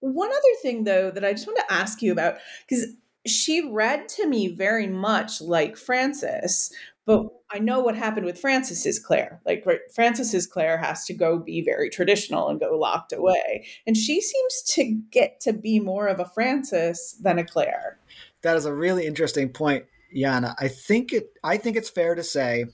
one 0.00 0.30
other 0.30 0.60
thing, 0.62 0.84
though, 0.84 1.10
that 1.10 1.24
I 1.24 1.32
just 1.32 1.46
want 1.46 1.58
to 1.58 1.72
ask 1.72 2.02
you 2.02 2.12
about 2.12 2.36
because 2.66 2.86
she 3.26 3.70
read 3.70 4.08
to 4.08 4.26
me 4.26 4.48
very 4.48 4.86
much 4.86 5.40
like 5.40 5.76
Francis, 5.76 6.72
but 7.10 7.26
I 7.50 7.58
know 7.58 7.80
what 7.80 7.96
happened 7.96 8.26
with 8.26 8.38
Francis's 8.38 9.00
Clare. 9.00 9.40
Like 9.44 9.66
Francis's 9.92 10.46
Clare 10.46 10.78
has 10.78 11.04
to 11.06 11.14
go 11.14 11.38
be 11.38 11.62
very 11.62 11.90
traditional 11.90 12.48
and 12.48 12.60
go 12.60 12.76
locked 12.78 13.12
mm-hmm. 13.12 13.22
away. 13.22 13.66
And 13.86 13.96
she 13.96 14.20
seems 14.20 14.62
to 14.74 15.00
get 15.10 15.40
to 15.40 15.52
be 15.52 15.80
more 15.80 16.06
of 16.06 16.20
a 16.20 16.24
Francis 16.24 17.18
than 17.20 17.38
a 17.38 17.44
Clare. 17.44 17.98
That 18.42 18.56
is 18.56 18.64
a 18.64 18.72
really 18.72 19.06
interesting 19.06 19.48
point, 19.48 19.86
Jana. 20.14 20.54
I 20.58 20.68
think 20.68 21.12
it 21.12 21.30
I 21.42 21.56
think 21.56 21.76
it's 21.76 21.90
fair 21.90 22.14
to 22.14 22.22
say 22.22 22.66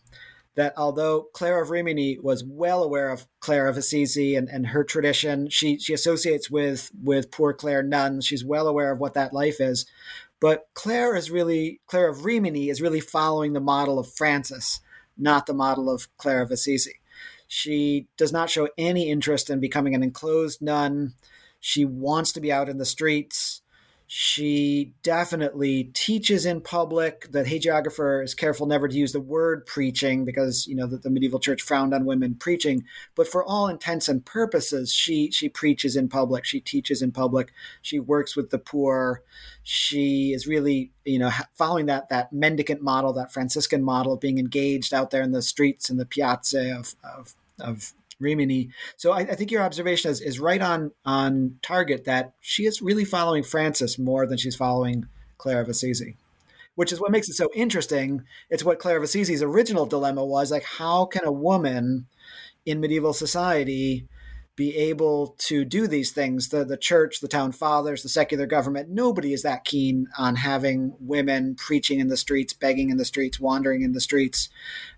that 0.57 0.73
although 0.77 1.29
Clare 1.35 1.61
of 1.61 1.71
Rimini 1.71 2.19
was 2.19 2.45
well 2.45 2.83
aware 2.83 3.11
of 3.11 3.27
Clare 3.41 3.69
of 3.69 3.77
Assisi 3.77 4.37
and, 4.37 4.49
and 4.49 4.69
her 4.69 4.85
tradition, 4.85 5.49
she 5.49 5.79
she 5.79 5.95
associates 5.95 6.51
with 6.51 6.91
with 7.03 7.31
poor 7.31 7.53
Clare 7.55 7.83
nuns. 7.83 8.27
She's 8.27 8.45
well 8.45 8.69
aware 8.69 8.93
of 8.93 9.01
what 9.01 9.15
that 9.15 9.33
life 9.33 9.61
is. 9.61 9.87
But 10.41 10.67
Clare 10.75 11.17
is 11.17 11.31
really 11.31 11.81
Clare 11.87 12.09
of 12.09 12.25
Rimini 12.25 12.69
is 12.69 12.83
really 12.83 13.01
following 13.01 13.53
the 13.53 13.61
model 13.61 13.99
of 13.99 14.13
Francis, 14.13 14.81
not 15.17 15.47
the 15.47 15.55
model 15.55 15.91
of 15.91 16.09
Clare 16.19 16.43
of 16.43 16.51
Assisi. 16.51 17.01
She 17.49 18.07
does 18.17 18.33
not 18.33 18.51
show 18.51 18.69
any 18.77 19.09
interest 19.09 19.51
in 19.51 19.61
becoming 19.61 19.95
an 19.95 20.03
enclosed 20.03 20.61
nun. 20.61 21.15
She 21.61 21.85
wants 21.85 22.33
to 22.33 22.41
be 22.41 22.53
out 22.53 22.69
in 22.69 22.79
the 22.79 22.85
streets. 22.85 23.56
She 24.09 24.93
definitely 25.03 25.91
teaches 25.93 26.47
in 26.47 26.61
public. 26.61 27.33
The 27.33 27.43
hagiographer 27.43 28.23
is 28.23 28.35
careful 28.35 28.67
never 28.67 28.87
to 28.87 28.95
use 28.95 29.13
the 29.13 29.21
word 29.21 29.67
preaching 29.67 30.25
because 30.25 30.65
you 30.69 30.77
know 30.77 30.87
that 30.87 31.03
the, 31.03 31.11
medieval 31.11 31.41
church 31.41 31.61
frowned 31.61 31.93
on 31.93 32.05
women 32.05 32.37
preaching. 32.37 32.85
But 33.17 33.27
for 33.27 33.45
all 33.45 33.67
intents 33.67 34.09
and 34.09 34.25
purposes, 34.25 34.93
she 34.93 35.33
she 35.33 35.49
preaches 35.49 35.97
in 35.97 36.09
public. 36.09 36.45
She 36.45 36.61
teaches 36.61 37.03
in 37.03 37.11
public. 37.11 37.53
She 37.83 37.99
works 37.99 38.37
with 38.37 38.51
the 38.51 38.61
poor. 38.61 39.23
She 39.65 40.33
is 40.33 40.47
really 40.47 40.93
you 41.05 41.19
know 41.19 41.33
following 41.55 41.87
that 41.87 42.09
that 42.11 42.33
mendicant 42.33 42.83
model, 42.83 43.13
that 43.15 43.33
Franciscan 43.33 43.83
model 43.83 44.13
of 44.13 44.21
being 44.21 44.39
engaged 44.39 44.95
out 44.95 45.11
there 45.11 45.23
in 45.23 45.33
the 45.33 45.43
streets 45.43 45.91
and 45.91 45.99
the 45.99 46.07
piazza 46.07 46.77
of 46.79 46.95
of, 47.03 47.35
of 47.59 47.93
Rimini. 48.19 48.71
So 48.97 49.13
I, 49.13 49.21
I, 49.21 49.35
think 49.35 49.51
your 49.51 49.63
observation 49.63 50.11
is, 50.11 50.21
is 50.21 50.41
right 50.41 50.61
on 50.61 50.93
on 51.05 51.59
target 51.63 52.05
that 52.05 52.33
she 52.41 52.65
is 52.65 52.81
really 52.81 53.05
following 53.05 53.43
Francis 53.43 53.99
more 53.99 54.27
than 54.27 54.39
she's 54.39 54.57
following 54.57 55.07
Clare 55.39 55.61
of 55.61 55.69
Assisi, 55.69 56.17
which 56.75 56.93
is 56.93 57.01
what 57.01 57.11
makes 57.11 57.29
it 57.29 57.35
so 57.35 57.51
interesting. 57.55 58.23
It's 58.49 58.65
what 58.65 58.79
Clare 58.79 58.97
of 58.97 59.03
Assisi's 59.03 59.43
original 59.43 59.87
dilemma 59.87 60.25
was 60.25 60.51
like, 60.51 60.65
how 60.65 61.05
can 61.05 61.25
a 61.25 61.33
woman 61.33 62.07
in 62.65 62.81
medieval 62.81 63.13
society 63.13 64.07
be 64.57 64.75
able 64.75 65.37
to 65.39 65.65
do 65.65 65.87
these 65.87 66.13
things. 66.13 66.49
The 66.49 66.65
the 66.65 66.79
church, 66.79 67.21
the 67.21 67.29
town 67.29 67.53
fathers, 67.53 68.03
the 68.03 68.09
secular 68.09 68.47
government, 68.47 68.89
nobody 68.89 69.33
is 69.33 69.43
that 69.43 69.65
keen 69.65 70.09
on 70.19 70.37
having 70.37 70.95
women 70.99 71.55
preaching 71.55 72.01
in 72.01 72.09
the 72.09 72.17
streets, 72.17 72.55
begging 72.55 72.91
in 72.91 72.97
the 72.97 73.05
streets, 73.05 73.39
wandering 73.39 73.83
in 73.83 73.93
the 73.93 74.01
streets. 74.01 74.49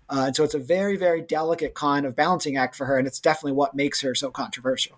Uh, 0.09 0.25
and 0.27 0.35
so 0.35 0.43
it's 0.43 0.55
a 0.55 0.59
very, 0.59 0.95
very 0.95 1.21
delicate 1.21 1.75
kind 1.75 2.05
of 2.05 2.15
balancing 2.15 2.57
act 2.57 2.75
for 2.75 2.85
her, 2.85 2.97
and 2.97 3.05
it's 3.05 3.19
definitely 3.19 3.51
what 3.51 3.75
makes 3.75 4.01
her 4.01 4.15
so 4.15 4.31
controversial. 4.31 4.97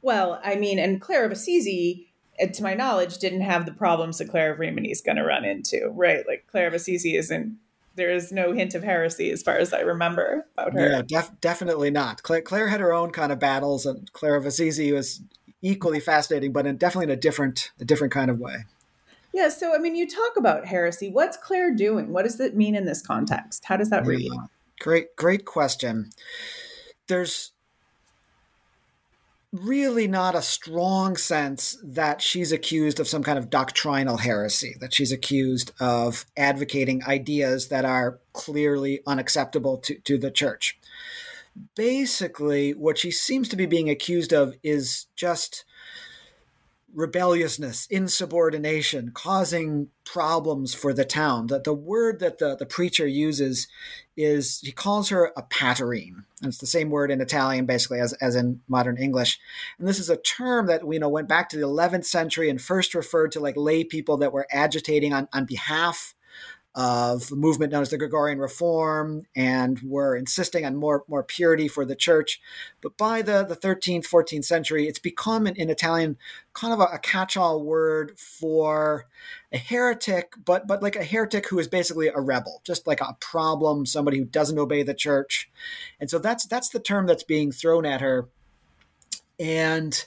Well, 0.00 0.40
I 0.42 0.56
mean, 0.56 0.78
and 0.78 1.00
Clare 1.00 1.24
of 1.24 1.30
Assisi, 1.30 2.08
uh, 2.42 2.46
to 2.46 2.62
my 2.62 2.74
knowledge, 2.74 3.18
didn't 3.18 3.42
have 3.42 3.66
the 3.66 3.72
problems 3.72 4.18
that 4.18 4.30
Clare 4.30 4.52
of 4.52 4.58
Rimini 4.58 4.90
is 4.90 5.00
going 5.00 5.16
to 5.16 5.22
run 5.22 5.44
into, 5.44 5.88
right? 5.94 6.26
Like 6.26 6.46
Clare 6.50 6.66
of 6.66 6.74
Assisi 6.74 7.14
isn't 7.14 7.56
there 7.94 8.10
is 8.10 8.32
no 8.32 8.52
hint 8.52 8.74
of 8.74 8.82
heresy 8.82 9.30
as 9.30 9.42
far 9.42 9.56
as 9.56 9.72
I 9.72 9.80
remember 9.80 10.46
about 10.56 10.72
her. 10.72 10.90
Yeah, 10.90 11.02
def- 11.02 11.40
definitely 11.40 11.90
not. 11.90 12.22
Claire, 12.22 12.42
Clare, 12.42 12.68
had 12.68 12.80
her 12.80 12.92
own 12.92 13.10
kind 13.10 13.32
of 13.32 13.38
battles, 13.38 13.86
and 13.86 14.12
Clare 14.12 14.36
of 14.36 14.46
Assisi 14.46 14.92
was 14.92 15.22
equally 15.60 16.00
fascinating, 16.00 16.52
but 16.52 16.66
in, 16.66 16.76
definitely 16.76 17.12
in 17.12 17.18
a 17.18 17.20
different, 17.20 17.70
a 17.80 17.84
different 17.84 18.12
kind 18.12 18.30
of 18.30 18.38
way. 18.38 18.64
Yeah. 19.32 19.48
So, 19.48 19.74
I 19.74 19.78
mean, 19.78 19.96
you 19.96 20.08
talk 20.08 20.36
about 20.36 20.66
heresy. 20.66 21.10
What's 21.10 21.36
Clare 21.36 21.74
doing? 21.74 22.12
What 22.12 22.24
does 22.24 22.38
it 22.40 22.56
mean 22.56 22.74
in 22.74 22.84
this 22.84 23.00
context? 23.00 23.64
How 23.64 23.76
does 23.76 23.90
that 23.90 24.04
read? 24.04 24.20
Yeah, 24.20 24.46
great, 24.80 25.16
great 25.16 25.44
question. 25.44 26.10
There's 27.08 27.52
really 29.52 30.08
not 30.08 30.34
a 30.34 30.42
strong 30.42 31.16
sense 31.16 31.76
that 31.84 32.22
she's 32.22 32.52
accused 32.52 32.98
of 32.98 33.06
some 33.06 33.22
kind 33.22 33.38
of 33.38 33.50
doctrinal 33.50 34.16
heresy, 34.16 34.76
that 34.80 34.94
she's 34.94 35.12
accused 35.12 35.72
of 35.78 36.24
advocating 36.36 37.04
ideas 37.04 37.68
that 37.68 37.84
are 37.84 38.18
clearly 38.32 39.00
unacceptable 39.06 39.76
to, 39.76 39.98
to 40.00 40.16
the 40.16 40.30
church. 40.30 40.78
Basically, 41.76 42.72
what 42.72 42.96
she 42.96 43.10
seems 43.10 43.48
to 43.50 43.56
be 43.56 43.66
being 43.66 43.90
accused 43.90 44.32
of 44.32 44.54
is 44.62 45.06
just 45.16 45.66
rebelliousness, 46.94 47.86
insubordination, 47.86 49.10
causing 49.14 49.88
problems 50.04 50.74
for 50.74 50.92
the 50.92 51.04
town. 51.04 51.46
That 51.46 51.64
the 51.64 51.72
word 51.72 52.20
that 52.20 52.38
the, 52.38 52.56
the 52.56 52.66
preacher 52.66 53.06
uses 53.06 53.68
is 54.16 54.60
he 54.60 54.72
calls 54.72 55.08
her 55.08 55.32
a 55.36 55.42
paterine. 55.42 56.24
It's 56.42 56.58
the 56.58 56.66
same 56.66 56.90
word 56.90 57.10
in 57.10 57.20
Italian 57.20 57.66
basically 57.66 58.00
as, 58.00 58.12
as 58.14 58.34
in 58.34 58.60
modern 58.68 58.98
English. 58.98 59.40
And 59.78 59.88
this 59.88 59.98
is 59.98 60.10
a 60.10 60.16
term 60.16 60.66
that 60.66 60.86
we 60.86 60.98
know 60.98 61.08
went 61.08 61.28
back 61.28 61.48
to 61.50 61.56
the 61.56 61.66
11th 61.66 62.04
century 62.04 62.50
and 62.50 62.60
first 62.60 62.94
referred 62.94 63.32
to 63.32 63.40
like 63.40 63.56
lay 63.56 63.84
people 63.84 64.18
that 64.18 64.32
were 64.32 64.46
agitating 64.50 65.12
on, 65.12 65.28
on 65.32 65.46
behalf 65.46 66.14
of 66.74 67.30
a 67.30 67.36
movement 67.36 67.70
known 67.72 67.82
as 67.82 67.90
the 67.90 67.98
Gregorian 67.98 68.38
Reform 68.38 69.26
and 69.36 69.78
were 69.82 70.16
insisting 70.16 70.64
on 70.64 70.74
more, 70.74 71.04
more 71.06 71.22
purity 71.22 71.68
for 71.68 71.84
the 71.84 71.94
church. 71.94 72.40
But 72.80 72.96
by 72.96 73.20
the, 73.20 73.44
the 73.44 73.56
13th, 73.56 74.08
14th 74.08 74.44
century, 74.44 74.88
it's 74.88 74.98
become 74.98 75.46
in, 75.46 75.54
in 75.56 75.68
Italian 75.68 76.16
kind 76.54 76.72
of 76.72 76.80
a, 76.80 76.94
a 76.94 76.98
catch 76.98 77.36
all 77.36 77.62
word 77.62 78.18
for 78.18 79.06
a 79.52 79.58
heretic, 79.58 80.32
but, 80.42 80.66
but 80.66 80.82
like 80.82 80.96
a 80.96 81.04
heretic 81.04 81.48
who 81.48 81.58
is 81.58 81.68
basically 81.68 82.08
a 82.08 82.20
rebel, 82.20 82.62
just 82.64 82.86
like 82.86 83.02
a 83.02 83.16
problem, 83.20 83.84
somebody 83.84 84.18
who 84.18 84.24
doesn't 84.24 84.58
obey 84.58 84.82
the 84.82 84.94
church. 84.94 85.50
And 86.00 86.08
so 86.08 86.18
that's, 86.18 86.46
that's 86.46 86.70
the 86.70 86.80
term 86.80 87.06
that's 87.06 87.24
being 87.24 87.52
thrown 87.52 87.84
at 87.84 88.00
her 88.00 88.28
and 89.42 90.04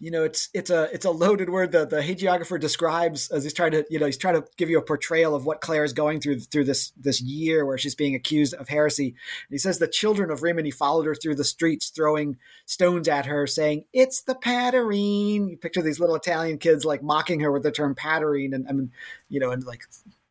you 0.00 0.10
know 0.10 0.24
it's 0.24 0.48
it's 0.52 0.68
a 0.68 0.92
it's 0.92 1.04
a 1.04 1.10
loaded 1.10 1.48
word. 1.48 1.70
The 1.70 1.86
the 1.86 2.00
hagiographer 2.00 2.58
describes 2.58 3.30
as 3.30 3.44
he's 3.44 3.54
trying 3.54 3.70
to 3.70 3.86
you 3.88 4.00
know 4.00 4.06
he's 4.06 4.18
trying 4.18 4.34
to 4.34 4.44
give 4.56 4.68
you 4.68 4.78
a 4.78 4.82
portrayal 4.82 5.36
of 5.36 5.46
what 5.46 5.60
clare 5.60 5.84
is 5.84 5.92
going 5.92 6.20
through 6.20 6.40
through 6.40 6.64
this 6.64 6.90
this 6.96 7.20
year 7.20 7.64
where 7.64 7.78
she's 7.78 7.94
being 7.94 8.16
accused 8.16 8.54
of 8.54 8.68
heresy. 8.68 9.06
And 9.06 9.52
he 9.52 9.58
says 9.58 9.78
the 9.78 9.86
children 9.86 10.32
of 10.32 10.42
rimini 10.42 10.72
followed 10.72 11.06
her 11.06 11.14
through 11.14 11.36
the 11.36 11.44
streets 11.44 11.90
throwing 11.90 12.38
stones 12.66 13.06
at 13.06 13.26
her 13.26 13.46
saying 13.46 13.84
it's 13.92 14.22
the 14.22 14.34
paterine 14.34 15.48
you 15.48 15.56
picture 15.56 15.82
these 15.82 16.00
little 16.00 16.16
italian 16.16 16.58
kids 16.58 16.84
like 16.84 17.02
mocking 17.02 17.40
her 17.40 17.52
with 17.52 17.62
the 17.62 17.70
term 17.70 17.94
paterine 17.94 18.52
and 18.52 18.66
i 18.68 18.72
mean 18.72 18.90
you 19.28 19.38
know 19.38 19.50
and 19.50 19.64
like 19.64 19.82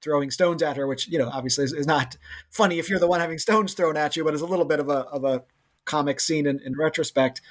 throwing 0.02 0.32
stones 0.32 0.64
at 0.64 0.76
her 0.76 0.88
which 0.88 1.08
you 1.08 1.20
know 1.20 1.30
obviously 1.30 1.64
is, 1.64 1.74
is 1.74 1.88
not 1.88 2.18
funny 2.50 2.80
if 2.80 2.90
you're 2.90 3.00
the 3.00 3.08
one 3.08 3.20
having 3.20 3.38
stones 3.38 3.74
thrown 3.74 3.96
at 3.96 4.16
you 4.16 4.24
but 4.24 4.34
is 4.34 4.42
a 4.42 4.46
little 4.46 4.66
bit 4.66 4.80
of 4.80 4.90
a 4.90 5.00
of 5.10 5.24
a 5.24 5.44
comic 5.86 6.20
scene 6.20 6.46
in, 6.46 6.60
in 6.66 6.76
retrospect. 6.78 7.42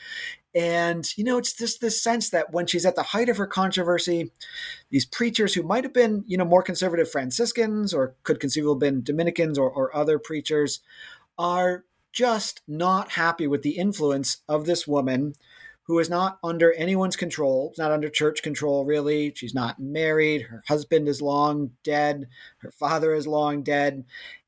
And, 0.54 1.06
you 1.16 1.24
know, 1.24 1.38
it's 1.38 1.52
just 1.52 1.80
this 1.80 2.02
sense 2.02 2.30
that 2.30 2.52
when 2.52 2.66
she's 2.66 2.84
at 2.84 2.96
the 2.96 3.02
height 3.02 3.28
of 3.28 3.36
her 3.36 3.46
controversy, 3.46 4.32
these 4.90 5.04
preachers 5.04 5.54
who 5.54 5.62
might 5.62 5.84
have 5.84 5.92
been, 5.92 6.24
you 6.26 6.36
know, 6.36 6.44
more 6.44 6.62
conservative 6.62 7.10
Franciscans 7.10 7.94
or 7.94 8.14
could 8.24 8.40
conceivably 8.40 8.74
have 8.88 8.94
been 8.94 9.02
Dominicans 9.02 9.58
or, 9.58 9.70
or 9.70 9.94
other 9.94 10.18
preachers 10.18 10.80
are 11.38 11.84
just 12.12 12.62
not 12.66 13.12
happy 13.12 13.46
with 13.46 13.62
the 13.62 13.78
influence 13.78 14.38
of 14.48 14.66
this 14.66 14.88
woman 14.88 15.34
who 15.84 15.98
is 15.98 16.08
not 16.08 16.38
under 16.44 16.72
anyone's 16.74 17.16
control, 17.16 17.74
not 17.76 17.90
under 17.90 18.08
church 18.08 18.42
control, 18.42 18.84
really. 18.84 19.32
She's 19.34 19.54
not 19.54 19.80
married. 19.80 20.42
Her 20.42 20.62
husband 20.68 21.08
is 21.08 21.20
long 21.20 21.72
dead. 21.82 22.28
Her 22.58 22.70
father 22.70 23.12
is 23.12 23.26
long 23.26 23.62
dead. 23.64 24.04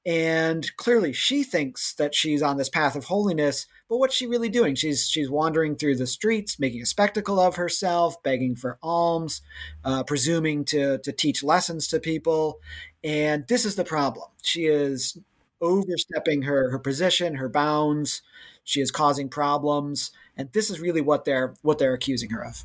And 0.07 0.65
clearly 0.77 1.13
she 1.13 1.43
thinks 1.43 1.95
that 1.95 2.15
she's 2.15 2.43
on 2.43 2.59
this 2.59 2.69
path 2.69 2.95
of 2.95 3.05
holiness, 3.05 3.67
but 3.93 3.99
what's 3.99 4.15
she 4.15 4.27
really 4.27 4.49
doing? 4.49 4.75
She's 4.75 5.07
she's 5.07 5.29
wandering 5.29 5.77
through 5.77 5.97
the 5.97 6.07
streets, 6.07 6.59
making 6.59 6.81
a 6.81 6.87
spectacle 6.87 7.39
of 7.39 7.57
herself, 7.57 8.23
begging 8.23 8.57
for 8.57 8.79
alms, 8.83 9.43
uh, 9.85 10.03
presuming 10.03 10.65
to 10.65 10.97
to 10.97 11.13
teach 11.13 11.45
lessons 11.45 11.89
to 11.89 12.01
people. 12.01 12.59
And 13.05 13.47
this 13.49 13.67
is 13.67 13.77
the 13.77 13.85
problem. 13.85 14.31
She 14.43 14.65
is 14.65 15.19
overstepping 15.61 16.41
her 16.41 16.71
her 16.71 16.79
position, 16.79 17.35
her 17.35 17.51
bounds. 17.51 18.23
She 18.65 18.81
is 18.81 18.91
causing 18.91 19.29
problems, 19.29 20.11
and 20.39 20.51
this 20.53 20.71
is 20.71 20.81
really 20.81 21.03
what 21.03 21.27
they're 21.27 21.53
what 21.61 21.77
they're 21.77 21.93
accusing 21.93 22.31
her 22.31 22.43
of. 22.47 22.65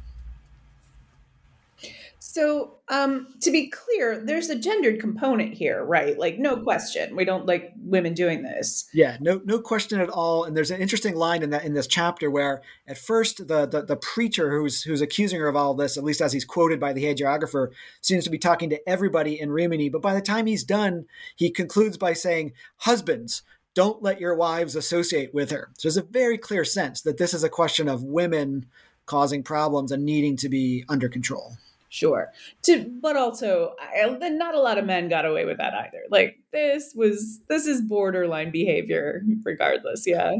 So, 2.30 2.80
um, 2.90 3.28
to 3.40 3.52
be 3.52 3.70
clear, 3.70 4.22
there's 4.22 4.50
a 4.50 4.60
gendered 4.60 5.00
component 5.00 5.54
here, 5.54 5.82
right? 5.86 6.20
Like, 6.20 6.38
no 6.38 6.58
question, 6.58 7.16
we 7.16 7.24
don't 7.24 7.46
like 7.46 7.72
women 7.78 8.14
doing 8.14 8.44
this. 8.44 8.86
Yeah, 8.94 9.16
no, 9.22 9.40
no 9.46 9.62
question 9.62 10.02
at 10.02 10.10
all. 10.10 10.44
And 10.44 10.56
there's 10.56 10.70
an 10.70 10.82
interesting 10.82 11.16
line 11.16 11.42
in 11.42 11.52
that 11.52 11.64
in 11.64 11.74
this 11.74 11.88
chapter 11.88 12.30
where, 12.30 12.62
at 12.86 12.98
first, 12.98 13.48
the 13.48 13.66
the, 13.66 13.82
the 13.82 13.96
preacher 13.96 14.52
who's 14.52 14.84
who's 14.84 15.00
accusing 15.00 15.40
her 15.40 15.48
of 15.48 15.56
all 15.56 15.74
this, 15.74 15.96
at 15.96 16.04
least 16.04 16.20
as 16.20 16.34
he's 16.34 16.44
quoted 16.44 16.82
by 16.82 16.92
the 16.92 17.06
hagiographer, 17.06 17.70
seems 18.02 18.26
to 18.26 18.30
be 18.30 18.38
talking 18.38 18.70
to 18.72 18.90
everybody 18.90 19.40
in 19.40 19.50
Rimini. 19.50 19.88
But 19.88 20.02
by 20.02 20.14
the 20.14 20.22
time 20.22 20.48
he's 20.48 20.66
done, 20.66 21.06
he 21.38 21.50
concludes 21.50 21.98
by 21.98 22.12
saying, 22.12 22.52
"Husbands, 22.80 23.42
don't 23.74 24.04
let 24.04 24.20
your 24.20 24.36
wives 24.36 24.76
associate 24.76 25.34
with 25.34 25.50
her." 25.52 25.70
So 25.78 25.88
there's 25.88 25.96
a 25.96 26.04
very 26.04 26.38
clear 26.38 26.66
sense 26.66 27.02
that 27.04 27.18
this 27.18 27.34
is 27.34 27.46
a 27.46 27.50
question 27.50 27.88
of 27.88 28.04
women 28.04 28.66
causing 29.06 29.44
problems 29.44 29.94
and 29.94 30.04
needing 30.04 30.36
to 30.36 30.50
be 30.50 30.84
under 30.90 31.08
control. 31.08 31.54
Sure. 31.98 32.32
To, 32.64 32.86
but 33.02 33.18
also, 33.18 33.74
I, 33.80 34.06
not 34.30 34.54
a 34.54 34.60
lot 34.60 34.78
of 34.78 34.86
men 34.86 35.10
got 35.10 35.26
away 35.26 35.46
with 35.46 35.58
that 35.58 35.74
either. 35.74 36.04
Like 36.12 36.40
this 36.52 36.94
was 36.94 37.42
this 37.50 37.66
is 37.66 37.82
borderline 37.82 38.52
behavior, 38.52 39.24
regardless. 39.44 40.06
Yeah. 40.06 40.36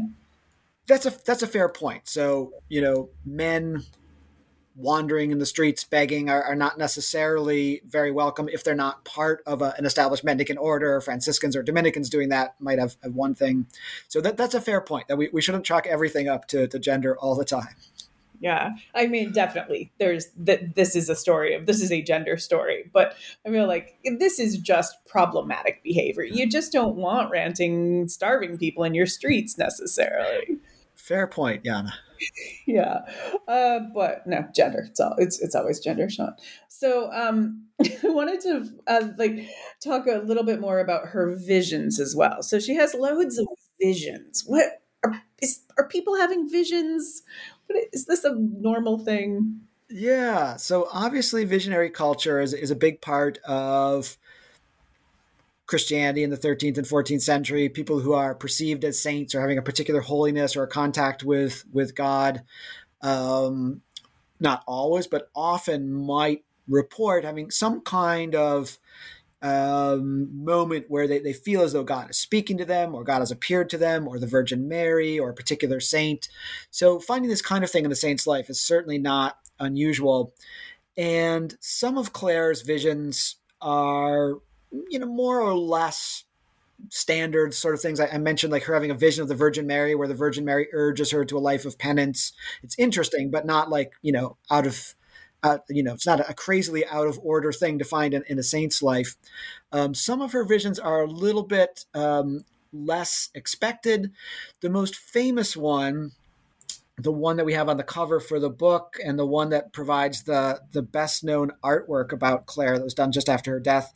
That's 0.86 1.04
a 1.04 1.12
that's 1.24 1.42
a 1.42 1.48
fair 1.48 1.68
point. 1.68 2.08
So 2.08 2.52
you 2.68 2.80
know, 2.80 3.08
men 3.24 3.82
wandering 4.76 5.32
in 5.32 5.38
the 5.38 5.46
streets 5.46 5.82
begging 5.82 6.30
are, 6.30 6.44
are 6.44 6.54
not 6.54 6.78
necessarily 6.78 7.82
very 7.84 8.12
welcome 8.12 8.48
if 8.48 8.62
they're 8.62 8.76
not 8.76 9.04
part 9.04 9.42
of 9.44 9.60
a, 9.60 9.74
an 9.76 9.84
established 9.84 10.22
mendicant 10.22 10.60
order. 10.60 11.00
Franciscans 11.00 11.56
or 11.56 11.64
Dominicans 11.64 12.08
doing 12.08 12.28
that 12.28 12.54
might 12.60 12.78
have, 12.78 12.96
have 13.02 13.16
one 13.16 13.34
thing. 13.34 13.66
So 14.06 14.20
that, 14.20 14.36
that's 14.36 14.54
a 14.54 14.60
fair 14.60 14.80
point 14.80 15.08
that 15.08 15.16
we, 15.16 15.30
we 15.32 15.42
shouldn't 15.42 15.66
chalk 15.66 15.88
everything 15.88 16.28
up 16.28 16.46
to, 16.48 16.68
to 16.68 16.78
gender 16.78 17.18
all 17.18 17.34
the 17.34 17.44
time 17.44 17.74
yeah. 18.40 18.70
I 18.94 19.06
mean 19.06 19.32
definitely. 19.32 19.92
There's 19.98 20.26
that 20.36 20.74
this 20.74 20.94
is 20.94 21.08
a 21.08 21.16
story 21.16 21.54
of 21.54 21.66
this 21.66 21.80
is 21.80 21.92
a 21.92 22.02
gender 22.02 22.36
story 22.36 22.90
but 22.92 23.14
i 23.46 23.50
feel 23.50 23.66
like 23.66 23.98
this 24.18 24.38
is 24.38 24.58
just 24.58 24.96
problematic 25.06 25.82
behavior. 25.82 26.24
You 26.24 26.48
just 26.48 26.72
don't 26.72 26.96
want 26.96 27.30
ranting 27.30 28.08
starving 28.08 28.58
people 28.58 28.84
in 28.84 28.94
your 28.94 29.06
streets 29.06 29.58
necessarily. 29.58 30.58
Fair 30.94 31.26
point 31.26 31.64
jana. 31.64 31.94
Yeah. 32.66 33.02
Uh, 33.46 33.78
but 33.94 34.26
no 34.26 34.44
gender. 34.54 34.86
It's 34.90 34.98
all 34.98 35.14
it's 35.18 35.40
it's 35.40 35.54
always 35.54 35.78
gender 35.78 36.10
sean. 36.10 36.34
So 36.68 37.10
um 37.12 37.64
i 37.80 38.08
wanted 38.08 38.40
to 38.40 38.68
uh, 38.88 39.08
like 39.16 39.48
talk 39.82 40.06
a 40.08 40.18
little 40.18 40.42
bit 40.42 40.60
more 40.60 40.80
about 40.80 41.06
her 41.06 41.36
visions 41.36 42.00
as 42.00 42.16
well. 42.16 42.42
So 42.42 42.58
she 42.58 42.74
has 42.74 42.92
loads 42.92 43.38
of 43.38 43.46
visions. 43.80 44.42
What 44.46 44.82
are, 45.04 45.22
is, 45.40 45.60
are 45.78 45.86
people 45.86 46.16
having 46.16 46.48
visions 46.48 47.22
is 47.92 48.06
this 48.06 48.24
a 48.24 48.34
normal 48.34 48.98
thing? 48.98 49.60
Yeah. 49.88 50.56
So 50.56 50.88
obviously, 50.92 51.44
visionary 51.44 51.90
culture 51.90 52.40
is, 52.40 52.52
is 52.52 52.70
a 52.70 52.76
big 52.76 53.00
part 53.00 53.38
of 53.38 54.18
Christianity 55.66 56.22
in 56.22 56.30
the 56.30 56.36
13th 56.36 56.78
and 56.78 56.86
14th 56.86 57.22
century. 57.22 57.68
People 57.68 58.00
who 58.00 58.12
are 58.12 58.34
perceived 58.34 58.84
as 58.84 59.00
saints 59.00 59.34
or 59.34 59.40
having 59.40 59.58
a 59.58 59.62
particular 59.62 60.00
holiness 60.00 60.56
or 60.56 60.62
a 60.62 60.68
contact 60.68 61.24
with 61.24 61.64
with 61.72 61.94
God, 61.94 62.42
um, 63.02 63.82
not 64.40 64.62
always, 64.66 65.06
but 65.06 65.30
often 65.34 65.92
might 65.92 66.44
report 66.68 67.24
having 67.24 67.50
some 67.50 67.80
kind 67.80 68.34
of 68.34 68.78
um, 69.40 70.44
moment 70.44 70.86
where 70.88 71.06
they, 71.06 71.20
they 71.20 71.32
feel 71.32 71.62
as 71.62 71.72
though 71.72 71.84
God 71.84 72.10
is 72.10 72.18
speaking 72.18 72.58
to 72.58 72.64
them, 72.64 72.94
or 72.94 73.04
God 73.04 73.20
has 73.20 73.30
appeared 73.30 73.70
to 73.70 73.78
them, 73.78 74.08
or 74.08 74.18
the 74.18 74.26
Virgin 74.26 74.68
Mary, 74.68 75.18
or 75.18 75.30
a 75.30 75.34
particular 75.34 75.80
saint. 75.80 76.28
So, 76.70 76.98
finding 76.98 77.30
this 77.30 77.42
kind 77.42 77.62
of 77.62 77.70
thing 77.70 77.84
in 77.84 77.90
the 77.90 77.96
saint's 77.96 78.26
life 78.26 78.50
is 78.50 78.60
certainly 78.60 78.98
not 78.98 79.38
unusual. 79.60 80.32
And 80.96 81.56
some 81.60 81.96
of 81.96 82.12
Clare's 82.12 82.62
visions 82.62 83.36
are, 83.60 84.34
you 84.88 84.98
know, 84.98 85.06
more 85.06 85.40
or 85.40 85.56
less 85.56 86.24
standard 86.90 87.54
sort 87.54 87.74
of 87.74 87.80
things. 87.80 88.00
I, 88.00 88.06
I, 88.06 88.18
mentioned 88.18 88.52
like 88.52 88.64
her 88.64 88.74
having 88.74 88.90
a 88.90 88.94
vision 88.94 89.22
of 89.22 89.28
the 89.28 89.34
Virgin 89.34 89.66
Mary, 89.66 89.94
where 89.94 90.08
the 90.08 90.14
Virgin 90.14 90.44
Mary 90.44 90.68
urges 90.72 91.10
her 91.10 91.24
to 91.24 91.36
a 91.36 91.40
life 91.40 91.64
of 91.64 91.78
penance. 91.78 92.32
It's 92.62 92.78
interesting, 92.78 93.30
but 93.30 93.46
not 93.46 93.70
like 93.70 93.92
you 94.02 94.12
know 94.12 94.36
out 94.50 94.66
of 94.66 94.94
uh, 95.42 95.58
you 95.68 95.82
know, 95.82 95.94
it's 95.94 96.06
not 96.06 96.28
a 96.28 96.34
crazily 96.34 96.86
out 96.86 97.06
of 97.06 97.18
order 97.22 97.52
thing 97.52 97.78
to 97.78 97.84
find 97.84 98.14
in, 98.14 98.24
in 98.28 98.38
a 98.38 98.42
saint's 98.42 98.82
life. 98.82 99.16
Um, 99.72 99.94
some 99.94 100.20
of 100.20 100.32
her 100.32 100.44
visions 100.44 100.78
are 100.78 101.02
a 101.02 101.10
little 101.10 101.44
bit 101.44 101.84
um, 101.94 102.44
less 102.72 103.30
expected. 103.34 104.12
The 104.60 104.70
most 104.70 104.96
famous 104.96 105.56
one, 105.56 106.12
the 106.96 107.12
one 107.12 107.36
that 107.36 107.46
we 107.46 107.52
have 107.54 107.68
on 107.68 107.76
the 107.76 107.84
cover 107.84 108.18
for 108.18 108.40
the 108.40 108.50
book, 108.50 108.96
and 109.04 109.18
the 109.18 109.26
one 109.26 109.50
that 109.50 109.72
provides 109.72 110.24
the 110.24 110.62
the 110.72 110.82
best 110.82 111.22
known 111.22 111.52
artwork 111.62 112.12
about 112.12 112.46
Clare 112.46 112.76
that 112.76 112.84
was 112.84 112.94
done 112.94 113.12
just 113.12 113.28
after 113.28 113.52
her 113.52 113.60
death, 113.60 113.92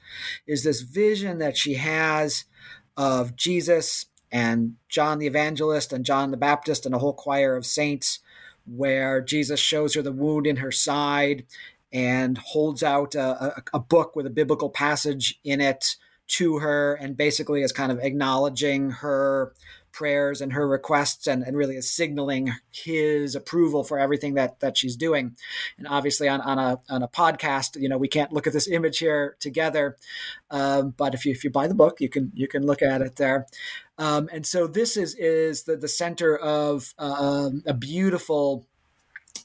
is 0.46 0.62
this 0.62 0.82
vision 0.82 1.38
that 1.38 1.56
she 1.56 1.74
has 1.74 2.44
of 2.96 3.34
Jesus 3.34 4.06
and 4.30 4.76
John 4.88 5.18
the 5.18 5.26
Evangelist 5.26 5.92
and 5.92 6.04
John 6.04 6.30
the 6.30 6.36
Baptist 6.36 6.86
and 6.86 6.94
a 6.94 6.98
whole 6.98 7.12
choir 7.12 7.56
of 7.56 7.66
saints 7.66 8.20
where 8.66 9.20
Jesus 9.20 9.60
shows 9.60 9.94
her 9.94 10.02
the 10.02 10.12
wound 10.12 10.46
in 10.46 10.56
her 10.56 10.72
side 10.72 11.44
and 11.92 12.38
holds 12.38 12.82
out 12.82 13.14
a, 13.14 13.56
a, 13.58 13.62
a, 13.74 13.80
book 13.80 14.16
with 14.16 14.26
a 14.26 14.30
biblical 14.30 14.70
passage 14.70 15.38
in 15.44 15.60
it 15.60 15.96
to 16.26 16.58
her 16.58 16.94
and 16.94 17.16
basically 17.16 17.62
is 17.62 17.72
kind 17.72 17.92
of 17.92 17.98
acknowledging 17.98 18.90
her 18.90 19.52
prayers 19.92 20.40
and 20.40 20.52
her 20.52 20.66
requests 20.66 21.26
and, 21.26 21.42
and 21.42 21.56
really 21.56 21.76
is 21.76 21.90
signaling 21.90 22.52
his 22.70 23.34
approval 23.34 23.84
for 23.84 23.98
everything 23.98 24.34
that 24.34 24.60
that 24.60 24.76
she's 24.76 24.96
doing. 24.96 25.36
And 25.78 25.86
obviously 25.86 26.28
on, 26.28 26.40
on 26.40 26.58
a 26.58 26.80
on 26.88 27.02
a 27.02 27.08
podcast 27.08 27.80
you 27.80 27.88
know 27.88 27.98
we 27.98 28.08
can't 28.08 28.32
look 28.32 28.46
at 28.46 28.52
this 28.52 28.68
image 28.68 28.98
here 28.98 29.36
together. 29.40 29.96
Um, 30.50 30.94
but 30.96 31.14
if 31.14 31.24
you 31.24 31.32
if 31.32 31.44
you 31.44 31.50
buy 31.50 31.66
the 31.66 31.74
book 31.74 32.00
you 32.00 32.08
can 32.08 32.32
you 32.34 32.48
can 32.48 32.66
look 32.66 32.82
at 32.82 33.02
it 33.02 33.16
there. 33.16 33.46
Um, 33.98 34.28
and 34.32 34.46
so 34.46 34.66
this 34.66 34.96
is 34.96 35.14
is 35.14 35.64
the, 35.64 35.76
the 35.76 35.88
center 35.88 36.36
of 36.36 36.94
uh, 36.98 37.50
a 37.66 37.74
beautiful 37.74 38.66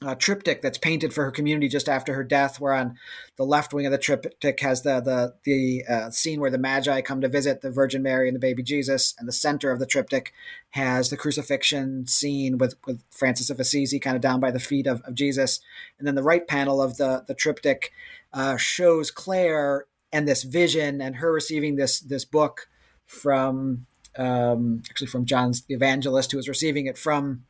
uh, 0.05 0.15
triptych 0.15 0.61
that's 0.61 0.77
painted 0.77 1.13
for 1.13 1.23
her 1.23 1.31
community 1.31 1.67
just 1.67 1.89
after 1.89 2.13
her 2.13 2.23
death, 2.23 2.59
where 2.59 2.73
on 2.73 2.97
the 3.35 3.43
left 3.43 3.73
wing 3.73 3.85
of 3.85 3.91
the 3.91 3.97
triptych 3.97 4.59
has 4.59 4.83
the 4.83 4.99
the 4.99 5.33
the 5.43 5.83
uh, 5.91 6.09
scene 6.11 6.39
where 6.39 6.51
the 6.51 6.57
Magi 6.57 7.01
come 7.01 7.21
to 7.21 7.27
visit 7.27 7.61
the 7.61 7.71
Virgin 7.71 8.03
Mary 8.03 8.27
and 8.27 8.35
the 8.35 8.39
baby 8.39 8.61
Jesus, 8.61 9.15
and 9.17 9.27
the 9.27 9.33
center 9.33 9.71
of 9.71 9.79
the 9.79 9.85
triptych 9.85 10.33
has 10.71 11.09
the 11.09 11.17
crucifixion 11.17 12.05
scene 12.05 12.57
with 12.57 12.75
with 12.85 13.01
Francis 13.11 13.49
of 13.49 13.59
Assisi 13.59 13.99
kind 13.99 14.15
of 14.15 14.21
down 14.21 14.39
by 14.39 14.51
the 14.51 14.59
feet 14.59 14.85
of, 14.85 15.01
of 15.01 15.15
Jesus, 15.15 15.59
and 15.97 16.07
then 16.07 16.15
the 16.15 16.23
right 16.23 16.47
panel 16.47 16.81
of 16.81 16.97
the 16.97 17.23
the 17.27 17.35
triptych 17.35 17.91
uh, 18.33 18.57
shows 18.57 19.09
Clare 19.09 19.85
and 20.13 20.27
this 20.27 20.43
vision 20.43 21.01
and 21.01 21.17
her 21.17 21.33
receiving 21.33 21.75
this 21.75 21.99
this 21.99 22.25
book 22.25 22.67
from 23.05 23.87
um, 24.17 24.83
actually 24.89 25.07
from 25.07 25.25
John's 25.25 25.63
the 25.63 25.73
evangelist 25.73 26.31
who 26.31 26.37
was 26.37 26.47
receiving 26.47 26.85
it 26.85 26.97
from 26.97 27.45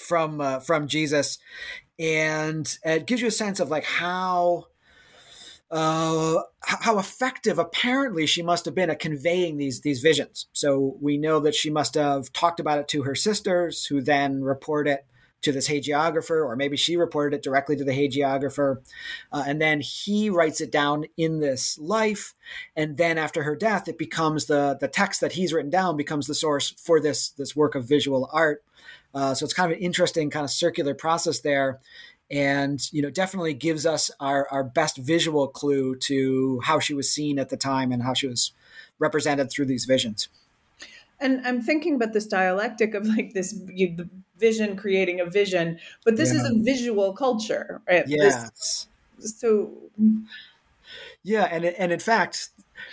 from 0.00 0.40
uh, 0.40 0.60
from 0.60 0.88
Jesus, 0.88 1.38
and 1.98 2.78
it 2.84 3.06
gives 3.06 3.20
you 3.20 3.28
a 3.28 3.32
sense 3.32 3.60
of 3.60 3.70
like 3.70 3.84
how 3.84 4.66
uh, 5.70 6.36
how 6.62 6.98
effective 6.98 7.58
apparently 7.58 8.26
she 8.26 8.42
must 8.42 8.64
have 8.64 8.74
been 8.74 8.90
at 8.90 8.98
conveying 8.98 9.56
these 9.56 9.82
these 9.82 10.00
visions. 10.00 10.46
So 10.52 10.96
we 11.00 11.18
know 11.18 11.40
that 11.40 11.54
she 11.54 11.70
must 11.70 11.94
have 11.94 12.32
talked 12.32 12.60
about 12.60 12.78
it 12.78 12.88
to 12.88 13.02
her 13.02 13.14
sisters, 13.14 13.86
who 13.86 14.00
then 14.00 14.42
report 14.42 14.88
it 14.88 15.06
to 15.42 15.52
this 15.52 15.68
hagiographer, 15.68 16.44
or 16.44 16.54
maybe 16.54 16.76
she 16.76 16.96
reported 16.96 17.36
it 17.36 17.42
directly 17.42 17.74
to 17.74 17.84
the 17.84 17.92
hagiographer, 17.92 18.82
uh, 19.32 19.42
and 19.46 19.60
then 19.60 19.80
he 19.80 20.28
writes 20.28 20.60
it 20.60 20.70
down 20.70 21.04
in 21.16 21.40
this 21.40 21.78
life, 21.78 22.34
and 22.76 22.98
then 22.98 23.16
after 23.16 23.42
her 23.44 23.56
death, 23.56 23.88
it 23.88 23.96
becomes 23.96 24.46
the 24.46 24.76
the 24.80 24.88
text 24.88 25.20
that 25.20 25.32
he's 25.32 25.52
written 25.52 25.70
down 25.70 25.96
becomes 25.96 26.26
the 26.26 26.34
source 26.34 26.74
for 26.78 27.00
this 27.00 27.30
this 27.30 27.54
work 27.54 27.74
of 27.74 27.84
visual 27.84 28.28
art. 28.32 28.62
Uh, 29.14 29.34
so 29.34 29.44
it's 29.44 29.54
kind 29.54 29.70
of 29.72 29.78
an 29.78 29.82
interesting 29.82 30.30
kind 30.30 30.44
of 30.44 30.50
circular 30.50 30.94
process 30.94 31.40
there, 31.40 31.78
and 32.30 32.80
you 32.92 33.02
know 33.02 33.10
definitely 33.10 33.54
gives 33.54 33.86
us 33.86 34.10
our 34.20 34.46
our 34.50 34.62
best 34.62 34.96
visual 34.98 35.48
clue 35.48 35.96
to 35.96 36.60
how 36.64 36.78
she 36.78 36.94
was 36.94 37.10
seen 37.10 37.38
at 37.38 37.48
the 37.48 37.56
time 37.56 37.90
and 37.92 38.02
how 38.02 38.14
she 38.14 38.26
was 38.26 38.52
represented 38.98 39.50
through 39.50 39.66
these 39.66 39.84
visions. 39.84 40.28
And 41.18 41.46
I'm 41.46 41.60
thinking 41.60 41.96
about 41.96 42.12
this 42.12 42.26
dialectic 42.26 42.94
of 42.94 43.06
like 43.06 43.34
this 43.34 43.58
you, 43.66 43.94
the 43.96 44.08
vision 44.38 44.76
creating 44.76 45.20
a 45.20 45.26
vision, 45.26 45.78
but 46.04 46.16
this 46.16 46.32
yeah. 46.32 46.40
is 46.40 46.50
a 46.50 46.54
visual 46.62 47.12
culture, 47.12 47.80
right? 47.88 48.04
Yes. 48.06 48.86
This, 49.18 49.38
so. 49.38 49.70
Yeah, 51.22 51.44
and 51.44 51.64
and 51.64 51.92
in 51.92 51.98
fact, 51.98 52.48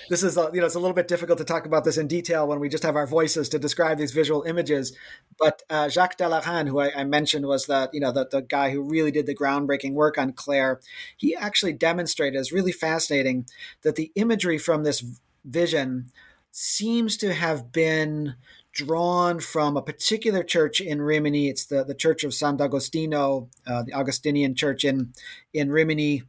this 0.10 0.24
is 0.24 0.38
a, 0.38 0.50
you 0.54 0.60
know 0.60 0.66
it's 0.66 0.76
a 0.76 0.80
little 0.80 0.96
bit 0.96 1.08
difficult 1.08 1.38
to 1.38 1.44
talk 1.44 1.66
about 1.66 1.84
this 1.84 1.98
in 1.98 2.08
detail 2.08 2.48
when 2.48 2.60
we 2.60 2.70
just 2.70 2.84
have 2.84 2.96
our 2.96 3.08
voices 3.08 3.50
to 3.50 3.60
describe 3.60 3.98
these 3.98 4.12
visual 4.12 4.44
images. 4.44 4.96
But 5.40 5.64
uh, 5.70 5.90
Jacques 5.90 6.18
Dalarun, 6.18 6.68
who 6.68 6.80
I, 6.80 6.92
I, 6.96 7.04
mentioned 7.04 7.46
was 7.46 7.66
the 7.66 7.90
you 7.94 8.00
know 8.00 8.12
the, 8.12 8.28
the 8.30 8.42
guy 8.42 8.72
who 8.72 8.82
really 8.82 9.12
did 9.12 9.26
the 9.26 9.36
groundbreaking 9.36 9.94
work 9.94 10.18
on 10.18 10.34
Clare, 10.34 10.80
he 11.16 11.36
actually 11.36 11.74
demonstrated 11.74 12.40
as 12.40 12.52
really 12.52 12.72
fascinating 12.72 13.46
that 13.84 13.96
the 13.96 14.12
imagery 14.16 14.58
from 14.58 14.84
this 14.84 15.04
vision 15.46 16.12
seems 16.52 17.18
to 17.18 17.34
have 17.34 17.72
been 17.72 18.36
drawn 18.78 19.40
from 19.40 19.76
a 19.76 19.82
particular 19.82 20.44
church 20.44 20.80
in 20.80 21.02
Rimini. 21.02 21.50
It's 21.50 21.66
the, 21.66 21.84
the 21.84 21.96
Church 21.96 22.24
of 22.24 22.32
Sant'Agostino, 22.32 23.50
uh, 23.66 23.82
the 23.82 23.94
Augustinian 23.94 24.54
church 24.54 24.86
in, 24.86 25.14
in 25.52 25.72
Rimini, 25.72 26.22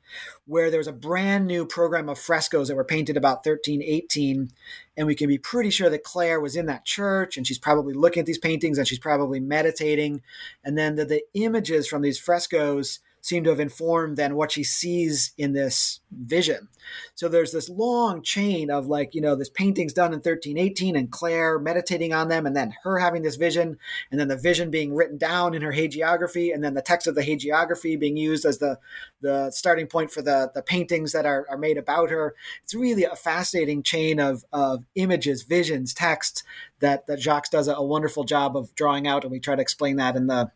where 0.47 0.71
there's 0.71 0.87
a 0.87 0.93
brand 0.93 1.47
new 1.47 1.67
program 1.67 2.09
of 2.09 2.19
frescoes 2.19 2.69
that 2.69 2.75
were 2.75 2.85
painted 2.85 3.19
about 3.19 3.45
1318. 3.45 4.51
And 4.97 5.07
we 5.07 5.15
can 5.15 5.29
be 5.29 5.37
pretty 5.37 5.69
sure 5.69 5.91
that 5.91 6.05
Clare 6.05 6.41
was 6.41 6.57
in 6.57 6.65
that 6.67 6.87
church 6.87 7.37
and 7.37 7.47
she's 7.47 7.59
probably 7.59 7.93
looking 7.93 8.21
at 8.21 8.27
these 8.27 8.39
paintings 8.39 8.79
and 8.79 8.89
she's 8.89 8.99
probably 8.99 9.41
meditating. 9.41 10.23
And 10.65 10.79
then 10.79 10.97
the, 10.97 11.05
the 11.05 11.25
images 11.35 11.87
from 11.87 12.01
these 12.01 12.19
frescoes 12.19 13.01
seem 13.21 13.45
to 13.45 13.51
have 13.51 13.61
informed 13.61 14.17
then 14.17 14.35
what 14.35 14.53
she 14.53 14.63
sees 14.63 15.33
in 15.37 15.53
this 15.53 16.01
vision. 16.11 16.69
So 17.15 17.29
there's 17.29 17.53
this 17.53 17.69
long 17.69 18.23
chain 18.23 18.71
of 18.71 18.87
like, 18.87 19.15
you 19.15 19.21
know, 19.21 19.35
this 19.35 19.51
painting's 19.51 19.93
done 19.93 20.13
in 20.13 20.21
1318 20.21 20.97
and 20.97 21.11
Clare 21.11 21.59
meditating 21.59 22.13
on 22.13 22.29
them 22.29 22.47
and 22.47 22.57
then 22.57 22.75
her 22.83 22.99
having 22.99 23.23
this 23.23 23.37
vision 23.37 23.79
and 24.11 24.19
then 24.19 24.29
the 24.29 24.37
vision 24.37 24.71
being 24.71 24.95
written 24.95 25.19
down 25.19 25.55
in 25.55 25.63
her 25.63 25.73
hagiography 25.73 26.53
and 26.55 26.63
then 26.63 26.75
the 26.75 26.83
text 26.83 27.07
of 27.07 27.15
the 27.15 27.23
hagiography 27.23 27.99
being 27.99 28.17
used 28.17 28.45
as 28.45 28.59
the 28.59 28.79
the 29.21 29.51
starting 29.51 29.87
point 29.87 30.11
for 30.11 30.23
the 30.23 30.51
the 30.55 30.63
paintings 30.63 31.13
that 31.13 31.27
are, 31.27 31.47
are 31.51 31.59
made 31.59 31.77
about 31.79 32.11
her. 32.11 32.35
It's 32.63 32.75
really 32.75 33.05
a 33.05 33.17
fascinating 33.17 33.83
chain 33.83 34.21
of 34.21 34.45
of 34.53 34.85
images, 34.95 35.43
visions, 35.43 35.93
texts 35.93 36.43
that 36.81 37.07
that 37.07 37.21
Jacques 37.21 37.51
does 37.51 37.69
a, 37.69 37.75
a 37.75 37.85
wonderful 37.85 38.25
job 38.25 38.57
of 38.57 38.75
drawing 38.75 39.07
out 39.07 39.25
and 39.25 39.31
we 39.31 39.41
try 39.41 39.57
to 39.57 39.63
explain 39.63 39.97
that 39.97 40.17
in 40.17 40.27
the 40.27 40.51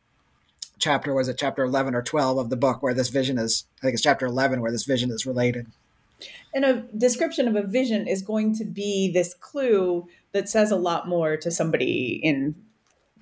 chapter 0.83 1.15
was 1.15 1.29
it 1.29 1.39
chapter 1.39 1.63
11 1.63 1.95
or 1.95 2.03
12 2.03 2.39
of 2.39 2.51
the 2.51 2.57
book 2.57 2.83
where 2.83 2.93
this 2.93 3.09
vision 3.09 3.39
is 3.39 3.67
i 3.79 3.83
think 3.83 3.95
it's 3.95 4.03
chapter 4.03 4.27
11 4.27 4.61
where 4.61 4.73
this 4.73 4.85
vision 4.85 5.11
is 5.11 5.25
related. 5.25 5.67
And 6.55 6.65
a 6.65 6.83
description 6.97 7.49
of 7.49 7.57
a 7.57 7.63
vision 7.63 8.07
is 8.07 8.23
going 8.23 8.55
to 8.57 8.65
be 8.65 9.11
this 9.11 9.35
clue 9.35 10.07
that 10.33 10.49
says 10.49 10.71
a 10.71 10.77
lot 10.77 11.09
more 11.09 11.37
to 11.37 11.51
somebody 11.51 12.21
in 12.23 12.55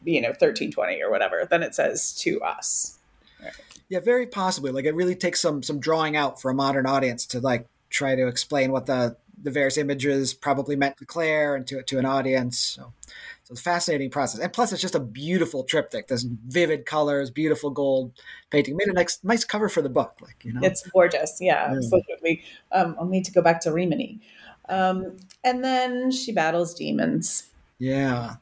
you 0.05 0.21
know 0.21 0.29
1320 0.29 1.03
or 1.03 1.11
whatever 1.11 1.47
than 1.49 1.63
it 1.63 1.75
says 1.75 2.15
to 2.21 2.41
us. 2.41 2.99
Right. 3.43 3.53
yeah 3.89 4.01
very 4.01 4.27
possibly. 4.27 4.71
Like 4.71 4.85
it 4.85 4.95
really 4.95 5.15
takes 5.15 5.41
some 5.41 5.63
some 5.63 5.81
drawing 5.81 6.17
out 6.17 6.41
for 6.41 6.51
a 6.51 6.55
modern 6.55 6.87
audience 6.87 7.25
to 7.27 7.41
like 7.41 7.69
try 7.89 8.15
to 8.17 8.27
explain 8.27 8.73
what 8.73 8.87
the 8.87 9.17
the 9.43 9.51
various 9.51 9.79
images 9.79 10.35
probably 10.35 10.77
meant 10.77 10.97
to 10.99 11.07
clare 11.07 11.55
and 11.55 11.67
to 11.69 11.83
to 11.83 11.99
an 11.99 12.05
audience 12.05 12.59
so 12.59 12.93
so 13.51 13.55
it's 13.55 13.61
a 13.61 13.64
fascinating 13.64 14.11
process. 14.11 14.40
And 14.40 14.53
plus, 14.53 14.72
it's 14.72 14.80
just 14.80 14.94
a 14.94 15.01
beautiful 15.01 15.64
triptych. 15.64 16.07
There's 16.07 16.22
vivid 16.22 16.86
colors, 16.86 17.32
beautiful 17.32 17.70
gold 17.70 18.12
painting. 18.51 18.76
Made 18.76 18.86
a 18.86 18.92
nice, 18.92 19.18
nice 19.24 19.44
cover 19.44 19.68
for 19.68 19.82
the 19.82 19.88
book. 19.88 20.18
Like, 20.20 20.44
you 20.44 20.53
know. 20.53 20.61
It's 20.62 20.86
gorgeous. 20.86 21.38
Yeah, 21.40 21.72
yeah. 21.72 21.76
absolutely. 21.78 22.44
Um, 22.70 22.94
I'll 22.96 23.07
need 23.07 23.24
to 23.24 23.32
go 23.32 23.42
back 23.42 23.61
to 23.62 23.72
Rimini. 23.72 24.20
Um, 24.68 25.16
and 25.42 25.64
then 25.64 26.12
she 26.12 26.30
battles 26.30 26.74
demons. 26.74 27.48
Yeah. 27.80 28.36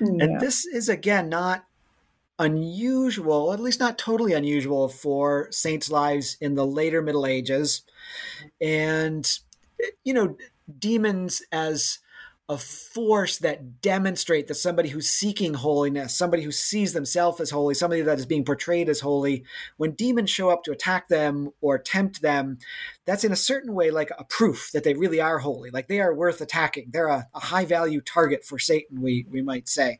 yeah. 0.00 0.24
And 0.24 0.40
this 0.40 0.64
is, 0.64 0.88
again, 0.88 1.28
not 1.28 1.66
unusual, 2.38 3.52
at 3.52 3.60
least 3.60 3.78
not 3.78 3.98
totally 3.98 4.32
unusual 4.32 4.88
for 4.88 5.48
saints' 5.50 5.90
lives 5.90 6.38
in 6.40 6.54
the 6.54 6.66
later 6.66 7.02
Middle 7.02 7.26
Ages. 7.26 7.82
And, 8.58 9.30
you 10.02 10.14
know, 10.14 10.38
demons 10.78 11.42
as 11.52 11.98
a 12.48 12.56
force 12.56 13.38
that 13.38 13.80
demonstrate 13.80 14.46
that 14.46 14.54
somebody 14.54 14.88
who's 14.88 15.10
seeking 15.10 15.54
holiness, 15.54 16.16
somebody 16.16 16.44
who 16.44 16.52
sees 16.52 16.92
themselves 16.92 17.40
as 17.40 17.50
holy, 17.50 17.74
somebody 17.74 18.02
that 18.02 18.20
is 18.20 18.26
being 18.26 18.44
portrayed 18.44 18.88
as 18.88 19.00
holy, 19.00 19.44
when 19.78 19.90
demons 19.90 20.30
show 20.30 20.48
up 20.48 20.62
to 20.62 20.70
attack 20.70 21.08
them 21.08 21.50
or 21.60 21.76
tempt 21.76 22.22
them, 22.22 22.58
that's 23.04 23.24
in 23.24 23.32
a 23.32 23.36
certain 23.36 23.74
way 23.74 23.90
like 23.90 24.10
a 24.16 24.24
proof 24.24 24.70
that 24.72 24.84
they 24.84 24.94
really 24.94 25.20
are 25.20 25.38
holy, 25.38 25.70
like 25.70 25.88
they 25.88 26.00
are 26.00 26.14
worth 26.14 26.40
attacking. 26.40 26.90
They're 26.92 27.08
a, 27.08 27.26
a 27.34 27.40
high 27.40 27.64
value 27.64 28.00
target 28.00 28.44
for 28.44 28.60
Satan, 28.60 29.00
we 29.00 29.26
we 29.28 29.42
might 29.42 29.68
say. 29.68 29.98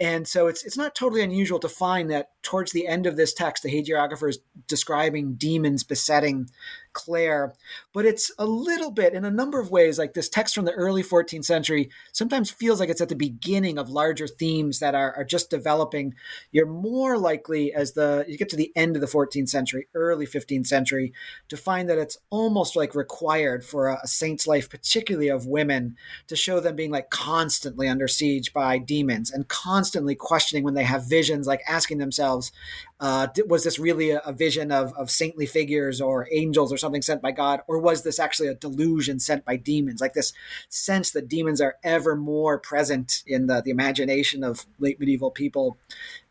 And 0.00 0.26
so 0.26 0.46
it's 0.48 0.64
it's 0.64 0.78
not 0.78 0.94
totally 0.94 1.22
unusual 1.22 1.60
to 1.60 1.68
find 1.68 2.10
that 2.10 2.30
towards 2.42 2.72
the 2.72 2.86
end 2.86 3.06
of 3.06 3.16
this 3.16 3.34
text, 3.34 3.62
the 3.62 3.68
hagiographer 3.68 4.30
is 4.30 4.38
describing 4.66 5.34
demons 5.34 5.84
besetting 5.84 6.48
Clare, 6.92 7.54
but 7.92 8.06
it's 8.06 8.30
a 8.38 8.46
little 8.46 8.90
bit 8.90 9.14
in 9.14 9.24
a 9.24 9.30
number 9.30 9.58
of 9.58 9.70
ways 9.70 9.98
like 9.98 10.14
this 10.14 10.28
text 10.28 10.54
from 10.54 10.64
the 10.64 10.72
early 10.72 11.02
14th 11.02 11.44
century 11.44 11.90
sometimes 12.12 12.50
feels 12.50 12.78
like 12.78 12.88
it's 12.88 13.00
at 13.00 13.08
the 13.08 13.16
beginning 13.16 13.78
of 13.78 13.90
larger 13.90 14.28
themes 14.28 14.78
that 14.78 14.94
are, 14.94 15.12
are 15.16 15.24
just 15.24 15.50
developing. 15.50 16.14
You're 16.52 16.66
more 16.66 17.18
likely 17.18 17.72
as 17.72 17.92
the 17.92 18.24
you 18.28 18.38
get 18.38 18.48
to 18.50 18.56
the 18.56 18.72
end 18.76 18.96
of 18.96 19.00
the 19.00 19.08
14th 19.08 19.48
century, 19.48 19.88
early 19.94 20.26
15th 20.26 20.66
century, 20.66 21.12
to 21.48 21.56
find 21.56 21.88
that 21.88 21.98
it's 21.98 22.18
almost 22.30 22.76
like 22.76 22.94
required 22.94 23.64
for 23.64 23.88
a, 23.88 23.98
a 24.02 24.06
saint's 24.06 24.46
life, 24.46 24.70
particularly 24.70 25.28
of 25.28 25.46
women, 25.46 25.96
to 26.28 26.36
show 26.36 26.60
them 26.60 26.76
being 26.76 26.90
like 26.90 27.10
constantly 27.10 27.88
under 27.88 28.06
siege 28.06 28.52
by 28.52 28.78
demons 28.78 29.32
and 29.32 29.48
constantly 29.48 30.14
questioning 30.14 30.62
when 30.62 30.74
they 30.74 30.84
have 30.84 31.08
visions, 31.08 31.46
like 31.46 31.62
asking 31.66 31.98
themselves, 31.98 32.52
uh, 33.00 33.26
was 33.46 33.64
this 33.64 33.78
really 33.78 34.10
a, 34.10 34.18
a, 34.20 34.32
vision 34.32 34.70
of, 34.70 34.92
of 34.94 35.10
saintly 35.10 35.46
figures 35.46 36.00
or 36.00 36.28
angels 36.30 36.72
or 36.72 36.76
something 36.76 37.00
sent 37.00 37.22
by 37.22 37.30
God, 37.30 37.60
or 37.66 37.79
was 37.82 38.02
this 38.02 38.18
actually 38.18 38.48
a 38.48 38.54
delusion 38.54 39.18
sent 39.18 39.44
by 39.44 39.56
demons? 39.56 40.00
Like 40.00 40.14
this 40.14 40.32
sense 40.68 41.10
that 41.12 41.28
demons 41.28 41.60
are 41.60 41.76
ever 41.82 42.16
more 42.16 42.58
present 42.58 43.22
in 43.26 43.46
the, 43.46 43.60
the 43.60 43.70
imagination 43.70 44.44
of 44.44 44.66
late 44.78 45.00
medieval 45.00 45.30
people 45.30 45.78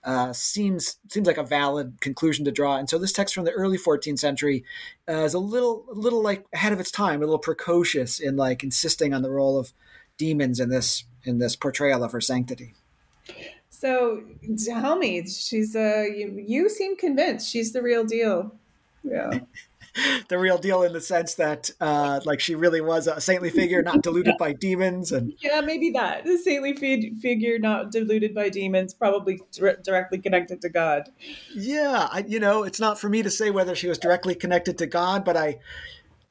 uh, 0.03 0.31
seems 0.33 0.97
seems 1.09 1.27
like 1.27 1.37
a 1.37 1.43
valid 1.43 1.99
conclusion 2.01 2.45
to 2.45 2.51
draw. 2.51 2.77
And 2.77 2.89
so 2.89 2.97
this 2.97 3.11
text 3.11 3.35
from 3.35 3.45
the 3.45 3.51
early 3.51 3.77
14th 3.77 4.19
century 4.19 4.63
uh, 5.07 5.23
is 5.23 5.33
a 5.33 5.39
little 5.39 5.85
a 5.91 5.93
little 5.93 6.21
like 6.21 6.45
ahead 6.53 6.73
of 6.73 6.79
its 6.79 6.91
time, 6.91 7.17
a 7.21 7.25
little 7.25 7.37
precocious 7.37 8.19
in 8.19 8.37
like 8.37 8.63
insisting 8.63 9.13
on 9.13 9.21
the 9.21 9.29
role 9.29 9.57
of 9.59 9.73
demons 10.17 10.59
in 10.59 10.69
this 10.69 11.03
in 11.23 11.37
this 11.39 11.55
portrayal 11.55 12.03
of 12.03 12.11
her 12.11 12.21
sanctity. 12.21 12.73
So 13.69 14.23
tell 14.65 14.97
me, 14.97 15.27
she's 15.27 15.75
uh 15.75 16.05
you, 16.15 16.43
you 16.45 16.69
seem 16.69 16.95
convinced 16.95 17.49
she's 17.49 17.73
the 17.73 17.81
real 17.81 18.05
deal. 18.05 18.55
Yeah. 19.03 19.39
the 20.29 20.37
real 20.37 20.57
deal 20.57 20.83
in 20.83 20.93
the 20.93 21.01
sense 21.01 21.35
that 21.35 21.71
uh 21.79 22.19
like 22.25 22.39
she 22.39 22.55
really 22.55 22.81
was 22.81 23.07
a 23.07 23.19
saintly 23.19 23.49
figure 23.49 23.81
not 23.81 24.01
deluded 24.01 24.35
by 24.37 24.53
demons 24.53 25.11
and 25.11 25.33
yeah 25.39 25.61
maybe 25.61 25.91
that. 25.91 26.23
The 26.25 26.37
saintly 26.37 26.73
figure 26.73 27.59
not 27.59 27.91
deluded 27.91 28.33
by 28.33 28.49
demons 28.49 28.93
probably 28.93 29.41
directly 29.83 30.19
connected 30.19 30.61
to 30.61 30.69
god. 30.69 31.09
Yeah 31.53 32.07
I, 32.11 32.25
you 32.27 32.39
know 32.39 32.63
it's 32.63 32.79
not 32.79 32.99
for 32.99 33.09
me 33.09 33.23
to 33.23 33.29
say 33.29 33.49
whether 33.49 33.75
she 33.75 33.87
was 33.87 33.97
directly 33.97 34.35
connected 34.35 34.77
to 34.79 34.87
god 34.87 35.25
but 35.25 35.35
i 35.37 35.59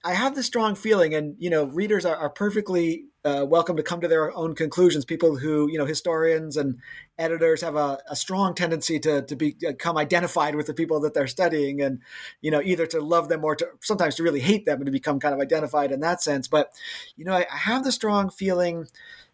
i 0.05 0.15
have 0.15 0.35
the 0.35 0.43
strong 0.43 0.75
feeling 0.75 1.15
and 1.15 1.37
you 1.39 1.51
know 1.51 1.65
readers 1.65 2.05
are, 2.05 2.17
are 2.17 2.31
perfectly 2.31 3.07
uh, 3.29 3.45
welcome 3.45 3.77
to 3.77 3.83
come 3.83 4.01
to 4.01 4.09
their 4.09 4.35
own 4.35 4.55
conclusions. 4.55 5.05
People 5.05 5.37
who, 5.37 5.69
you 5.71 5.77
know, 5.77 5.85
historians 5.85 6.57
and 6.57 6.79
editors 7.19 7.61
have 7.61 7.77
a, 7.77 7.99
a, 8.09 8.17
strong 8.17 8.55
tendency 8.55 8.99
to, 8.99 9.23
to 9.23 9.37
become 9.37 9.99
identified 9.99 10.55
with 10.55 10.67
the 10.67 10.73
people 10.73 11.01
that 11.01 11.13
they're 11.13 11.27
studying 11.27 11.83
and, 11.83 12.01
you 12.41 12.51
know, 12.51 12.63
either 12.63 12.87
to 12.87 13.01
love 13.01 13.29
them 13.29 13.45
or 13.45 13.55
to 13.55 13.69
sometimes 13.83 14.15
to 14.15 14.23
really 14.23 14.41
hate 14.41 14.65
them 14.65 14.79
and 14.79 14.87
to 14.87 14.93
become 14.93 15.21
kind 15.21 15.35
of 15.35 15.41
identified 15.41 15.93
in 15.93 16.01
that 16.01 16.23
sense. 16.23 16.49
But, 16.49 16.73
you 17.17 17.25
know, 17.25 17.35
I, 17.35 17.47
I 17.53 17.57
have 17.57 17.85
the 17.85 17.93
strong 17.93 18.31
feeling 18.31 18.87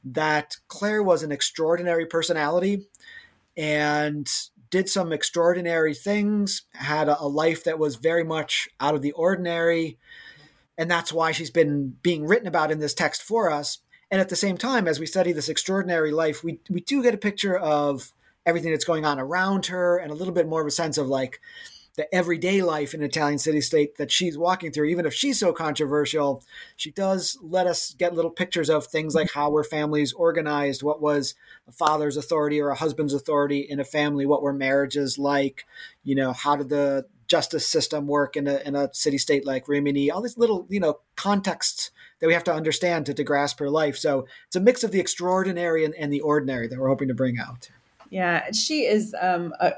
that 0.05 0.57
Clare 0.67 1.03
was 1.03 1.23
an 1.23 1.31
extraordinary 1.31 2.07
personality 2.07 2.87
and 3.57 4.29
did 4.71 4.89
some 4.89 5.13
extraordinary 5.13 5.95
things, 5.95 6.63
had 6.73 7.09
a, 7.09 7.21
a 7.21 7.29
life 7.29 7.63
that 7.65 7.79
was 7.79 7.97
very 7.97 8.25
much 8.25 8.69
out 8.81 8.95
of 8.95 9.03
the 9.03 9.13
ordinary 9.13 9.99
and 10.77 10.91
that's 10.91 11.13
why 11.13 11.33
she's 11.33 11.51
been 11.51 11.97
being 12.03 12.27
written 12.27 12.49
about 12.49 12.71
in 12.71 12.79
this 12.79 12.95
text 12.95 13.23
for 13.23 13.51
us. 13.51 13.79
And 14.15 14.21
at 14.21 14.29
the 14.29 14.37
same 14.37 14.57
time, 14.57 14.87
as 14.87 15.01
we 15.01 15.07
study 15.07 15.33
this 15.33 15.49
extraordinary 15.49 16.13
life, 16.13 16.45
we, 16.45 16.61
we 16.71 16.83
do 16.83 17.03
get 17.03 17.15
a 17.15 17.19
picture 17.19 17.57
of 17.57 18.13
everything 18.47 18.71
that's 18.71 18.85
going 18.85 19.05
on 19.05 19.19
around 19.19 19.67
her 19.67 19.99
and 19.99 20.13
a 20.13 20.15
little 20.15 20.33
bit 20.33 20.47
more 20.47 20.61
of 20.61 20.69
a 20.69 20.71
sense 20.71 20.99
of 20.99 21.09
like 21.09 21.41
the 21.97 22.15
everyday 22.15 22.63
life 22.63 22.95
in 22.95 23.03
Italian 23.03 23.39
city 23.39 23.61
state 23.61 23.97
that 23.97 24.13
she's 24.13 24.39
walking 24.39 24.71
through. 24.71 24.85
Even 24.85 25.05
if 25.05 25.13
she's 25.13 25.41
so 25.41 25.53
controversial, 25.53 26.45
she 26.77 26.93
does 26.93 27.37
let 27.43 27.67
us 27.67 27.93
get 27.95 28.15
little 28.15 28.31
pictures 28.31 28.71
of 28.71 28.87
things 28.87 29.17
like 29.17 29.33
how 29.33 29.51
were 29.51 29.65
families 29.65 30.13
organized, 30.13 30.85
what 30.85 31.03
was 31.03 31.35
a 31.67 31.73
father's 31.73 32.17
authority 32.17 32.61
or 32.61 32.69
a 32.69 32.77
husband's 32.77 33.15
authority 33.15 33.67
in 33.69 33.81
a 33.81 33.85
family, 33.85 34.27
what 34.27 34.43
were 34.43 34.53
marriages 34.53 35.19
like, 35.19 35.67
you 36.05 36.15
know, 36.15 36.33
how 36.33 36.55
did 36.55 36.69
the 36.69 37.05
justice 37.27 37.67
system 37.67 38.07
work 38.07 38.37
in 38.37 38.47
a, 38.47 38.59
in 38.65 38.77
a 38.77 38.95
city 38.95 39.19
state 39.19 39.45
like 39.45 39.67
Rimini, 39.67 40.09
all 40.09 40.23
these 40.23 40.39
little, 40.39 40.69
you 40.71 40.79
know, 40.79 41.01
contexts 41.17 41.91
that 42.25 42.29
we 42.29 42.33
have 42.33 42.45
to 42.45 42.55
understand 42.55 43.05
to, 43.05 43.13
to 43.13 43.23
grasp 43.23 43.59
her 43.59 43.69
life. 43.69 43.99
So 43.99 44.27
it's 44.47 44.57
a 44.57 44.61
mix 44.61 44.83
of 44.83 44.93
the 44.93 44.99
extraordinary 44.99 45.85
and, 45.85 45.95
and 45.95 46.11
the 46.11 46.23
ordinary 46.23 46.67
that 46.69 46.79
we're 46.79 46.89
hoping 46.89 47.09
to 47.09 47.15
bring 47.15 47.39
out. 47.39 47.69
Yeah, 48.09 48.51
she 48.51 48.87
is 48.87 49.15
um, 49.21 49.53
a, 49.61 49.75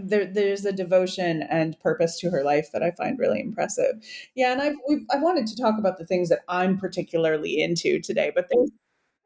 there, 0.00 0.24
there's 0.24 0.64
a 0.64 0.70
devotion 0.70 1.42
and 1.42 1.76
purpose 1.80 2.16
to 2.20 2.30
her 2.30 2.44
life 2.44 2.68
that 2.72 2.84
I 2.84 2.92
find 2.92 3.18
really 3.18 3.40
impressive. 3.40 3.96
Yeah, 4.36 4.52
and 4.52 4.62
I've 4.62 4.76
I 5.12 5.16
wanted 5.16 5.48
to 5.48 5.56
talk 5.60 5.74
about 5.76 5.98
the 5.98 6.06
things 6.06 6.28
that 6.28 6.42
I'm 6.48 6.78
particularly 6.78 7.60
into 7.60 7.98
today, 7.98 8.30
but 8.32 8.46
there's 8.48 8.70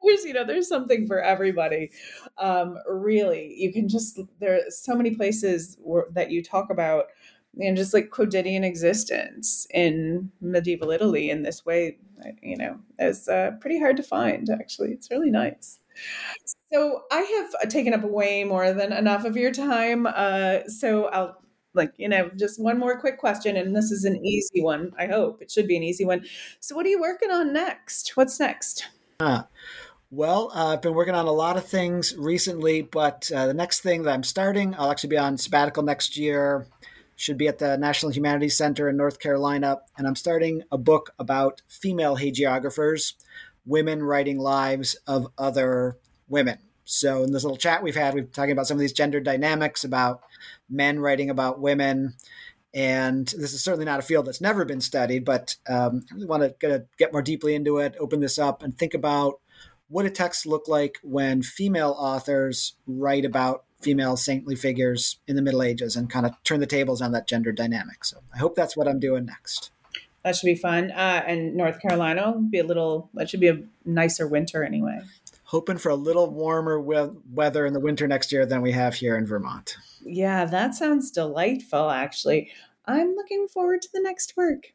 there's 0.03 0.25
you 0.25 0.33
know 0.33 0.47
there's 0.47 0.69
something 0.69 1.07
for 1.07 1.21
everybody. 1.21 1.91
Um, 2.39 2.79
really, 2.89 3.53
you 3.55 3.71
can 3.71 3.87
just 3.87 4.19
there 4.41 4.55
are 4.55 4.71
so 4.71 4.95
many 4.95 5.15
places 5.15 5.77
where, 5.79 6.07
that 6.13 6.31
you 6.31 6.43
talk 6.43 6.71
about 6.71 7.09
and 7.59 7.77
just 7.77 7.93
like 7.93 8.11
quotidian 8.11 8.65
existence 8.65 9.67
in 9.73 10.31
medieval 10.41 10.91
Italy 10.91 11.31
in 11.31 11.43
this 11.43 11.65
way, 11.67 11.99
you 12.43 12.57
know, 12.57 12.79
is 12.99 13.29
uh, 13.29 13.53
pretty 13.61 13.79
hard 13.79 13.97
to 13.97 14.03
find. 14.03 14.49
Actually, 14.49 14.93
it's 14.93 15.11
really 15.11 15.31
nice. 15.31 15.79
So 16.73 17.03
I 17.11 17.21
have 17.21 17.71
taken 17.71 17.93
up 17.93 18.03
way 18.03 18.45
more 18.45 18.73
than 18.73 18.93
enough 18.93 19.25
of 19.25 19.37
your 19.37 19.51
time. 19.51 20.07
Uh, 20.07 20.61
so 20.69 21.07
I'll 21.07 21.39
like 21.75 21.95
you 21.97 22.09
know 22.09 22.31
just 22.37 22.61
one 22.61 22.79
more 22.79 22.99
quick 22.99 23.19
question, 23.19 23.57
and 23.57 23.75
this 23.75 23.91
is 23.91 24.05
an 24.05 24.25
easy 24.25 24.63
one. 24.63 24.93
I 24.99 25.07
hope 25.07 25.43
it 25.43 25.51
should 25.51 25.69
be 25.69 25.77
an 25.77 25.83
easy 25.83 26.05
one. 26.05 26.25
So 26.61 26.75
what 26.75 26.87
are 26.87 26.91
you 26.91 27.01
working 27.01 27.31
on 27.31 27.53
next? 27.53 28.17
What's 28.17 28.41
next? 28.41 28.87
Uh, 29.21 29.43
well, 30.11 30.51
uh, 30.55 30.75
I've 30.75 30.83
been 30.83 30.95
working 30.95 31.15
on 31.15 31.27
a 31.27 31.33
lot 31.33 31.57
of 31.57 31.65
things 31.65 32.15
recently, 32.17 32.83
but 32.83 33.31
uh, 33.35 33.47
the 33.47 33.55
next 33.55 33.81
thing 33.81 34.03
that 34.03 34.13
I'm 34.13 34.23
starting, 34.23 34.75
I'll 34.77 34.91
actually 34.91 35.11
be 35.11 35.19
on 35.19 35.39
sabbatical 35.39 35.83
next 35.83 36.17
year. 36.17 36.67
Should 37.23 37.39
be 37.39 37.47
at 37.47 37.61
the 37.61 37.79
National 37.79 38.11
Humanities 38.11 38.57
Center 38.57 38.89
in 38.89 38.97
North 38.97 39.21
Carolina, 39.21 39.79
and 39.97 40.09
I'm 40.09 40.17
starting 40.17 40.65
a 40.73 40.77
book 40.77 41.15
about 41.21 41.63
female 41.69 42.17
hagiographers, 42.17 43.15
women 43.65 44.03
writing 44.03 44.41
lives 44.41 44.97
of 45.07 45.29
other 45.39 45.99
women. 46.27 46.59
So 46.83 47.23
in 47.23 47.31
this 47.31 47.45
little 47.45 47.57
chat 47.57 47.81
we've 47.81 47.95
had, 47.95 48.15
we've 48.15 48.25
been 48.25 48.33
talking 48.33 48.51
about 48.51 48.67
some 48.67 48.77
of 48.77 48.81
these 48.81 48.93
gender 48.93 49.21
dynamics, 49.21 49.85
about 49.85 50.23
men 50.69 50.99
writing 50.99 51.31
about 51.31 51.61
women, 51.61 52.15
and 52.75 53.29
this 53.29 53.53
is 53.53 53.63
certainly 53.63 53.87
not 53.87 54.01
a 54.01 54.03
field 54.03 54.27
that's 54.27 54.41
never 54.41 54.65
been 54.65 54.81
studied. 54.81 55.25
But 55.25 55.55
um, 55.69 56.03
I 56.11 56.15
really 56.15 56.27
want 56.27 56.43
to 56.43 56.57
get, 56.59 56.89
get 56.99 57.13
more 57.13 57.23
deeply 57.23 57.55
into 57.55 57.79
it, 57.79 57.95
open 58.01 58.19
this 58.19 58.37
up, 58.37 58.65
and 58.65 58.77
think 58.77 58.95
about 58.95 59.35
what 59.87 60.07
a 60.07 60.11
text 60.11 60.45
look 60.45 60.67
like 60.67 60.99
when 61.05 61.41
female 61.41 61.95
authors 61.97 62.75
write 62.85 63.25
about 63.25 63.63
female 63.83 64.17
saintly 64.17 64.55
figures 64.55 65.19
in 65.27 65.37
the 65.37 65.43
Middle 65.43 65.63
Ages 65.63 65.97
and 65.97 66.11
kind 66.11 66.27
of 66.27 66.33
turn 66.45 66.61
the 66.61 66.67
tables 66.67 67.03
on 67.03 67.13
that 67.13 67.27
gender 67.27 67.53
dynamic. 67.53 68.05
So 68.05 68.19
I 68.35 68.39
hope 68.39 68.55
that's 68.55 68.77
what 68.77 68.89
I'm 68.89 69.01
doing 69.01 69.27
next. 69.27 69.71
That 70.25 70.37
should 70.37 70.47
be 70.47 70.55
fun. 70.55 70.93
Uh, 70.93 71.23
and 71.27 71.57
North 71.57 71.81
Carolina 71.81 72.35
be 72.39 72.61
a 72.61 72.65
little. 72.65 73.11
That 73.15 73.29
should 73.29 73.41
be 73.41 73.49
a 73.49 73.63
nicer 73.85 74.29
winter 74.29 74.63
anyway 74.63 75.01
hoping 75.53 75.77
for 75.77 75.91
a 75.91 75.95
little 75.95 76.31
warmer 76.31 76.81
we- 76.81 77.11
weather 77.31 77.67
in 77.67 77.75
the 77.75 77.81
winter 77.81 78.09
next 78.09 78.33
year 78.33 78.47
than 78.47 78.63
we 78.63 78.73
have 78.73 78.95
here 78.95 79.19
in 79.19 79.27
Vermont. 79.27 79.77
Yeah, 80.03 80.47
that 80.47 80.75
sounds 80.75 81.11
delightful, 81.11 81.91
actually. 81.91 82.51
I'm 82.87 83.15
looking 83.15 83.47
forward 83.49 83.83
to 83.83 83.89
the 83.93 84.01
next 84.01 84.35
work. 84.35 84.73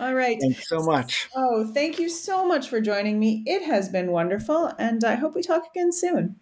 All 0.00 0.14
right. 0.14 0.36
Thanks 0.40 0.68
so 0.68 0.80
much. 0.80 1.28
Oh, 1.36 1.72
thank 1.72 2.00
you 2.00 2.08
so 2.08 2.44
much 2.44 2.68
for 2.68 2.80
joining 2.80 3.20
me. 3.20 3.44
It 3.46 3.62
has 3.62 3.88
been 3.88 4.10
wonderful, 4.10 4.72
and 4.76 5.04
I 5.04 5.14
hope 5.14 5.36
we 5.36 5.42
talk 5.42 5.66
again 5.70 5.92
soon. 5.92 6.34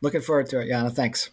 Looking 0.00 0.22
forward 0.22 0.46
to 0.46 0.60
it, 0.60 0.68
Jana. 0.68 0.88
Thanks. 0.88 1.28